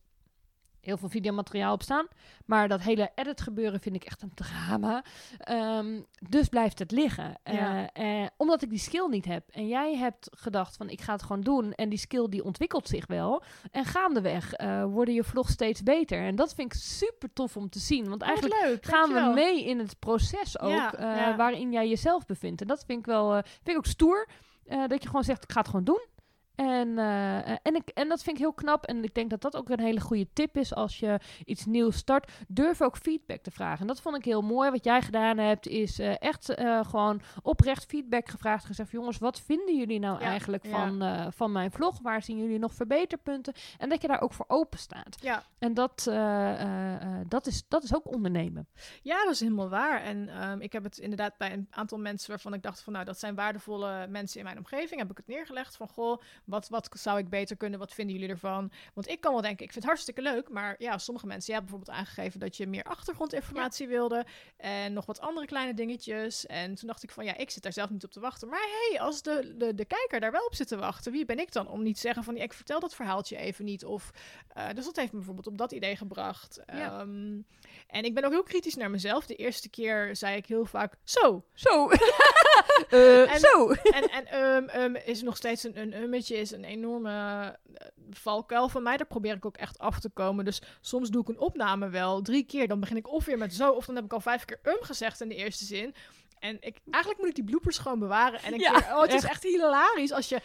heel 0.85 0.97
veel 0.97 1.09
videomateriaal 1.09 1.73
op 1.73 1.83
staan. 1.83 2.07
Maar 2.45 2.69
dat 2.69 2.81
hele 2.81 3.11
edit 3.15 3.41
gebeuren 3.41 3.81
vind 3.81 3.95
ik 3.95 4.05
echt 4.05 4.23
een 4.23 4.35
drama. 4.35 5.05
Um, 5.51 6.07
dus 6.29 6.49
blijft 6.49 6.79
het 6.79 6.91
liggen. 6.91 7.35
Ja. 7.45 7.91
Uh, 7.99 8.23
uh, 8.23 8.27
omdat 8.37 8.63
ik 8.63 8.71
die 8.71 8.79
skill 8.79 9.07
niet 9.09 9.25
heb. 9.25 9.49
En 9.51 9.69
jij 9.69 9.97
hebt 9.97 10.29
gedacht 10.31 10.77
van 10.77 10.89
ik 10.89 11.01
ga 11.01 11.13
het 11.13 11.23
gewoon 11.23 11.41
doen. 11.41 11.73
En 11.73 11.89
die 11.89 11.99
skill 11.99 12.29
die 12.29 12.45
ontwikkelt 12.45 12.89
zich 12.89 13.07
wel. 13.07 13.43
En 13.71 13.85
gaandeweg 13.85 14.59
uh, 14.61 14.85
worden 14.85 15.15
je 15.15 15.25
vlogs 15.25 15.53
steeds 15.53 15.83
beter. 15.83 16.19
En 16.19 16.37
dat 16.37 16.55
vind 16.55 16.75
ik 16.75 16.81
super 16.81 17.33
tof 17.33 17.57
om 17.57 17.69
te 17.69 17.79
zien. 17.79 18.09
Want 18.09 18.23
eigenlijk 18.23 18.63
leuk, 18.63 18.85
gaan 18.85 19.13
we 19.13 19.33
mee 19.35 19.65
in 19.65 19.79
het 19.79 19.99
proces 19.99 20.61
ook. 20.61 20.71
Ja, 20.71 20.93
ja. 20.99 21.37
Waarin 21.37 21.73
jij 21.73 21.89
jezelf 21.89 22.27
bevindt. 22.27 22.61
En 22.61 22.67
dat 22.67 22.85
vind 22.87 22.99
ik 22.99 23.07
wel 23.07 23.33
vind 23.33 23.69
ik 23.69 23.77
ook 23.77 23.87
stoer. 23.87 24.29
dat 24.87 25.03
je 25.03 25.09
gewoon 25.09 25.25
zegt 25.25 25.43
ik 25.43 25.53
ga 25.53 25.59
het 25.61 25.69
gewoon 25.69 25.85
doen. 25.85 26.13
En, 26.55 26.89
uh, 26.89 27.49
en, 27.49 27.75
ik, 27.75 27.89
en 27.89 28.09
dat 28.09 28.23
vind 28.23 28.37
ik 28.37 28.43
heel 28.43 28.53
knap. 28.53 28.85
En 28.85 29.05
ik 29.05 29.15
denk 29.15 29.31
dat 29.31 29.41
dat 29.41 29.57
ook 29.57 29.69
een 29.69 29.81
hele 29.81 30.01
goede 30.01 30.29
tip 30.33 30.57
is 30.57 30.75
als 30.75 30.99
je 30.99 31.21
iets 31.45 31.65
nieuws 31.67 31.97
start. 31.97 32.33
Durf 32.49 32.83
ook 32.83 32.97
feedback 32.97 33.43
te 33.43 33.51
vragen. 33.51 33.81
En 33.81 33.87
dat 33.87 34.01
vond 34.01 34.17
ik 34.17 34.25
heel 34.25 34.43
mooi. 34.43 34.71
Wat 34.71 34.85
jij 34.85 35.03
gedaan 35.03 35.39
hebt, 35.39 35.67
is 35.67 36.01
uh, 36.01 36.23
echt 36.23 36.59
uh, 36.59 36.85
gewoon 36.85 37.21
oprecht 37.43 37.85
feedback 37.85 38.29
gevraagd. 38.29 38.65
Gezegd, 38.65 38.91
jongens, 38.91 39.19
wat 39.19 39.41
vinden 39.41 39.77
jullie 39.77 39.99
nou 39.99 40.21
ja, 40.21 40.27
eigenlijk 40.27 40.65
van, 40.67 41.33
van 41.33 41.53
mijn 41.53 41.71
vlog? 41.71 42.01
Waar 42.03 42.23
zien 42.23 42.39
jullie 42.39 42.59
nog 42.59 42.75
verbeterpunten? 42.75 43.55
En 43.79 43.89
dat 43.89 44.03
je 44.03 44.09
daar 44.09 44.21
ook 44.21 44.33
voor 44.33 44.45
open 44.49 44.79
staat. 44.79 45.17
Ja. 45.21 45.43
En 45.59 45.75
dat, 45.75 46.03
dat, 47.29 47.47
is, 47.47 47.69
dat 47.69 47.83
is 47.83 47.95
ook 47.95 48.13
ondernemen. 48.15 48.69
Ja, 49.03 49.25
dat 49.25 49.33
is 49.33 49.41
helemaal 49.41 49.69
waar. 49.69 50.01
En 50.01 50.43
um, 50.43 50.61
ik 50.61 50.73
heb 50.73 50.85
het 50.85 50.99
inderdaad 50.99 51.37
bij 51.37 51.53
een 51.53 51.67
aantal 51.71 51.99
mensen 51.99 52.31
waarvan 52.31 52.55
ik 52.55 52.63
dacht 52.63 52.83
van, 52.83 52.93
nou, 52.93 53.05
dat 53.05 53.19
zijn 53.19 53.35
waardevolle 53.35 54.07
mensen 54.07 54.39
in 54.39 54.45
mijn 54.45 54.59
omgeving. 54.59 55.01
Heb 55.01 55.11
ik 55.11 55.17
het 55.17 55.27
neergelegd 55.27 55.77
van, 55.77 55.89
goh 55.89 56.21
Wat, 56.45 56.69
wat 56.69 56.89
zou 56.93 57.19
ik 57.19 57.29
beter 57.29 57.57
kunnen? 57.57 57.79
Wat 57.79 57.95
vinden 57.95 58.15
jullie 58.15 58.31
ervan? 58.31 58.73
Want 58.95 59.09
ik 59.09 59.21
kan 59.21 59.33
wel 59.33 59.43
denken, 59.43 59.65
ik 59.65 59.73
vind 59.73 59.85
het 59.85 59.93
hartstikke 59.93 60.23
leuk. 60.23 60.49
Maar 60.49 60.75
ja, 60.79 60.99
sommige 60.99 61.27
mensen, 61.27 61.47
jij 61.47 61.57
hebt 61.57 61.71
bijvoorbeeld 61.71 61.99
aangegeven 61.99 62.41
dat 62.41 62.57
je 62.57 62.67
meer 62.67 62.83
achtergrondinformatie 62.83 63.89
wilde. 63.89 64.27
En 64.57 64.93
nog 64.93 65.07
wat 65.07 65.21
andere 65.21 65.47
kleine 65.47 65.75
dingetjes. 65.75 66.47
En 66.47 66.75
toen 66.75 66.89
dacht 66.89 67.03
ik 67.03 67.11
van, 67.11 67.25
ja, 67.25 67.37
ik 67.37 67.51
zit 67.51 67.63
daar 67.63 67.73
zelf 67.73 67.91
niet 67.91 68.05
op 68.05 68.11
te 68.11 68.21
wachten. 68.21 68.49
Maar 68.49 68.61
hey, 68.61 69.01
als 69.01 69.23
de, 69.23 69.55
de, 69.57 69.75
de 69.75 69.85
kijker 69.85 70.21
daar 70.21 70.33
wel 70.33 70.47
op 70.47 70.55
zit 70.55 70.69
te 70.69 70.77
wachten, 70.77 71.13
wie 71.13 71.25
ben 71.25 71.39
ik 71.39 71.53
dan 71.53 71.69
om 71.69 71.83
niet 71.83 71.95
te 71.95 72.01
zeggen 72.01 72.25
van, 72.25 72.37
ik 72.37 72.53
vertel 72.53 72.81
dat 72.81 72.95
verhaaltje 72.95 73.37
even 73.37 73.65
niet. 73.65 73.85
Of, 73.85 74.11
uh, 74.57 74.69
dus 74.75 74.85
dat 74.85 74.97
heeft 74.97 75.11
me 75.13 75.17
bijvoorbeeld 75.17 75.47
op 75.47 75.59
dat 75.59 75.73
idee 75.73 75.97
gebracht. 75.97 76.61
Ja. 76.67 77.01
Ehm, 77.01 77.41
en 77.87 78.05
ik 78.05 78.15
ben 78.15 78.25
ook 78.25 78.33
heel 78.33 78.43
kritisch 78.43 78.75
naar 78.75 78.91
mezelf. 78.91 79.27
De 79.27 79.35
eerste 79.35 79.69
keer 79.69 80.17
zei 80.17 80.37
ik 80.37 80.47
heel 80.47 80.65
vaak, 80.65 80.95
zo. 81.05 81.45
Zo. 81.55 81.91
uh, 82.91 83.31
en, 83.35 83.41
zo. 83.41 83.71
en, 83.71 84.11
en 84.11 84.41
um, 84.41 84.71
um, 84.83 84.97
is 84.97 85.23
nog 85.23 85.37
steeds 85.37 85.65
een, 85.65 85.79
een 85.79 85.95
ummetje, 85.95 86.34
is 86.41 86.51
een 86.51 86.65
enorme 86.65 87.11
uh, 87.69 87.77
valkuil 88.11 88.69
van 88.69 88.83
mij. 88.83 88.97
Daar 88.97 89.07
probeer 89.07 89.35
ik 89.35 89.45
ook 89.45 89.57
echt 89.57 89.79
af 89.79 90.01
te 90.01 90.09
komen. 90.09 90.45
Dus 90.45 90.63
soms 90.81 91.11
doe 91.11 91.23
ik 91.23 91.29
een 91.29 91.39
opname 91.39 91.89
wel 91.89 92.23
drie 92.23 92.45
keer. 92.45 92.69
Dan 92.69 92.81
begin 92.81 92.97
ik 92.97 93.09
of 93.09 93.25
weer 93.25 93.39
met 93.39 93.55
zo, 93.55 93.71
of 93.71 93.87
dan 93.87 93.95
heb 93.95 94.05
ik 94.05 94.13
al 94.13 94.21
vijf 94.21 94.45
keer 94.45 94.61
um 94.63 94.79
gezegd 94.81 95.21
in 95.21 95.29
de 95.29 95.35
eerste 95.35 95.65
zin. 95.65 95.95
En 96.39 96.57
ik, 96.61 96.81
eigenlijk 96.91 97.21
moet 97.21 97.31
ik 97.31 97.35
die 97.35 97.45
bloopers 97.45 97.79
gewoon 97.79 97.99
bewaren. 97.99 98.43
En 98.43 98.55
ik 98.55 98.61
ja, 98.61 98.73
keer, 98.73 98.95
oh, 98.95 99.03
het 99.03 99.13
is 99.13 99.25
echt 99.25 99.43
hilarisch 99.43 100.13
als 100.13 100.29
je 100.29 100.41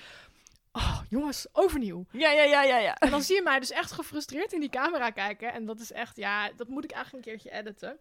Oh, 0.71 1.01
jongens, 1.09 1.47
overnieuw. 1.51 2.05
Ja, 2.11 2.31
ja, 2.31 2.43
ja, 2.43 2.63
ja, 2.63 2.77
ja. 2.77 2.95
En 2.95 3.09
dan 3.09 3.21
zie 3.21 3.35
je 3.35 3.41
mij 3.41 3.59
dus 3.59 3.71
echt 3.71 3.91
gefrustreerd 3.91 4.53
in 4.53 4.59
die 4.59 4.69
camera 4.69 5.09
kijken. 5.09 5.53
En 5.53 5.65
dat 5.65 5.79
is 5.79 5.91
echt, 5.91 6.15
ja, 6.15 6.51
dat 6.55 6.67
moet 6.67 6.83
ik 6.83 6.91
eigenlijk 6.91 7.25
een 7.25 7.31
keertje 7.31 7.59
editen. 7.59 7.97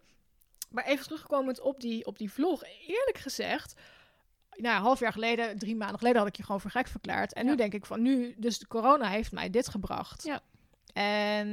Maar 0.69 0.85
even 0.85 1.03
terugkomend 1.03 1.59
op 1.59 1.79
die, 1.79 2.05
op 2.05 2.17
die 2.17 2.31
vlog. 2.31 2.63
Eerlijk 2.87 3.17
gezegd, 3.17 3.73
nou, 4.61 4.75
een 4.75 4.81
half 4.81 4.99
jaar 4.99 5.11
geleden, 5.11 5.57
drie 5.57 5.75
maanden 5.75 5.97
geleden 5.97 6.19
had 6.19 6.27
ik 6.27 6.35
je 6.35 6.43
gewoon 6.43 6.61
voor 6.61 6.71
gek 6.71 6.87
verklaard. 6.87 7.33
En 7.33 7.43
ja. 7.43 7.49
nu 7.49 7.57
denk 7.57 7.73
ik 7.73 7.85
van 7.85 8.01
nu, 8.01 8.35
dus 8.37 8.59
de 8.59 8.67
corona 8.67 9.07
heeft 9.07 9.31
mij 9.31 9.49
dit 9.49 9.67
gebracht. 9.67 10.23
Ja. 10.23 10.41
En 10.93 11.47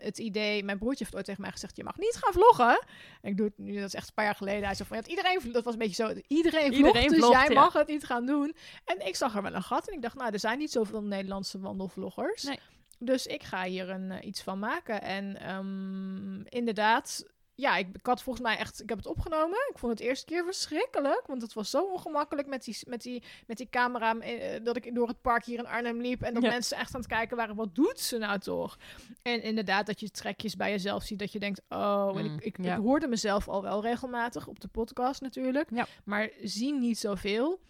het 0.00 0.18
idee, 0.18 0.64
mijn 0.64 0.78
broertje 0.78 1.04
heeft 1.04 1.16
ooit 1.16 1.24
tegen 1.24 1.40
mij 1.40 1.50
gezegd: 1.50 1.76
Je 1.76 1.84
mag 1.84 1.98
niet 1.98 2.16
gaan 2.20 2.32
vloggen. 2.32 2.84
En 3.20 3.30
ik 3.30 3.36
doe 3.36 3.46
het 3.46 3.58
nu, 3.58 3.74
dat 3.74 3.86
is 3.86 3.94
echt 3.94 4.08
een 4.08 4.14
paar 4.14 4.24
jaar 4.24 4.34
geleden. 4.34 4.64
Hij 4.64 4.74
zei 4.74 4.88
van 4.88 4.96
ja, 4.96 5.06
iedereen, 5.06 5.52
dat 5.52 5.64
was 5.64 5.72
een 5.72 5.78
beetje 5.78 6.04
zo: 6.04 6.20
iedereen, 6.26 6.72
iedereen 6.72 7.08
vlogt, 7.08 7.32
dus 7.32 7.40
jij 7.40 7.48
ja. 7.48 7.60
mag 7.60 7.72
het 7.72 7.86
niet 7.86 8.04
gaan 8.04 8.26
doen. 8.26 8.56
En 8.84 9.06
ik 9.06 9.16
zag 9.16 9.36
er 9.36 9.42
wel 9.42 9.54
een 9.54 9.62
gat 9.62 9.88
en 9.88 9.94
ik 9.94 10.02
dacht: 10.02 10.16
Nou, 10.16 10.32
er 10.32 10.38
zijn 10.38 10.58
niet 10.58 10.70
zoveel 10.70 11.02
Nederlandse 11.02 11.60
wandelvloggers. 11.60 12.42
Nee. 12.42 12.58
Dus 12.98 13.26
ik 13.26 13.42
ga 13.42 13.64
hier 13.64 13.90
een, 13.90 14.10
uh, 14.10 14.16
iets 14.22 14.42
van 14.42 14.58
maken. 14.58 15.02
En 15.02 15.54
um, 15.54 16.44
inderdaad, 16.48 17.24
ja, 17.60 17.76
ik, 17.76 17.88
ik, 17.92 18.06
had 18.06 18.22
volgens 18.22 18.44
mij 18.44 18.56
echt, 18.56 18.82
ik 18.82 18.88
heb 18.88 18.98
het 18.98 19.06
opgenomen. 19.06 19.58
Ik 19.70 19.78
vond 19.78 19.92
het 19.92 20.00
eerste 20.00 20.26
keer 20.26 20.44
verschrikkelijk, 20.44 21.22
want 21.26 21.42
het 21.42 21.52
was 21.52 21.70
zo 21.70 21.82
ongemakkelijk 21.82 22.48
met 22.48 22.64
die, 22.64 22.78
met 22.86 23.02
die, 23.02 23.22
met 23.46 23.56
die 23.56 23.68
camera. 23.70 24.18
Eh, 24.18 24.64
dat 24.64 24.76
ik 24.76 24.94
door 24.94 25.08
het 25.08 25.20
park 25.20 25.44
hier 25.44 25.58
in 25.58 25.66
Arnhem 25.66 26.00
liep 26.00 26.22
en 26.22 26.34
dat 26.34 26.42
ja. 26.42 26.48
mensen 26.48 26.76
echt 26.76 26.94
aan 26.94 27.00
het 27.00 27.10
kijken 27.10 27.36
waren, 27.36 27.54
wat 27.54 27.74
doet 27.74 28.00
ze 28.00 28.18
nou 28.18 28.38
toch? 28.38 28.78
En 29.22 29.42
inderdaad, 29.42 29.86
dat 29.86 30.00
je 30.00 30.10
trekjes 30.10 30.56
bij 30.56 30.70
jezelf 30.70 31.02
ziet, 31.02 31.18
dat 31.18 31.32
je 31.32 31.38
denkt, 31.38 31.62
oh, 31.68 32.12
en 32.16 32.24
ik, 32.24 32.44
ik, 32.44 32.56
ja. 32.62 32.74
ik 32.74 32.80
hoorde 32.80 33.06
mezelf 33.06 33.48
al 33.48 33.62
wel 33.62 33.82
regelmatig 33.82 34.46
op 34.46 34.60
de 34.60 34.68
podcast 34.68 35.20
natuurlijk, 35.20 35.68
ja. 35.74 35.86
maar 36.04 36.30
zie 36.42 36.74
niet 36.74 36.98
zoveel. 36.98 37.60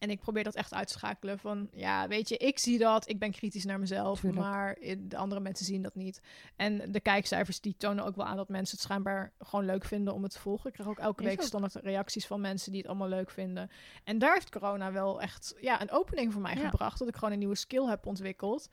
En 0.00 0.10
ik 0.10 0.20
probeer 0.20 0.44
dat 0.44 0.54
echt 0.54 0.74
uit 0.74 0.86
te 0.86 0.92
schakelen 0.92 1.38
van, 1.38 1.68
ja, 1.72 2.08
weet 2.08 2.28
je, 2.28 2.36
ik 2.36 2.58
zie 2.58 2.78
dat, 2.78 3.08
ik 3.08 3.18
ben 3.18 3.30
kritisch 3.30 3.64
naar 3.64 3.78
mezelf, 3.80 4.20
Tuurlijk. 4.20 4.42
maar 4.42 4.78
de 4.98 5.16
andere 5.16 5.40
mensen 5.40 5.66
zien 5.66 5.82
dat 5.82 5.94
niet. 5.94 6.20
En 6.56 6.92
de 6.92 7.00
kijkcijfers, 7.00 7.60
die 7.60 7.74
tonen 7.78 8.04
ook 8.04 8.16
wel 8.16 8.26
aan 8.26 8.36
dat 8.36 8.48
mensen 8.48 8.76
het 8.76 8.84
schijnbaar 8.84 9.32
gewoon 9.38 9.64
leuk 9.64 9.84
vinden 9.84 10.14
om 10.14 10.22
het 10.22 10.32
te 10.32 10.38
volgen. 10.38 10.66
Ik 10.66 10.72
krijg 10.72 10.88
ook 10.88 10.98
elke 10.98 11.24
week 11.24 11.42
standaard 11.42 11.74
reacties 11.74 12.26
van 12.26 12.40
mensen 12.40 12.70
die 12.72 12.80
het 12.80 12.90
allemaal 12.90 13.08
leuk 13.08 13.30
vinden. 13.30 13.70
En 14.04 14.18
daar 14.18 14.32
heeft 14.32 14.50
corona 14.50 14.92
wel 14.92 15.20
echt, 15.20 15.54
ja, 15.60 15.80
een 15.80 15.90
opening 15.90 16.32
voor 16.32 16.42
mij 16.42 16.54
ja. 16.54 16.68
gebracht, 16.68 16.98
dat 16.98 17.08
ik 17.08 17.14
gewoon 17.14 17.32
een 17.32 17.38
nieuwe 17.38 17.56
skill 17.56 17.86
heb 17.86 18.06
ontwikkeld. 18.06 18.68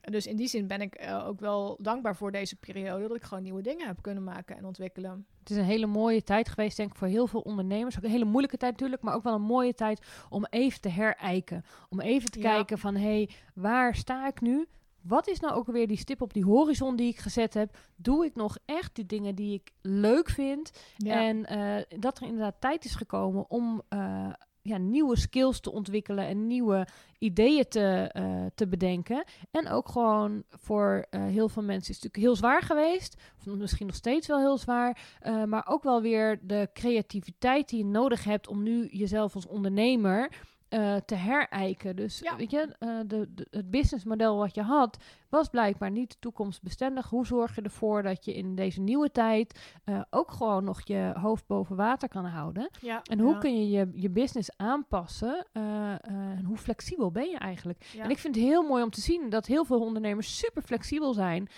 Dus 0.00 0.26
in 0.26 0.36
die 0.36 0.48
zin 0.48 0.66
ben 0.66 0.80
ik 0.80 1.02
uh, 1.02 1.26
ook 1.26 1.40
wel 1.40 1.78
dankbaar 1.80 2.16
voor 2.16 2.32
deze 2.32 2.56
periode. 2.56 3.08
Dat 3.08 3.16
ik 3.16 3.22
gewoon 3.22 3.42
nieuwe 3.42 3.62
dingen 3.62 3.86
heb 3.86 4.02
kunnen 4.02 4.24
maken 4.24 4.56
en 4.56 4.64
ontwikkelen. 4.64 5.26
Het 5.38 5.50
is 5.50 5.56
een 5.56 5.64
hele 5.64 5.86
mooie 5.86 6.22
tijd 6.22 6.48
geweest, 6.48 6.76
denk 6.76 6.90
ik, 6.90 6.96
voor 6.96 7.08
heel 7.08 7.26
veel 7.26 7.40
ondernemers. 7.40 7.96
Ook 7.96 8.04
een 8.04 8.10
hele 8.10 8.24
moeilijke 8.24 8.56
tijd 8.56 8.72
natuurlijk, 8.72 9.02
maar 9.02 9.14
ook 9.14 9.22
wel 9.22 9.34
een 9.34 9.42
mooie 9.42 9.74
tijd 9.74 10.06
om 10.28 10.46
even 10.50 10.80
te 10.80 10.88
herijken. 10.88 11.64
Om 11.88 12.00
even 12.00 12.30
te 12.30 12.40
ja. 12.40 12.54
kijken 12.54 12.78
van, 12.78 12.94
hé, 12.94 13.00
hey, 13.00 13.30
waar 13.54 13.94
sta 13.94 14.26
ik 14.26 14.40
nu? 14.40 14.66
Wat 15.00 15.28
is 15.28 15.40
nou 15.40 15.54
ook 15.54 15.66
weer 15.66 15.86
die 15.86 15.96
stip 15.96 16.22
op 16.22 16.32
die 16.32 16.44
horizon 16.44 16.96
die 16.96 17.08
ik 17.08 17.18
gezet 17.18 17.54
heb? 17.54 17.78
Doe 17.96 18.24
ik 18.24 18.34
nog 18.34 18.58
echt 18.64 18.94
die 18.94 19.06
dingen 19.06 19.34
die 19.34 19.54
ik 19.54 19.70
leuk 19.82 20.30
vind? 20.30 20.70
Ja. 20.96 21.26
En 21.26 21.36
uh, 21.52 22.00
dat 22.00 22.18
er 22.18 22.26
inderdaad 22.26 22.60
tijd 22.60 22.84
is 22.84 22.94
gekomen 22.94 23.50
om... 23.50 23.82
Uh, 23.90 24.32
ja, 24.68 24.76
nieuwe 24.76 25.16
skills 25.16 25.60
te 25.60 25.72
ontwikkelen 25.72 26.26
en 26.26 26.46
nieuwe 26.46 26.86
ideeën 27.18 27.68
te, 27.68 28.14
uh, 28.16 28.46
te 28.54 28.68
bedenken. 28.68 29.24
En 29.50 29.68
ook 29.68 29.88
gewoon 29.88 30.42
voor 30.48 31.06
uh, 31.10 31.22
heel 31.22 31.48
veel 31.48 31.62
mensen 31.62 31.90
is 31.90 32.02
het 32.02 32.04
natuurlijk 32.04 32.24
heel 32.24 32.36
zwaar 32.36 32.62
geweest. 32.62 33.16
Of 33.38 33.54
misschien 33.54 33.86
nog 33.86 33.96
steeds 33.96 34.26
wel 34.26 34.38
heel 34.38 34.58
zwaar. 34.58 34.98
Uh, 35.22 35.44
maar 35.44 35.66
ook 35.68 35.82
wel 35.82 36.02
weer 36.02 36.38
de 36.42 36.68
creativiteit 36.72 37.68
die 37.68 37.78
je 37.78 37.84
nodig 37.84 38.24
hebt 38.24 38.48
om 38.48 38.62
nu 38.62 38.86
jezelf 38.86 39.34
als 39.34 39.46
ondernemer 39.46 40.30
uh, 40.70 40.96
te 40.96 41.14
herijken. 41.14 41.96
Dus 41.96 42.18
ja. 42.18 42.36
weet 42.36 42.50
je, 42.50 42.76
uh, 42.78 42.98
de, 43.06 43.34
de, 43.34 43.46
het 43.50 43.70
businessmodel 43.70 44.36
wat 44.36 44.54
je 44.54 44.62
had, 44.62 44.98
was 45.28 45.48
blijkbaar 45.48 45.90
niet 45.90 46.16
toekomstbestendig. 46.20 47.08
Hoe 47.08 47.26
zorg 47.26 47.54
je 47.54 47.62
ervoor 47.62 48.02
dat 48.02 48.24
je 48.24 48.34
in 48.34 48.54
deze 48.54 48.80
nieuwe 48.80 49.10
tijd 49.10 49.78
uh, 49.84 50.00
ook 50.10 50.30
gewoon 50.30 50.64
nog 50.64 50.80
je 50.84 51.12
hoofd 51.14 51.46
boven 51.46 51.76
water 51.76 52.08
kan 52.08 52.24
houden? 52.24 52.70
Ja, 52.80 53.02
en 53.02 53.18
hoe 53.18 53.32
ja. 53.32 53.38
kun 53.38 53.58
je, 53.58 53.68
je 53.70 53.90
je 53.94 54.10
business 54.10 54.56
aanpassen? 54.56 55.46
en 55.52 56.44
hoe 56.44 56.56
flexibel 56.56 57.10
ben 57.10 57.30
je 57.30 57.38
eigenlijk? 57.38 57.94
En 57.98 58.10
ik 58.10 58.18
vind 58.18 58.34
het 58.34 58.44
heel 58.44 58.62
mooi 58.62 58.82
om 58.82 58.90
te 58.90 59.00
zien 59.00 59.30
dat 59.30 59.46
heel 59.46 59.64
veel 59.64 59.80
ondernemers 59.80 60.38
super 60.38 60.62
flexibel 60.62 61.14
zijn. 61.14 61.48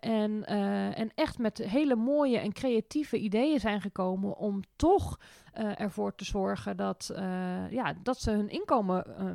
en, 0.00 0.44
en 0.94 1.10
echt 1.14 1.38
met 1.38 1.58
hele 1.58 1.94
mooie 1.94 2.38
en 2.38 2.52
creatieve 2.52 3.18
ideeën 3.18 3.60
zijn 3.60 3.80
gekomen 3.80 4.36
om 4.36 4.62
toch 4.76 5.18
ervoor 5.64 6.14
te 6.14 6.24
zorgen 6.24 6.76
dat, 6.76 7.10
uh, 7.12 7.70
ja, 7.70 7.94
dat 8.02 8.20
ze 8.20 8.30
hun 8.30 8.48
inkomen 8.48 9.04
uh, 9.08 9.30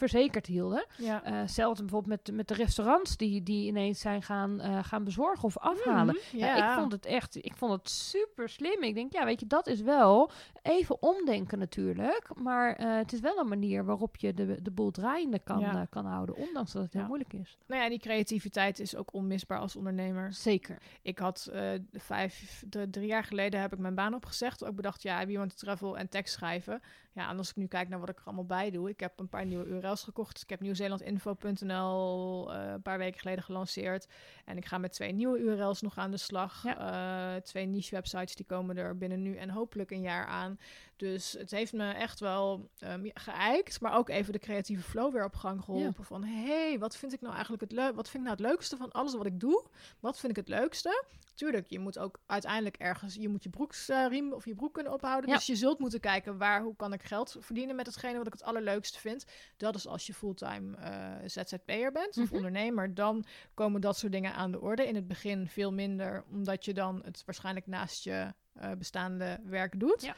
verzekerd 0.00 0.46
hielden. 0.46 0.86
Ja. 0.96 1.30
Uh, 1.30 1.42
zelfs 1.46 1.80
bijvoorbeeld 1.80 2.24
met, 2.26 2.36
met 2.36 2.48
de 2.48 2.54
restaurants 2.54 3.16
die, 3.16 3.42
die 3.42 3.66
ineens 3.66 4.00
zijn 4.00 4.22
gaan, 4.22 4.60
uh, 4.60 4.78
gaan 4.84 5.04
bezorgen 5.04 5.44
of 5.44 5.58
afhalen. 5.58 6.14
Mm, 6.32 6.38
ja. 6.38 6.56
ja. 6.56 6.72
ik 6.72 6.78
vond 6.78 6.92
het 6.92 7.06
echt, 7.06 7.44
ik 7.44 7.56
vond 7.56 7.72
het 7.72 7.90
super 7.90 8.48
slim. 8.48 8.82
Ik 8.82 8.94
denk, 8.94 9.12
ja, 9.12 9.24
weet 9.24 9.40
je, 9.40 9.46
dat 9.46 9.66
is 9.66 9.80
wel 9.80 10.30
even 10.62 11.02
omdenken 11.02 11.58
natuurlijk. 11.58 12.30
Maar 12.34 12.80
uh, 12.80 12.96
het 12.96 13.12
is 13.12 13.20
wel 13.20 13.38
een 13.38 13.48
manier 13.48 13.84
waarop 13.84 14.16
je 14.16 14.34
de, 14.34 14.62
de 14.62 14.70
boel 14.70 14.90
draaiende 14.90 15.38
kan, 15.38 15.60
ja. 15.60 15.86
kan 15.90 16.06
houden, 16.06 16.36
ondanks 16.36 16.72
dat 16.72 16.82
het 16.82 16.92
heel 16.92 17.06
moeilijk 17.06 17.32
is. 17.32 17.58
Nou 17.66 17.82
ja, 17.82 17.88
die 17.88 17.98
creativiteit 17.98 18.78
is 18.78 18.96
ook 18.96 19.14
onmisbaar 19.14 19.58
als 19.58 19.76
ondernemer. 19.76 20.32
Zeker. 20.32 20.78
Ik 21.02 21.18
had 21.18 21.50
vijf, 21.92 22.64
de, 22.66 22.90
drie 22.90 23.06
jaar 23.06 23.24
geleden 23.24 23.60
heb 23.60 23.72
ik 23.72 23.78
mijn 23.78 23.94
baan 23.94 24.14
opgezegd. 24.14 24.64
Ook 24.64 24.74
bedacht, 24.74 25.02
ja, 25.02 25.26
wie 25.26 25.38
want 25.38 25.58
travel 25.58 25.98
en 25.98 26.08
tekst 26.08 26.34
schrijven. 26.34 26.82
Ja, 27.12 27.30
en 27.30 27.38
als 27.38 27.50
ik 27.50 27.56
nu 27.56 27.66
kijk 27.66 27.88
naar 27.88 28.00
wat 28.00 28.08
ik 28.08 28.18
er 28.18 28.24
allemaal 28.24 28.46
bij 28.46 28.70
doe. 28.70 28.88
Ik 28.88 29.00
heb 29.00 29.18
een 29.18 29.28
paar 29.28 29.46
nieuwe 29.46 29.64
Gekocht. 29.96 30.42
Ik 30.42 30.50
heb 30.50 30.60
nieuwzeelandinfo.nl 30.60 32.54
uh, 32.54 32.70
een 32.72 32.82
paar 32.82 32.98
weken 32.98 33.20
geleden 33.20 33.44
gelanceerd. 33.44 34.08
En 34.44 34.56
ik 34.56 34.64
ga 34.64 34.78
met 34.78 34.92
twee 34.92 35.12
nieuwe 35.12 35.38
URL's 35.38 35.80
nog 35.80 35.98
aan 35.98 36.10
de 36.10 36.16
slag. 36.16 36.62
Ja. 36.62 37.34
Uh, 37.34 37.40
twee 37.40 37.66
niche 37.66 37.94
websites 37.94 38.34
die 38.34 38.46
komen 38.46 38.76
er 38.76 38.98
binnen 38.98 39.22
nu 39.22 39.36
en 39.36 39.50
hopelijk 39.50 39.90
een 39.90 40.00
jaar 40.00 40.26
aan. 40.26 40.58
Dus 41.00 41.32
het 41.32 41.50
heeft 41.50 41.72
me 41.72 41.92
echt 41.92 42.20
wel 42.20 42.70
um, 42.84 43.10
geëikt, 43.14 43.80
maar 43.80 43.96
ook 43.96 44.08
even 44.08 44.32
de 44.32 44.38
creatieve 44.38 44.82
flow 44.82 45.12
weer 45.12 45.24
op 45.24 45.34
gang 45.34 45.64
geholpen. 45.64 45.94
Ja. 45.98 46.04
Van 46.04 46.24
hey, 46.24 46.78
wat 46.78 46.96
vind 46.96 47.12
ik 47.12 47.20
nou 47.20 47.32
eigenlijk 47.32 47.62
het 47.62 47.72
leuk? 47.72 47.94
Wat 47.94 48.08
vind 48.08 48.22
ik 48.22 48.28
nou 48.28 48.42
het 48.42 48.50
leukste 48.50 48.76
van 48.76 48.92
alles 48.92 49.14
wat 49.14 49.26
ik 49.26 49.40
doe? 49.40 49.66
Wat 50.00 50.18
vind 50.18 50.30
ik 50.30 50.36
het 50.36 50.48
leukste? 50.48 51.04
Tuurlijk, 51.34 51.66
je 51.68 51.78
moet 51.78 51.98
ook 51.98 52.18
uiteindelijk 52.26 52.76
ergens, 52.76 53.14
je 53.14 53.28
moet 53.28 53.42
je 53.42 53.50
broeksriem 53.50 54.26
uh, 54.26 54.34
of 54.34 54.44
je 54.44 54.54
broek 54.54 54.74
kunnen 54.74 54.92
ophouden. 54.92 55.30
Ja. 55.30 55.36
Dus 55.36 55.46
je 55.46 55.56
zult 55.56 55.78
moeten 55.78 56.00
kijken 56.00 56.38
waar, 56.38 56.62
hoe 56.62 56.76
kan 56.76 56.92
ik 56.92 57.02
geld 57.02 57.36
verdienen 57.38 57.76
met 57.76 57.86
hetgene 57.86 58.16
wat 58.16 58.26
ik 58.26 58.32
het 58.32 58.42
allerleukste 58.42 58.98
vind. 58.98 59.24
Dat 59.56 59.74
is 59.74 59.86
als 59.86 60.06
je 60.06 60.14
fulltime 60.14 60.76
uh, 60.78 61.28
ZZP'er 61.28 61.92
bent 61.92 62.08
of 62.08 62.16
mm 62.16 62.24
-hmm. 62.24 62.36
ondernemer, 62.36 62.94
dan 62.94 63.24
komen 63.54 63.80
dat 63.80 63.96
soort 63.96 64.12
dingen 64.12 64.34
aan 64.34 64.50
de 64.50 64.60
orde. 64.60 64.86
In 64.86 64.94
het 64.94 65.08
begin 65.08 65.48
veel 65.48 65.72
minder, 65.72 66.24
omdat 66.30 66.64
je 66.64 66.74
dan 66.74 67.00
het 67.04 67.22
waarschijnlijk 67.26 67.66
naast 67.66 68.04
je 68.04 68.32
uh, 68.62 68.70
bestaande 68.78 69.40
werk 69.44 69.80
doet. 69.80 70.02
Ja. 70.02 70.16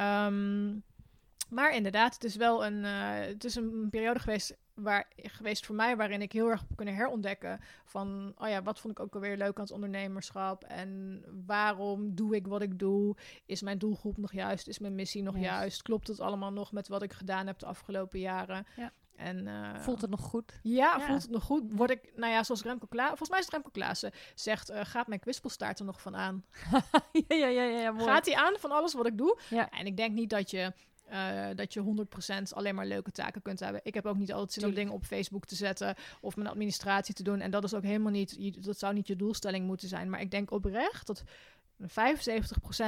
Um, 0.00 0.82
maar 1.48 1.74
inderdaad, 1.74 2.14
het 2.14 2.24
is 2.24 2.36
wel 2.36 2.66
een, 2.66 2.84
uh, 2.84 3.18
het 3.26 3.44
is 3.44 3.54
een 3.54 3.88
periode 3.90 4.18
geweest, 4.20 4.56
waar, 4.74 5.06
geweest 5.16 5.66
voor 5.66 5.74
mij 5.74 5.96
waarin 5.96 6.22
ik 6.22 6.32
heel 6.32 6.48
erg 6.50 6.60
heb 6.60 6.76
kunnen 6.76 6.94
herontdekken 6.94 7.60
van, 7.84 8.32
oh 8.36 8.48
ja, 8.48 8.62
wat 8.62 8.80
vond 8.80 8.98
ik 8.98 9.04
ook 9.04 9.14
alweer 9.14 9.36
leuk 9.36 9.56
aan 9.56 9.64
het 9.64 9.72
ondernemerschap 9.72 10.64
en 10.64 11.22
waarom 11.46 12.14
doe 12.14 12.34
ik 12.36 12.46
wat 12.46 12.62
ik 12.62 12.78
doe? 12.78 13.16
Is 13.46 13.62
mijn 13.62 13.78
doelgroep 13.78 14.16
nog 14.16 14.32
juist? 14.32 14.68
Is 14.68 14.78
mijn 14.78 14.94
missie 14.94 15.22
nog 15.22 15.34
Yes. 15.34 15.44
juist? 15.44 15.82
Klopt 15.82 16.08
het 16.08 16.20
allemaal 16.20 16.52
nog 16.52 16.72
met 16.72 16.88
wat 16.88 17.02
ik 17.02 17.12
gedaan 17.12 17.46
heb 17.46 17.58
de 17.58 17.66
afgelopen 17.66 18.18
jaren? 18.20 18.66
Ja. 18.76 18.92
En, 19.18 19.46
uh, 19.46 19.78
Voelt 19.78 20.00
het 20.00 20.10
nog 20.10 20.20
goed? 20.20 20.60
Ja, 20.62 20.96
ja, 20.98 21.06
voelt 21.06 21.22
het 21.22 21.30
nog 21.30 21.44
goed? 21.44 21.62
Word 21.72 21.90
ik, 21.90 22.12
nou 22.16 22.32
ja, 22.32 22.42
zoals 22.42 22.62
Remco 22.62 22.86
Klaassen, 22.86 23.16
volgens 23.16 23.30
mij 23.30 23.38
is 23.38 23.44
het 23.44 23.54
Remco 23.54 23.70
Klaassen, 23.70 24.10
zegt, 24.34 24.70
uh, 24.70 24.80
gaat 24.82 25.06
mijn 25.06 25.20
kwispelstaart 25.20 25.78
er 25.78 25.84
nog 25.84 26.00
van 26.00 26.16
aan? 26.16 26.44
ja, 27.28 27.36
ja, 27.36 27.46
ja, 27.46 27.62
ja, 27.62 27.90
mooi. 27.90 28.04
Gaat 28.04 28.26
hij 28.26 28.34
aan 28.34 28.54
van 28.58 28.70
alles 28.70 28.94
wat 28.94 29.06
ik 29.06 29.18
doe? 29.18 29.38
Ja. 29.50 29.70
En 29.70 29.86
ik 29.86 29.96
denk 29.96 30.14
niet 30.14 30.30
dat 30.30 30.50
je 30.50 30.72
uh, 31.12 31.46
dat 31.54 31.72
je 31.72 32.06
100% 32.40 32.42
alleen 32.50 32.74
maar 32.74 32.86
leuke 32.86 33.10
taken 33.10 33.42
kunt 33.42 33.60
hebben. 33.60 33.80
Ik 33.84 33.94
heb 33.94 34.06
ook 34.06 34.16
niet 34.16 34.32
altijd 34.32 34.52
zin 34.52 34.64
om 34.64 34.74
dingen 34.74 34.92
op 34.92 35.04
Facebook 35.04 35.44
te 35.44 35.54
zetten 35.54 35.94
of 36.20 36.36
mijn 36.36 36.48
administratie 36.48 37.14
te 37.14 37.22
doen. 37.22 37.40
En 37.40 37.50
dat 37.50 37.64
is 37.64 37.74
ook 37.74 37.82
helemaal 37.82 38.12
niet, 38.12 38.64
dat 38.64 38.78
zou 38.78 38.94
niet 38.94 39.06
je 39.06 39.16
doelstelling 39.16 39.66
moeten 39.66 39.88
zijn. 39.88 40.10
Maar 40.10 40.20
ik 40.20 40.30
denk 40.30 40.50
oprecht 40.50 41.06
dat 41.06 41.24
75% 41.82 41.86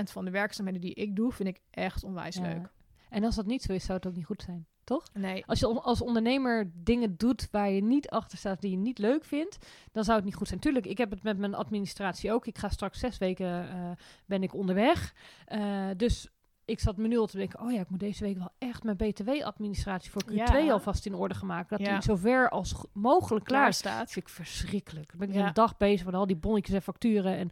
van 0.03 0.25
de 0.25 0.31
werkzaamheden 0.31 0.81
die 0.81 0.95
ik 0.95 1.17
doe, 1.17 1.33
vind 1.33 1.49
ik 1.49 1.61
echt 1.71 2.05
onwijs 2.05 2.37
leuk. 2.37 2.71
En 3.09 3.25
als 3.25 3.35
dat 3.35 3.47
niet 3.47 3.63
zo 3.63 3.73
is, 3.73 3.85
zou 3.85 3.99
het 3.99 4.07
ook 4.07 4.17
niet 4.17 4.27
goed 4.27 4.43
zijn, 4.43 4.67
toch? 4.91 5.05
Nee. 5.13 5.45
Als 5.47 5.61
je 5.61 5.67
als 5.67 6.01
ondernemer 6.01 6.71
dingen 6.75 7.17
doet 7.17 7.49
waar 7.51 7.71
je 7.71 7.83
niet 7.83 8.09
achter 8.09 8.39
staat, 8.39 8.61
die 8.61 8.71
je 8.71 8.77
niet 8.77 8.99
leuk 8.99 9.25
vindt, 9.25 9.59
dan 9.93 10.05
zou 10.05 10.17
het 10.17 10.25
niet 10.25 10.35
goed 10.35 10.49
zijn. 10.49 10.61
Tuurlijk, 10.61 10.87
ik 10.87 10.99
heb 10.99 11.11
het 11.11 11.23
met 11.23 11.39
mijn 11.39 11.55
administratie 11.55 12.33
ook. 12.33 12.47
Ik 12.47 12.59
ga 12.59 12.69
straks 12.69 12.99
zes 12.99 13.19
weken 13.19 13.65
uh, 13.65 13.91
ben 14.27 14.43
ik 14.43 14.55
onderweg. 14.55 15.15
Uh, 15.49 15.87
dus 15.97 16.29
ik 16.65 16.81
zat 16.81 16.97
me 16.97 17.09
nu 17.09 17.19
al 17.19 17.27
te 17.27 17.37
denken, 17.37 17.61
oh 17.61 17.73
ja, 17.73 17.81
ik 17.81 17.91
moet 17.91 18.01
deze 18.01 18.25
week 18.25 18.39
wel 18.39 18.53
echt 18.59 18.83
mijn 18.83 18.97
btw-administratie 18.97 20.11
voor 20.11 20.23
Q2 20.31 20.35
ja. 20.35 20.71
alvast 20.71 21.07
in 21.07 21.15
orde 21.15 21.35
gemaakt. 21.35 21.71
Dat 21.71 21.81
ja. 21.81 21.93
die 21.93 22.03
zover 22.03 22.49
als 22.49 22.75
mogelijk 22.93 23.45
klaar, 23.45 23.73
staat. 23.73 24.11
vind 24.11 24.27
ik 24.27 24.33
verschrikkelijk. 24.33 25.09
Dan 25.09 25.19
ben 25.19 25.29
ik 25.29 25.35
ja. 25.35 25.47
een 25.47 25.55
dag 25.55 25.77
bezig 25.77 26.07
met 26.07 26.15
al 26.15 26.27
die 26.27 26.37
bonnetjes 26.37 26.75
en 26.75 26.83
facturen 26.83 27.37
en 27.37 27.51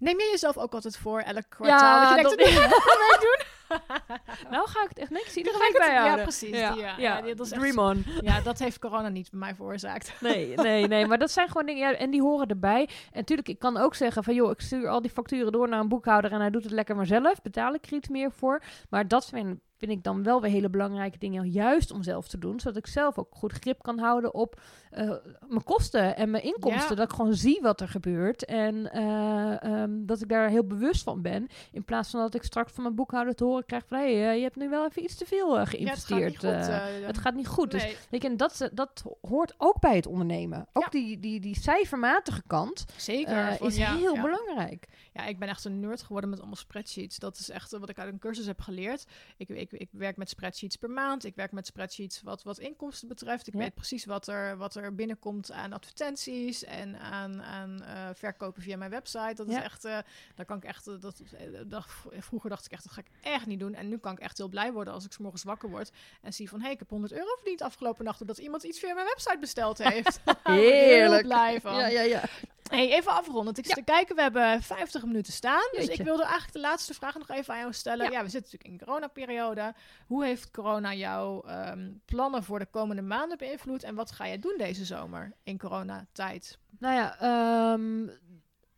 Neem 0.00 0.18
je 0.18 0.28
jezelf 0.30 0.58
ook 0.58 0.74
altijd 0.74 0.96
voor 0.96 1.20
elk 1.20 1.44
kwartaal? 1.48 2.02
Ja, 2.02 2.22
dat 2.22 2.30
je 2.30 2.36
denkt, 2.36 2.60
dat 2.60 3.20
doen? 3.28 3.46
nou 4.50 4.68
ga 4.68 4.82
ik 4.82 4.88
het 4.88 4.98
echt 4.98 5.10
niks 5.10 5.36
iedere 5.36 5.58
week 5.58 5.74
bij 5.78 5.94
Ja, 5.94 6.16
precies. 6.16 6.56
Ja, 6.56 6.72
die, 6.72 6.80
ja. 6.82 6.98
ja, 6.98 7.20
dat 7.20 7.40
is 7.40 7.48
Dream 7.48 7.78
on. 7.78 8.04
Ja, 8.20 8.40
dat 8.40 8.58
heeft 8.58 8.78
corona 8.78 9.08
niet 9.08 9.30
bij 9.30 9.40
mij 9.40 9.54
veroorzaakt. 9.54 10.12
nee, 10.20 10.54
nee, 10.54 10.86
nee. 10.86 11.06
Maar 11.06 11.18
dat 11.18 11.30
zijn 11.30 11.48
gewoon 11.48 11.66
dingen, 11.66 11.90
ja, 11.90 11.96
en 11.96 12.10
die 12.10 12.22
horen 12.22 12.46
erbij. 12.46 12.80
En 12.82 13.18
natuurlijk, 13.18 13.48
ik 13.48 13.58
kan 13.58 13.76
ook 13.76 13.94
zeggen 13.94 14.24
van, 14.24 14.34
joh, 14.34 14.50
ik 14.50 14.60
stuur 14.60 14.88
al 14.88 15.02
die 15.02 15.10
facturen 15.10 15.52
door 15.52 15.68
naar 15.68 15.80
een 15.80 15.88
boekhouder 15.88 16.32
en 16.32 16.40
hij 16.40 16.50
doet 16.50 16.64
het 16.64 16.72
lekker 16.72 16.96
maar 16.96 17.06
zelf. 17.06 17.42
Betaal 17.42 17.74
ik 17.74 17.86
er 17.86 17.92
iets 17.92 18.08
meer 18.08 18.32
voor. 18.32 18.62
Maar 18.88 19.08
dat 19.08 19.24
zijn 19.24 19.60
vind 19.80 19.92
ik 19.92 20.04
dan 20.04 20.22
wel 20.22 20.40
weer 20.40 20.50
hele 20.50 20.70
belangrijke 20.70 21.18
dingen 21.18 21.50
juist 21.50 21.90
om 21.90 22.02
zelf 22.02 22.28
te 22.28 22.38
doen. 22.38 22.60
Zodat 22.60 22.76
ik 22.76 22.86
zelf 22.86 23.18
ook 23.18 23.34
goed 23.34 23.52
grip 23.52 23.82
kan 23.82 23.98
houden 23.98 24.34
op 24.34 24.60
uh, 24.98 25.12
mijn 25.48 25.64
kosten 25.64 26.16
en 26.16 26.30
mijn 26.30 26.42
inkomsten. 26.42 26.96
Dat 26.96 27.10
ik 27.10 27.16
gewoon 27.16 27.34
zie 27.34 27.60
wat 27.62 27.80
er 27.80 27.88
gebeurt. 27.88 28.44
En 28.44 28.90
uh, 28.94 29.82
um, 29.82 30.06
dat 30.06 30.20
ik 30.20 30.28
daar 30.28 30.48
heel 30.48 30.66
bewust 30.66 31.02
van 31.02 31.22
ben. 31.22 31.48
In 31.72 31.84
plaats 31.84 32.10
van 32.10 32.20
dat 32.20 32.34
ik 32.34 32.42
straks 32.42 32.72
van 32.72 32.82
mijn 32.82 32.94
boekhouder 32.94 33.34
te 33.34 33.44
horen 33.44 33.66
krijg 33.66 33.84
van... 33.86 33.98
hé, 33.98 34.20
hey, 34.20 34.36
je 34.36 34.42
hebt 34.42 34.56
nu 34.56 34.68
wel 34.68 34.86
even 34.86 35.02
iets 35.02 35.16
te 35.16 35.26
veel 35.26 35.66
geïnvesteerd. 35.66 36.42
Ja, 36.42 36.48
het, 36.48 36.58
gaat 36.58 36.74
niet 36.74 36.96
goed, 36.98 37.06
het 37.06 37.18
gaat 37.18 37.34
niet 37.34 37.46
goed. 37.46 37.70
Dus 37.70 37.96
weet 38.10 38.22
je, 38.22 38.36
dat, 38.36 38.70
dat 38.72 39.04
hoort 39.20 39.54
ook 39.58 39.80
bij 39.80 39.96
het 39.96 40.06
ondernemen. 40.06 40.66
Ook 40.72 40.90
die, 40.90 41.18
die, 41.18 41.40
die 41.40 41.60
cijfermatige 41.60 42.42
kant 42.46 42.84
Zeker, 42.96 43.62
is 43.62 43.76
heel 43.76 44.20
belangrijk. 44.20 44.88
Ja, 45.20 45.26
ik 45.26 45.38
ben 45.38 45.48
echt 45.48 45.64
een 45.64 45.80
nerd 45.80 46.02
geworden 46.02 46.30
met 46.30 46.38
allemaal 46.38 46.56
spreadsheets. 46.56 47.18
Dat 47.18 47.38
is 47.38 47.50
echt 47.50 47.70
wat 47.70 47.88
ik 47.88 47.98
uit 47.98 48.12
een 48.12 48.18
cursus 48.18 48.46
heb 48.46 48.60
geleerd. 48.60 49.04
Ik, 49.36 49.48
ik, 49.48 49.72
ik 49.72 49.88
werk 49.92 50.16
met 50.16 50.28
spreadsheets 50.28 50.76
per 50.76 50.90
maand. 50.90 51.24
Ik 51.24 51.34
werk 51.34 51.52
met 51.52 51.66
spreadsheets 51.66 52.22
wat, 52.22 52.42
wat 52.42 52.58
inkomsten 52.58 53.08
betreft. 53.08 53.46
Ik 53.46 53.52
weet 53.52 53.74
precies 53.74 54.04
wat 54.04 54.26
er, 54.26 54.56
wat 54.56 54.74
er 54.74 54.94
binnenkomt 54.94 55.52
aan 55.52 55.72
advertenties 55.72 56.64
en 56.64 56.98
aan, 56.98 57.42
aan 57.42 57.82
uh, 57.82 58.08
verkopen 58.14 58.62
via 58.62 58.76
mijn 58.76 58.90
website. 58.90 59.34
Dat 59.34 59.48
is 59.48 59.54
echt, 59.54 59.84
uh, 59.84 59.98
daar 60.34 60.46
kan 60.46 60.56
ik 60.56 60.64
echt, 60.64 60.88
uh, 60.88 60.94
dat, 61.00 61.22
dat, 61.66 61.84
vroeger 62.18 62.50
dacht 62.50 62.64
ik 62.64 62.72
echt, 62.72 62.82
dat 62.82 62.92
ga 62.92 63.00
ik 63.00 63.10
echt 63.20 63.46
niet 63.46 63.60
doen. 63.60 63.74
En 63.74 63.88
nu 63.88 63.98
kan 63.98 64.12
ik 64.12 64.18
echt 64.18 64.38
heel 64.38 64.48
blij 64.48 64.72
worden 64.72 64.92
als 64.92 65.04
ik 65.04 65.12
s 65.12 65.18
morgens 65.18 65.42
wakker 65.42 65.70
word 65.70 65.90
en 66.22 66.32
zie 66.32 66.48
van, 66.48 66.58
hé, 66.58 66.64
hey, 66.64 66.74
ik 66.74 66.78
heb 66.78 66.90
100 66.90 67.12
euro 67.12 67.34
verdiend 67.36 67.62
afgelopen 67.62 68.04
nacht 68.04 68.20
omdat 68.20 68.38
iemand 68.38 68.62
iets 68.62 68.78
via 68.78 68.94
mijn 68.94 69.06
website 69.06 69.38
besteld 69.40 69.78
heeft. 69.78 70.20
Heerlijk. 70.42 71.22
blij 71.22 71.60
van. 71.60 71.76
Ja, 71.76 71.86
ja, 71.86 72.02
ja. 72.02 72.22
Hey, 72.70 72.92
even 72.92 73.12
afronden. 73.12 73.54
Het 73.54 73.66
is 73.66 73.74
te 73.74 73.82
kijken, 73.82 74.16
we 74.16 74.22
hebben 74.22 74.62
50 74.62 75.04
minuten 75.10 75.32
staan. 75.32 75.68
Dus 75.72 75.86
ik 75.86 76.02
wilde 76.02 76.22
eigenlijk 76.22 76.52
de 76.52 76.60
laatste 76.60 76.94
vraag 76.94 77.18
nog 77.18 77.28
even 77.28 77.54
aan 77.54 77.60
jou 77.60 77.72
stellen. 77.72 78.10
Ja, 78.10 78.22
we 78.22 78.28
zitten 78.28 78.50
natuurlijk 78.52 78.80
in 78.80 78.86
coronaperiode. 78.86 79.74
Hoe 80.06 80.24
heeft 80.24 80.50
corona 80.50 80.94
jouw 80.94 81.42
ehm, 81.42 81.90
plannen 82.04 82.44
voor 82.44 82.58
de 82.58 82.66
komende 82.70 83.02
maanden 83.02 83.38
beïnvloed? 83.38 83.82
En 83.82 83.94
wat 83.94 84.12
ga 84.12 84.26
jij 84.26 84.38
doen 84.38 84.54
deze 84.58 84.84
zomer 84.84 85.32
in 85.42 85.58
coronatijd? 85.58 86.58
Nou 86.78 86.94
ja, 86.94 87.72
um, 87.72 88.10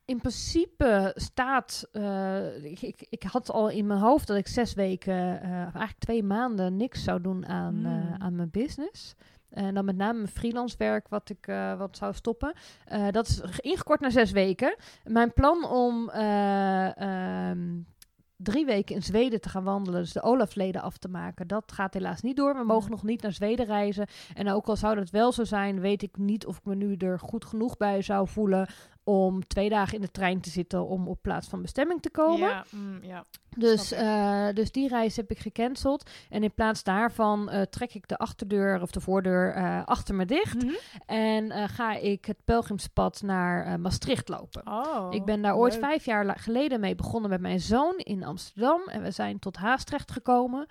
in 0.05 0.18
principe 0.18 1.12
staat. 1.14 1.89
Uh, 1.93 2.64
ik, 2.64 2.83
ik, 2.83 3.07
ik, 3.09 3.22
had 3.22 3.51
al 3.51 3.68
in 3.68 3.87
mijn 3.87 4.01
hoofd 4.01 4.26
dat 4.26 4.37
ik 4.37 4.49
zes 4.49 4.74
weken, 4.74 5.14
uh, 5.14 5.53
eigenlijk 5.53 5.99
twee 5.99 6.22
maanden, 6.22 6.76
niks 6.76 7.03
zou 7.03 7.20
doen 7.20 7.47
aan, 7.47 7.87
uh, 7.87 8.14
aan 8.18 8.37
mijn 8.37 8.51
business. 8.51 9.14
En 9.53 9.74
dan 9.74 9.84
met 9.84 9.96
name 9.96 10.18
mijn 10.18 10.28
freelance 10.28 10.76
werk, 10.78 11.09
wat 11.09 11.30
ik 11.30 11.46
uh, 11.46 11.78
wat 11.78 11.96
zou 11.96 12.14
stoppen. 12.14 12.53
Uh, 12.92 13.09
dat 13.11 13.28
is 13.28 13.40
ingekort 13.61 14.00
naar 14.00 14.11
zes 14.11 14.30
weken. 14.30 14.76
Mijn 15.05 15.32
plan 15.32 15.64
om 15.64 16.11
uh, 16.14 17.48
um, 17.50 17.86
drie 18.36 18.64
weken 18.64 18.94
in 18.94 19.03
Zweden 19.03 19.40
te 19.40 19.48
gaan 19.48 19.64
wandelen, 19.64 20.00
dus 20.00 20.12
de 20.12 20.22
Olafleden 20.22 20.82
af 20.82 20.96
te 20.96 21.09
maken, 21.09 21.46
dat 21.46 21.72
gaat 21.72 21.94
helaas 21.94 22.20
niet 22.20 22.36
door. 22.36 22.55
We 22.55 22.64
mogen 22.64 22.90
nog 22.90 23.03
niet 23.03 23.22
naar 23.22 23.32
Zweden 23.32 23.66
reizen. 23.66 24.07
En 24.34 24.50
ook 24.50 24.66
al 24.66 24.76
zou 24.76 24.94
dat 24.94 25.11
wel 25.11 25.32
zo 25.32 25.44
zijn, 25.44 25.80
weet 25.80 26.03
ik 26.03 26.16
niet 26.16 26.46
of 26.46 26.57
ik 26.57 26.64
me 26.64 26.74
nu 26.74 26.94
er 26.94 27.18
goed 27.18 27.44
genoeg 27.44 27.76
bij 27.76 28.03
zou 28.03 28.28
voelen 28.28 28.68
om 29.05 29.46
twee 29.46 29.68
dagen 29.68 29.94
in 29.94 30.00
de 30.00 30.11
trein 30.11 30.40
te 30.40 30.50
zitten 30.50 30.86
om 30.86 31.09
op 31.09 31.18
plaats 31.22 31.48
van 31.48 31.62
bestemming 31.62 32.03
te 32.03 32.11
komen. 32.11 32.48
Ja, 32.48 32.64
mm, 32.70 32.98
ja. 33.03 33.24
Dus, 33.57 33.92
uh, 33.92 34.48
dus 34.55 34.72
die 34.72 34.88
reis 34.88 35.16
heb 35.16 35.30
ik 35.30 35.38
gecanceld. 35.38 36.11
En 36.30 36.42
in 36.42 36.53
plaats 36.53 36.82
daarvan 36.82 37.50
uh, 37.53 37.61
trek 37.62 37.94
ik 37.94 38.09
de 38.09 38.16
achterdeur 38.16 38.82
of 38.82 38.90
de 38.90 39.00
voordeur 39.00 39.57
uh, 39.57 39.84
achter 39.84 40.14
me 40.14 40.24
dicht. 40.24 40.62
Mm 40.62 40.68
-hmm. 40.68 40.76
En 41.07 41.68
ga 41.68 41.94
ik 41.94 42.24
het 42.24 42.36
pelgrimspad 42.44 43.22
naar 43.22 43.80
Maastricht 43.80 44.28
lopen. 44.28 44.66
Oh, 44.66 45.07
ik 45.11 45.24
ben 45.24 45.42
daar 45.42 45.57
ooit 45.57 45.76
vijf 45.76 46.05
jaar 46.05 46.38
geleden 46.38 46.80
mee 46.80 46.94
begonnen 46.94 47.30
met 47.30 47.40
mijn 47.40 47.61
zoon 47.61 47.94
in 47.96 48.24
Amsterdam. 48.24 48.82
En 48.86 49.03
we 49.03 49.11
zijn 49.11 49.38
tot 49.38 49.57
Haastrecht 49.57 50.11
gekomen. 50.11 50.66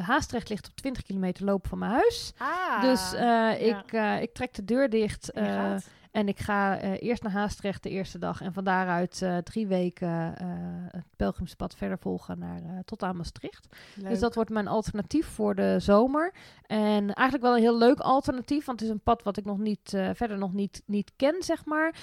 Haastrecht 0.00 0.48
ligt 0.48 0.68
op 0.68 0.74
20 0.74 1.02
kilometer 1.02 1.44
lopen 1.44 1.68
van 1.68 1.78
mijn 1.78 1.90
huis. 1.90 2.32
Ah, 2.38 2.80
dus 2.80 3.12
ik, 3.58 3.92
ik 4.20 4.34
trek 4.34 4.54
de 4.54 4.64
deur 4.64 4.90
dicht. 4.90 5.30
En 5.30 5.82
ik 6.24 6.38
ga 6.38 6.82
uh, 6.82 6.92
eerst 6.98 7.22
naar 7.22 7.32
Haastrecht 7.32 7.82
de 7.82 7.90
eerste 7.90 8.18
dag 8.18 8.40
en 8.40 8.52
van 8.52 8.64
daaruit 8.64 9.20
uh, 9.22 9.36
drie 9.36 9.66
weken 9.66 10.08
uh, 10.08 10.48
het 10.90 11.04
pelgrimspad 11.16 11.76
verder 11.76 11.98
volgen 11.98 12.38
naar, 12.38 12.60
tot 12.84 13.02
aan 13.02 13.16
Maastricht. 13.16 13.76
Leuk. 13.94 14.08
Dus 14.08 14.20
dat 14.20 14.34
wordt 14.34 14.50
mijn 14.50 14.68
alternatief 14.68 15.26
voor 15.26 15.54
de 15.54 15.76
zomer. 15.78 16.34
En 16.66 17.14
eigenlijk 17.14 17.42
wel 17.42 17.54
een 17.54 17.62
heel 17.62 17.78
leuk 17.78 17.98
alternatief, 17.98 18.64
want 18.64 18.80
het 18.80 18.88
is 18.88 18.94
een 18.94 19.02
pad 19.02 19.22
wat 19.22 19.36
ik 19.36 19.44
nog 19.44 19.58
niet, 19.58 19.96
verder 20.12 20.38
nog 20.38 20.52
niet, 20.52 20.82
niet 20.86 21.12
ken, 21.16 21.42
zeg 21.42 21.64
maar. 21.64 21.94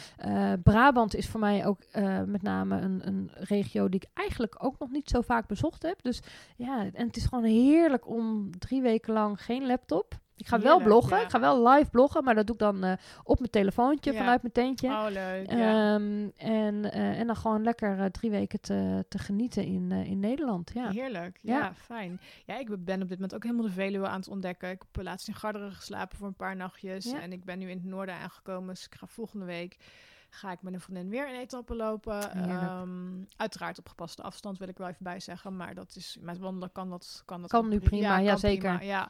Brabant 0.64 1.16
is 1.16 1.30
voor 1.30 1.40
mij 1.40 1.66
ook 1.66 1.80
met 2.26 2.42
name 2.42 2.82
een, 2.82 3.08
een 3.08 3.32
regio 3.34 3.90
die 3.90 4.02
ik 4.02 4.10
eigenlijk 4.14 4.56
ook 4.58 4.80
nog 4.80 4.92
niet 4.92 5.10
zo 5.10 5.22
vaak 5.22 5.48
bezocht 5.48 5.84
heb. 5.84 6.02
Dus 6.02 6.22
ja, 6.56 6.86
en 6.94 7.08
het 7.08 7.18
is 7.18 7.26
gewoon 7.26 7.44
heerlijk 7.44 8.08
om 8.08 8.50
drie 8.60 8.82
weken 8.82 9.14
lang 9.14 9.44
geen 9.44 9.66
laptop 9.66 10.22
ik 10.36 10.48
ga 10.48 10.60
wel 10.60 10.82
bloggen. 10.82 11.22
Ik 11.22 11.30
ga 11.30 11.40
wel 11.40 11.68
live 11.68 11.90
bloggen, 11.90 12.24
maar 12.24 12.36
dat 12.36 12.46
doe 12.48 12.56
ik 12.56 12.62
dan 12.62 12.86
uh, 12.86 12.94
op 13.24 13.40
mijn 13.40 13.52
telefoontje 13.52 14.14
vanuit 14.14 14.42
mijn 14.42 14.54
tentje. 14.54 14.88
Oh, 14.88 15.06
leuk. 15.10 15.52
Um, 15.52 16.32
en, 16.38 16.76
uh, 16.76 17.20
en 17.20 17.28
dan 17.28 17.36
gewoon 17.36 17.64
lekker 17.64 17.98
uh, 17.98 18.06
drie 18.06 18.32
weken 18.32 18.62
te, 18.62 19.06
te 19.10 19.18
genieten 19.18 19.66
in, 19.66 19.92
in 19.92 20.20
Nederland. 20.20 20.72
Ja. 20.74 20.90
Heerlijk. 20.90 21.40
Ja. 21.42 21.74
fijn. 21.74 22.20
Ja, 22.46 22.60
ik 22.60 22.68
ben 22.68 23.02
op 23.02 23.08
dit 23.08 23.18
moment 23.18 23.36
ook 23.36 23.44
helemaal 23.44 23.66
de 23.66 23.72
Veluwe 23.72 24.08
aan 24.08 24.20
het 24.20 24.30
ontdekken. 24.30 24.70
Ik 24.70 24.84
heb 24.92 25.04
laatst 25.04 25.28
in 25.28 25.36
Garderen 25.36 25.72
geslapen 25.72 26.18
voor 26.18 26.28
een 26.28 26.34
paar 26.34 26.56
nachtjes. 26.56 27.12
En 27.12 27.32
ik 27.32 27.44
ben 27.44 27.60
nu 27.60 27.70
in 27.70 27.78
het 27.78 27.86
noorden 27.86 28.16
aangekomen. 28.16 28.74
Dus 28.74 28.86
ik 28.86 28.96
ga 28.96 29.08
volgende 29.08 29.46
week 29.46 29.78
ga 30.36 30.52
ik 30.52 30.62
met 30.62 30.74
een 30.74 30.82
vriendin 30.82 31.10
weer 31.10 31.30
een 31.30 31.40
etappe 31.40 31.76
lopen. 31.76 32.50
Um, 32.52 33.28
uiteraard 33.38 33.80
op 33.80 33.88
gepaste 33.88 34.22
afstand 34.22 34.58
wil 34.58 34.68
ik 34.68 34.78
wel 34.78 34.88
even 34.88 35.04
bij 35.04 35.20
zeggen. 35.20 35.56
Maar 35.56 35.74
dat 35.74 35.96
is 35.96 36.18
met 36.22 36.38
wandelen 36.38 36.72
kan 36.72 36.90
dat 36.90 37.24
kan 37.26 37.42
dat 37.42 37.50
kan 37.50 37.70
nu 37.70 37.80
prima. 37.80 38.08
Ja, 38.08 38.18
ja 38.18 38.36
zeker. 38.36 38.78
Prima, 38.78 38.94
ja. 38.94 39.10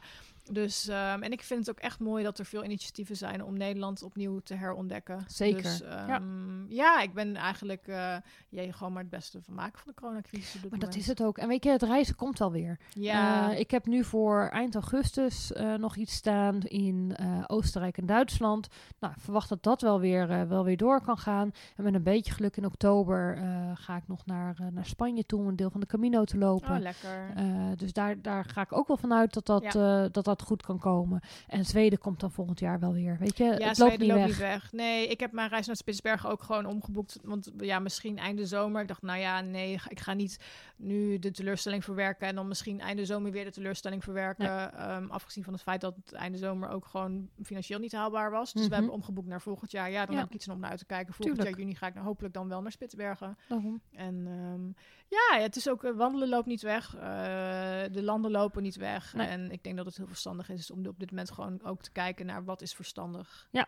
Dus, 0.52 0.88
um, 0.88 1.24
en 1.24 1.32
ik 1.32 1.41
vind 1.41 1.60
het 1.60 1.70
ook 1.70 1.84
echt 1.84 2.00
mooi 2.00 2.24
dat 2.24 2.39
er 2.39 2.46
veel 2.46 2.64
initiatieven 2.64 3.16
zijn 3.16 3.44
om 3.44 3.58
Nederland 3.58 4.04
opnieuw 4.04 4.39
te 4.39 4.56
herontdekken. 4.56 5.24
Zeker. 5.28 5.62
Dus, 5.62 5.82
um, 5.82 5.88
ja. 5.88 6.22
ja. 6.68 7.02
ik 7.02 7.14
ben 7.14 7.36
eigenlijk 7.36 7.88
uh, 7.88 8.16
jij 8.50 8.72
gewoon 8.72 8.94
maar 8.94 9.02
het 9.02 9.12
beste 9.12 9.41
van 9.41 9.54
maken 9.54 9.80
van 9.80 9.91
de 9.96 10.02
coronacrisis. 10.02 10.62
Maar 10.70 10.80
dat 10.80 10.96
is 10.96 11.08
het 11.08 11.24
ook. 11.24 11.38
En 11.38 11.48
weet 11.48 11.64
je, 11.64 11.70
het 11.70 11.82
reizen 11.82 12.16
komt 12.16 12.41
alweer. 12.41 12.80
Ja. 12.94 13.52
Uh, 13.52 13.60
ik 13.60 13.72
heb 13.72 13.86
nu 13.86 14.04
voor 14.04 14.50
eind 14.52 14.74
augustus 14.74 15.52
uh, 15.52 15.74
nog 15.74 15.96
iets 15.96 16.14
staan 16.14 16.62
in 16.62 17.16
Oostenrijk 17.48 17.98
en 17.98 18.06
Duitsland. 18.06 18.68
Nou, 19.00 19.14
verwacht 19.18 19.50
dat 19.50 19.64
dat 19.64 19.82
wel 19.82 20.00
weer, 20.00 20.48
wel 20.48 20.64
weer 20.64 20.78
door 20.78 21.02
kan 21.02 21.18
gaan. 21.18 21.52
En 21.76 21.84
met 21.84 21.94
een 21.94 22.04
beetje 22.04 22.34
geluk 22.34 22.58
in 22.58 22.66
oktober 22.66 23.38
ga 23.74 23.96
ik 23.96 24.08
nog 24.08 24.26
naar, 24.26 24.58
naar 24.72 24.86
Spanje 24.86 25.26
toe 25.26 25.39
om 25.39 25.48
een 25.48 25.56
deel 25.56 25.70
van 25.70 25.80
de 25.80 25.86
Camino 25.86 26.24
te 26.24 26.38
lopen. 26.38 26.76
Oh, 26.76 26.80
lekker. 26.80 27.34
dus 27.78 27.94
daar, 27.94 28.22
daar 28.22 28.46
ga 28.46 28.62
ik 28.62 28.74
ook 28.74 28.88
wel 28.88 28.98
vanuit 28.98 29.34
dat 29.34 29.46
dat, 29.46 29.74
ja. 29.74 30.08
dat, 30.08 30.26
dat 30.26 30.33
dat 30.38 30.48
goed 30.48 30.62
kan 30.62 30.80
komen. 30.80 31.22
En 31.48 31.66
Zweden 31.66 32.00
komt 32.00 32.20
dan 32.20 32.32
volgend 32.32 32.60
jaar 32.60 32.80
wel 32.80 32.94
weer. 32.94 33.18
Weet 33.20 33.38
je, 33.38 33.44
ja, 33.44 33.68
het 33.68 33.78
loopt, 33.78 33.98
niet, 33.98 34.08
loopt 34.08 34.20
weg. 34.20 34.28
niet 34.28 34.38
weg. 34.38 34.72
Nee, 34.72 35.08
ik 35.08 35.20
heb 35.20 35.32
mijn 35.32 35.50
reis 35.50 35.68
naar 35.68 35.76
Spitsbergen 35.76 36.30
ook 36.30 36.44
gewoon 36.44 36.66
omgeboekt. 36.66 37.20
Want 37.24 37.52
ja, 37.58 37.80
misschien 37.80 38.18
einde 38.18 38.46
zomer. 38.46 38.82
Ik 38.82 38.88
dacht, 38.88 39.02
nou 39.02 39.20
ja, 39.20 39.42
nee, 39.42 39.80
ik 39.88 40.00
ga 40.00 40.14
niet 40.14 40.40
nu 40.76 41.20
de 41.20 41.32
teleurstelling 41.32 41.84
verwerken. 41.84 42.28
En 42.28 42.36
dan 42.36 42.48
misschien 42.48 42.80
einde 42.80 43.06
zomer 43.06 43.32
weer 43.32 43.46
de 43.46 43.52
teleurstelling 43.52 44.04
verwerken. 44.04 44.46
Ja. 44.46 44.98
Um, 44.98 45.12
afgezien 45.12 45.44
van 45.44 45.54
het 45.54 45.62
feit 45.62 45.82
dat 45.82 45.96
het 45.96 46.14
einde 46.14 46.38
zomer 46.38 46.70
ook 46.70 46.86
gewoon 46.86 47.30
financieel 47.44 47.80
niet 47.80 47.92
haalbaar 47.92 48.32
was. 48.32 48.44
Dus 48.44 48.54
mm 48.54 48.60
-hmm. 48.60 48.70
we 48.70 48.76
hebben 48.76 48.94
omgeboekt 48.94 49.28
naar 49.28 49.42
volgend 49.42 49.72
jaar. 49.72 49.92
Ja, 49.92 50.06
dan 50.06 50.16
ja. 50.16 50.22
heb 50.22 50.30
ik 50.30 50.36
iets 50.36 50.48
om 50.48 50.60
naar 50.60 50.70
uit 50.70 50.80
te 50.80 50.86
kijken. 50.86 51.14
Volgend 51.14 51.36
Tuurlijk. 51.36 51.58
jaar 51.58 51.66
juni 51.66 51.78
ga 51.78 51.88
ik 51.88 51.94
nou 51.94 52.06
hopelijk 52.06 52.34
dan 52.34 52.48
wel 52.48 52.62
naar 52.62 52.72
Spitsbergen. 52.72 53.38
Waarom? 53.48 53.82
En 53.92 54.28
um, 54.28 54.76
Ja, 55.14 55.39
het 55.39 55.55
is 55.55 55.70
ook, 55.70 55.82
wandelen 55.82 56.30
loopt 56.30 56.45
niet 56.45 56.61
weg. 56.61 56.89
de 57.91 58.01
landen 58.01 58.32
lopen 58.32 58.64
niet 58.64 58.76
weg. 58.76 59.14
En 59.16 59.51
ik 59.51 59.64
denk 59.64 59.78
dat 59.78 59.86
het 59.86 59.97
heel 59.97 60.07
verstandig 60.07 60.49
is 60.49 60.72
om 60.72 60.86
op 60.86 60.99
dit 60.99 61.09
moment 61.09 61.32
gewoon 61.32 61.64
ook 61.64 61.82
te 61.82 61.91
kijken 61.91 62.26
naar 62.26 62.43
wat 62.43 62.61
is 62.61 62.74
verstandig. 62.74 63.47
Ja, 63.51 63.68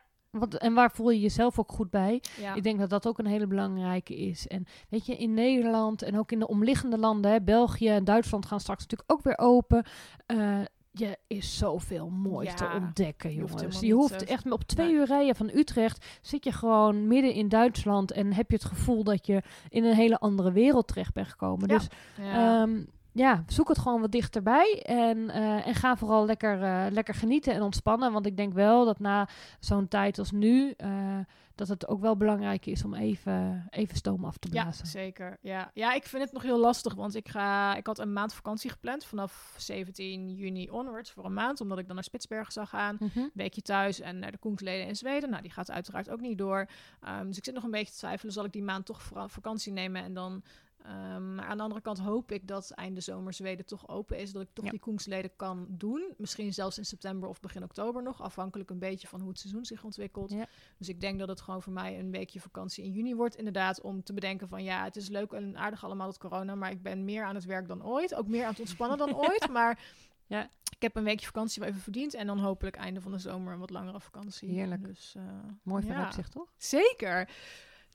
en 0.58 0.74
waar 0.74 0.92
voel 0.92 1.10
je 1.10 1.20
jezelf 1.20 1.60
ook 1.60 1.72
goed 1.72 1.90
bij? 1.90 2.22
Ik 2.56 2.64
denk 2.64 2.80
dat 2.80 2.90
dat 2.90 3.08
ook 3.08 3.18
een 3.18 3.26
hele 3.26 3.48
belangrijke 3.48 4.16
is. 4.16 4.48
En 4.48 4.66
weet 4.90 5.06
je, 5.06 5.18
in 5.18 5.34
Nederland 5.34 6.02
en 6.02 6.18
ook 6.18 6.32
in 6.32 6.40
de 6.40 6.48
omliggende 6.48 6.98
landen, 6.98 7.32
hè, 7.32 7.42
België 7.42 7.90
en 7.90 8.04
Duitsland 8.04 8.46
gaan 8.46 8.60
straks 8.60 8.82
natuurlijk 8.82 9.12
ook 9.12 9.24
weer 9.24 9.38
open. 9.38 9.86
Uh, 10.28 10.60
je 11.00 11.18
is 11.28 11.58
zoveel 11.58 12.10
moois 12.10 12.54
te 12.54 12.70
ontdekken, 12.76 13.34
jongens. 13.34 13.80
Je 13.80 13.94
hoeft, 13.94 14.20
je 14.20 14.26
echt 14.26 14.52
op 14.52 14.64
twee 14.64 14.94
uur 14.94 15.06
rijden 15.06 15.36
van 15.36 15.50
Utrecht. 15.54 16.06
Zit 16.22 16.44
je 16.44 16.52
gewoon 16.52 17.08
midden 17.08 17.34
in 17.34 17.50
Duitsland 17.50 18.12
en 18.12 18.34
heb 18.34 18.50
je 18.50 18.56
het 18.56 18.66
gevoel 18.66 19.04
dat 19.04 19.26
je 19.26 19.42
in 19.70 19.84
een 19.84 19.96
hele 19.96 20.20
andere 20.20 20.52
wereld 20.52 20.88
terecht 20.88 21.14
bent 21.14 21.28
gekomen. 21.28 21.68
Dus 21.68 21.88
ehm, 22.18 22.84
ja, 23.12 23.44
zoek 23.48 23.68
het 23.68 23.78
gewoon 23.78 24.02
wat 24.02 24.12
dichterbij. 24.12 24.82
En, 24.86 25.18
uh, 25.18 25.68
en 25.68 25.76
ga 25.76 25.96
vooral 25.96 26.26
lekker, 26.26 26.62
uh, 26.62 26.86
lekker 26.90 27.14
genieten 27.14 27.54
en 27.54 27.62
ontspannen. 27.62 28.12
Want 28.12 28.26
ik 28.26 28.38
denk 28.38 28.54
wel 28.54 28.86
dat 28.86 29.00
na 29.00 29.28
zo'n 29.60 29.88
tijd 29.88 30.20
als 30.20 30.32
nu. 30.32 30.74
Uh, 30.78 31.18
dat 31.56 31.68
het 31.68 31.88
ook 31.88 32.02
wel 32.02 32.18
belangrijk 32.18 32.66
is 32.66 32.84
om 32.84 32.94
even, 32.94 33.68
even 33.70 33.96
stoom 33.96 34.26
af 34.26 34.38
te 34.38 34.50
blazen. 34.50 34.86
Ja, 34.86 34.90
zeker. 34.92 35.38
Ja. 35.42 35.72
ja, 35.74 35.94
ik 35.94 36.06
vind 36.06 36.24
het 36.24 36.32
nog 36.32 36.42
heel 36.42 36.60
lastig. 36.60 36.94
Want 36.94 37.16
ik, 37.16 37.28
ga, 37.28 37.76
ik 37.76 37.86
had 37.86 38.00
een 38.00 38.14
maand 38.14 38.34
vakantie 38.34 38.70
gepland. 38.70 39.06
Vanaf 39.06 39.54
17 39.58 40.36
juni 40.36 40.70
onwards 40.70 41.12
voor 41.12 41.26
een 41.26 41.34
maand. 41.34 41.62
Omdat 41.62 41.80
ik 41.80 41.86
dan 41.86 41.96
naar 41.96 42.04
Spitsbergen 42.04 42.54
zou 42.54 42.68
gaan. 42.68 42.98
Mm 43.00 43.10
Een 43.16 43.32
weekje 43.34 43.62
thuis 43.62 44.00
en 44.00 44.20
naar 44.20 44.32
de 44.32 44.38
Koensleden 44.38 44.88
in 44.88 44.96
Zweden. 44.96 45.30
Nou, 45.30 45.42
die 45.42 45.52
gaat 45.52 45.72
uiteraard 45.72 46.10
ook 46.10 46.22
niet 46.22 46.38
door. 46.38 46.70
Um, 47.08 47.28
dus 47.28 47.38
ik 47.38 47.44
zit 47.44 47.54
nog 47.54 47.64
een 47.64 47.72
beetje 47.72 47.92
te 47.92 48.00
twijfelen. 48.00 48.34
Zal 48.34 48.46
ik 48.46 48.52
die 48.52 48.64
maand 48.64 48.86
toch 48.86 49.02
vakantie 49.28 49.72
nemen 49.72 50.04
en 50.04 50.14
dan 50.14 50.44
Um, 50.86 51.36
maar 51.36 51.46
aan 51.46 51.58
de 51.58 51.64
andere 51.64 51.82
kant 51.82 52.00
hoop 52.00 52.32
ik 52.32 52.48
dat 52.48 52.72
einde 52.72 53.02
zomer 53.02 53.34
Zweden 53.34 53.66
toch 53.66 53.88
open 53.88 54.18
is. 54.18 54.32
Dat 54.32 54.42
ik 54.42 54.50
toch 54.54 54.70
die 54.70 54.80
koensleden 54.80 55.36
kan 55.36 55.66
doen. 55.70 56.14
Misschien 56.18 56.54
zelfs 56.54 56.78
in 56.78 56.86
september 56.86 57.30
of 57.30 57.40
begin 57.40 57.64
oktober 57.64 58.04
nog. 58.04 58.22
Afhankelijk 58.22 58.70
een 58.70 58.80
beetje 58.80 59.08
van 59.08 59.20
hoe 59.20 59.30
het 59.30 59.40
seizoen 59.40 59.66
zich 59.66 59.84
ontwikkelt. 59.84 60.36
Dus 60.78 60.90
ik 60.90 61.02
denk 61.02 61.20
dat 61.20 61.28
het 61.28 61.42
gewoon 61.42 61.62
voor 61.62 61.74
mij 61.74 62.00
een 62.00 62.12
weekje 62.12 62.40
vakantie 62.40 62.84
in 62.84 62.92
juni 62.92 63.16
wordt. 63.16 63.36
Inderdaad, 63.36 63.82
om 63.82 64.04
te 64.04 64.14
bedenken 64.14 64.48
van 64.48 64.64
ja, 64.64 64.84
het 64.84 64.96
is 64.96 65.08
leuk 65.08 65.32
en 65.32 65.58
aardig 65.58 65.84
allemaal 65.84 66.08
dat 66.08 66.18
corona. 66.18 66.56
Maar 66.56 66.72
ik 66.72 66.82
ben 66.82 67.06
meer 67.06 67.24
aan 67.24 67.36
het 67.36 67.46
werk 67.46 67.68
dan 67.68 67.86
ooit. 67.86 68.16
Ook 68.16 68.28
meer 68.28 68.44
aan 68.44 68.52
het 68.52 68.60
ontspannen 68.60 68.98
dan 68.98 69.16
ooit. 69.28 69.48
Maar 69.50 69.80
ja, 70.26 70.50
ik 70.76 70.82
heb 70.82 70.96
een 70.96 71.04
weekje 71.04 71.26
vakantie 71.26 71.62
wel 71.62 71.70
even 71.70 71.82
verdiend. 71.82 72.14
En 72.14 72.28
dan 72.28 72.40
hopelijk 72.40 72.76
einde 72.76 73.02
van 73.02 73.12
de 73.12 73.20
zomer 73.20 73.54
een 73.54 73.60
wat 73.60 73.70
langere 73.70 74.00
vakantie. 74.00 74.50
Heerlijk. 74.50 74.86
Dus, 74.86 75.14
uh, 75.18 75.24
Mooi 75.64 75.84
vooruitzicht, 75.84 76.34
ja. 76.34 76.40
toch? 76.40 76.54
Zeker. 76.58 77.30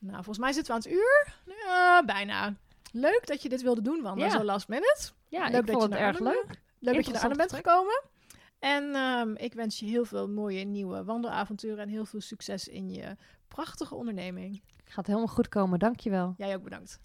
Nou, 0.00 0.14
volgens 0.14 0.38
mij 0.38 0.52
zitten 0.52 0.74
we 0.74 0.80
aan 0.80 0.92
het 0.92 0.98
uur. 1.00 1.34
Ja, 1.64 2.04
bijna. 2.04 2.56
Leuk 2.92 3.26
dat 3.26 3.42
je 3.42 3.48
dit 3.48 3.62
wilde 3.62 3.82
doen, 3.82 4.02
Wanda, 4.02 4.24
ja. 4.24 4.30
zo 4.30 4.44
last 4.44 4.68
minute. 4.68 5.10
Ja, 5.28 5.48
leuk 5.48 5.60
ik 5.60 5.66
dat 5.66 5.76
vond 5.80 5.92
je 5.92 5.98
het 5.98 6.06
erg 6.06 6.18
leuk. 6.18 6.60
Leuk 6.78 6.94
dat 6.94 7.06
je 7.06 7.12
er 7.12 7.20
aan 7.20 7.36
bent 7.36 7.52
gekomen. 7.52 8.02
En 8.58 8.96
um, 8.96 9.36
ik 9.36 9.54
wens 9.54 9.78
je 9.78 9.86
heel 9.86 10.04
veel 10.04 10.28
mooie 10.28 10.64
nieuwe 10.64 11.04
wandelavonturen 11.04 11.78
en 11.78 11.88
heel 11.88 12.04
veel 12.04 12.20
succes 12.20 12.68
in 12.68 12.90
je 12.90 13.16
prachtige 13.48 13.94
onderneming. 13.94 14.62
Gaat 14.84 15.06
helemaal 15.06 15.28
goed 15.28 15.48
komen, 15.48 15.78
dankjewel. 15.78 16.34
Jij 16.36 16.54
ook 16.54 16.62
bedankt. 16.62 17.00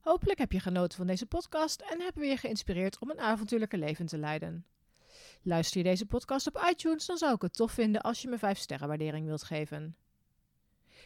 Hopelijk 0.00 0.38
heb 0.38 0.52
je 0.52 0.60
genoten 0.60 0.96
van 0.96 1.06
deze 1.06 1.26
podcast 1.26 1.80
en 1.80 2.00
hebben 2.00 2.22
we 2.22 2.28
je 2.28 2.36
geïnspireerd 2.36 2.98
om 2.98 3.10
een 3.10 3.20
avontuurlijke 3.20 3.78
leven 3.78 4.06
te 4.06 4.18
leiden. 4.18 4.66
Luister 5.42 5.78
je 5.78 5.84
deze 5.84 6.06
podcast 6.06 6.46
op 6.46 6.66
iTunes, 6.70 7.06
dan 7.06 7.16
zou 7.16 7.34
ik 7.34 7.42
het 7.42 7.54
tof 7.54 7.72
vinden 7.72 8.00
als 8.00 8.22
je 8.22 8.28
me 8.28 8.38
5 8.38 8.58
sterren 8.58 8.88
waardering 8.88 9.26
wilt 9.26 9.42
geven. 9.42 9.96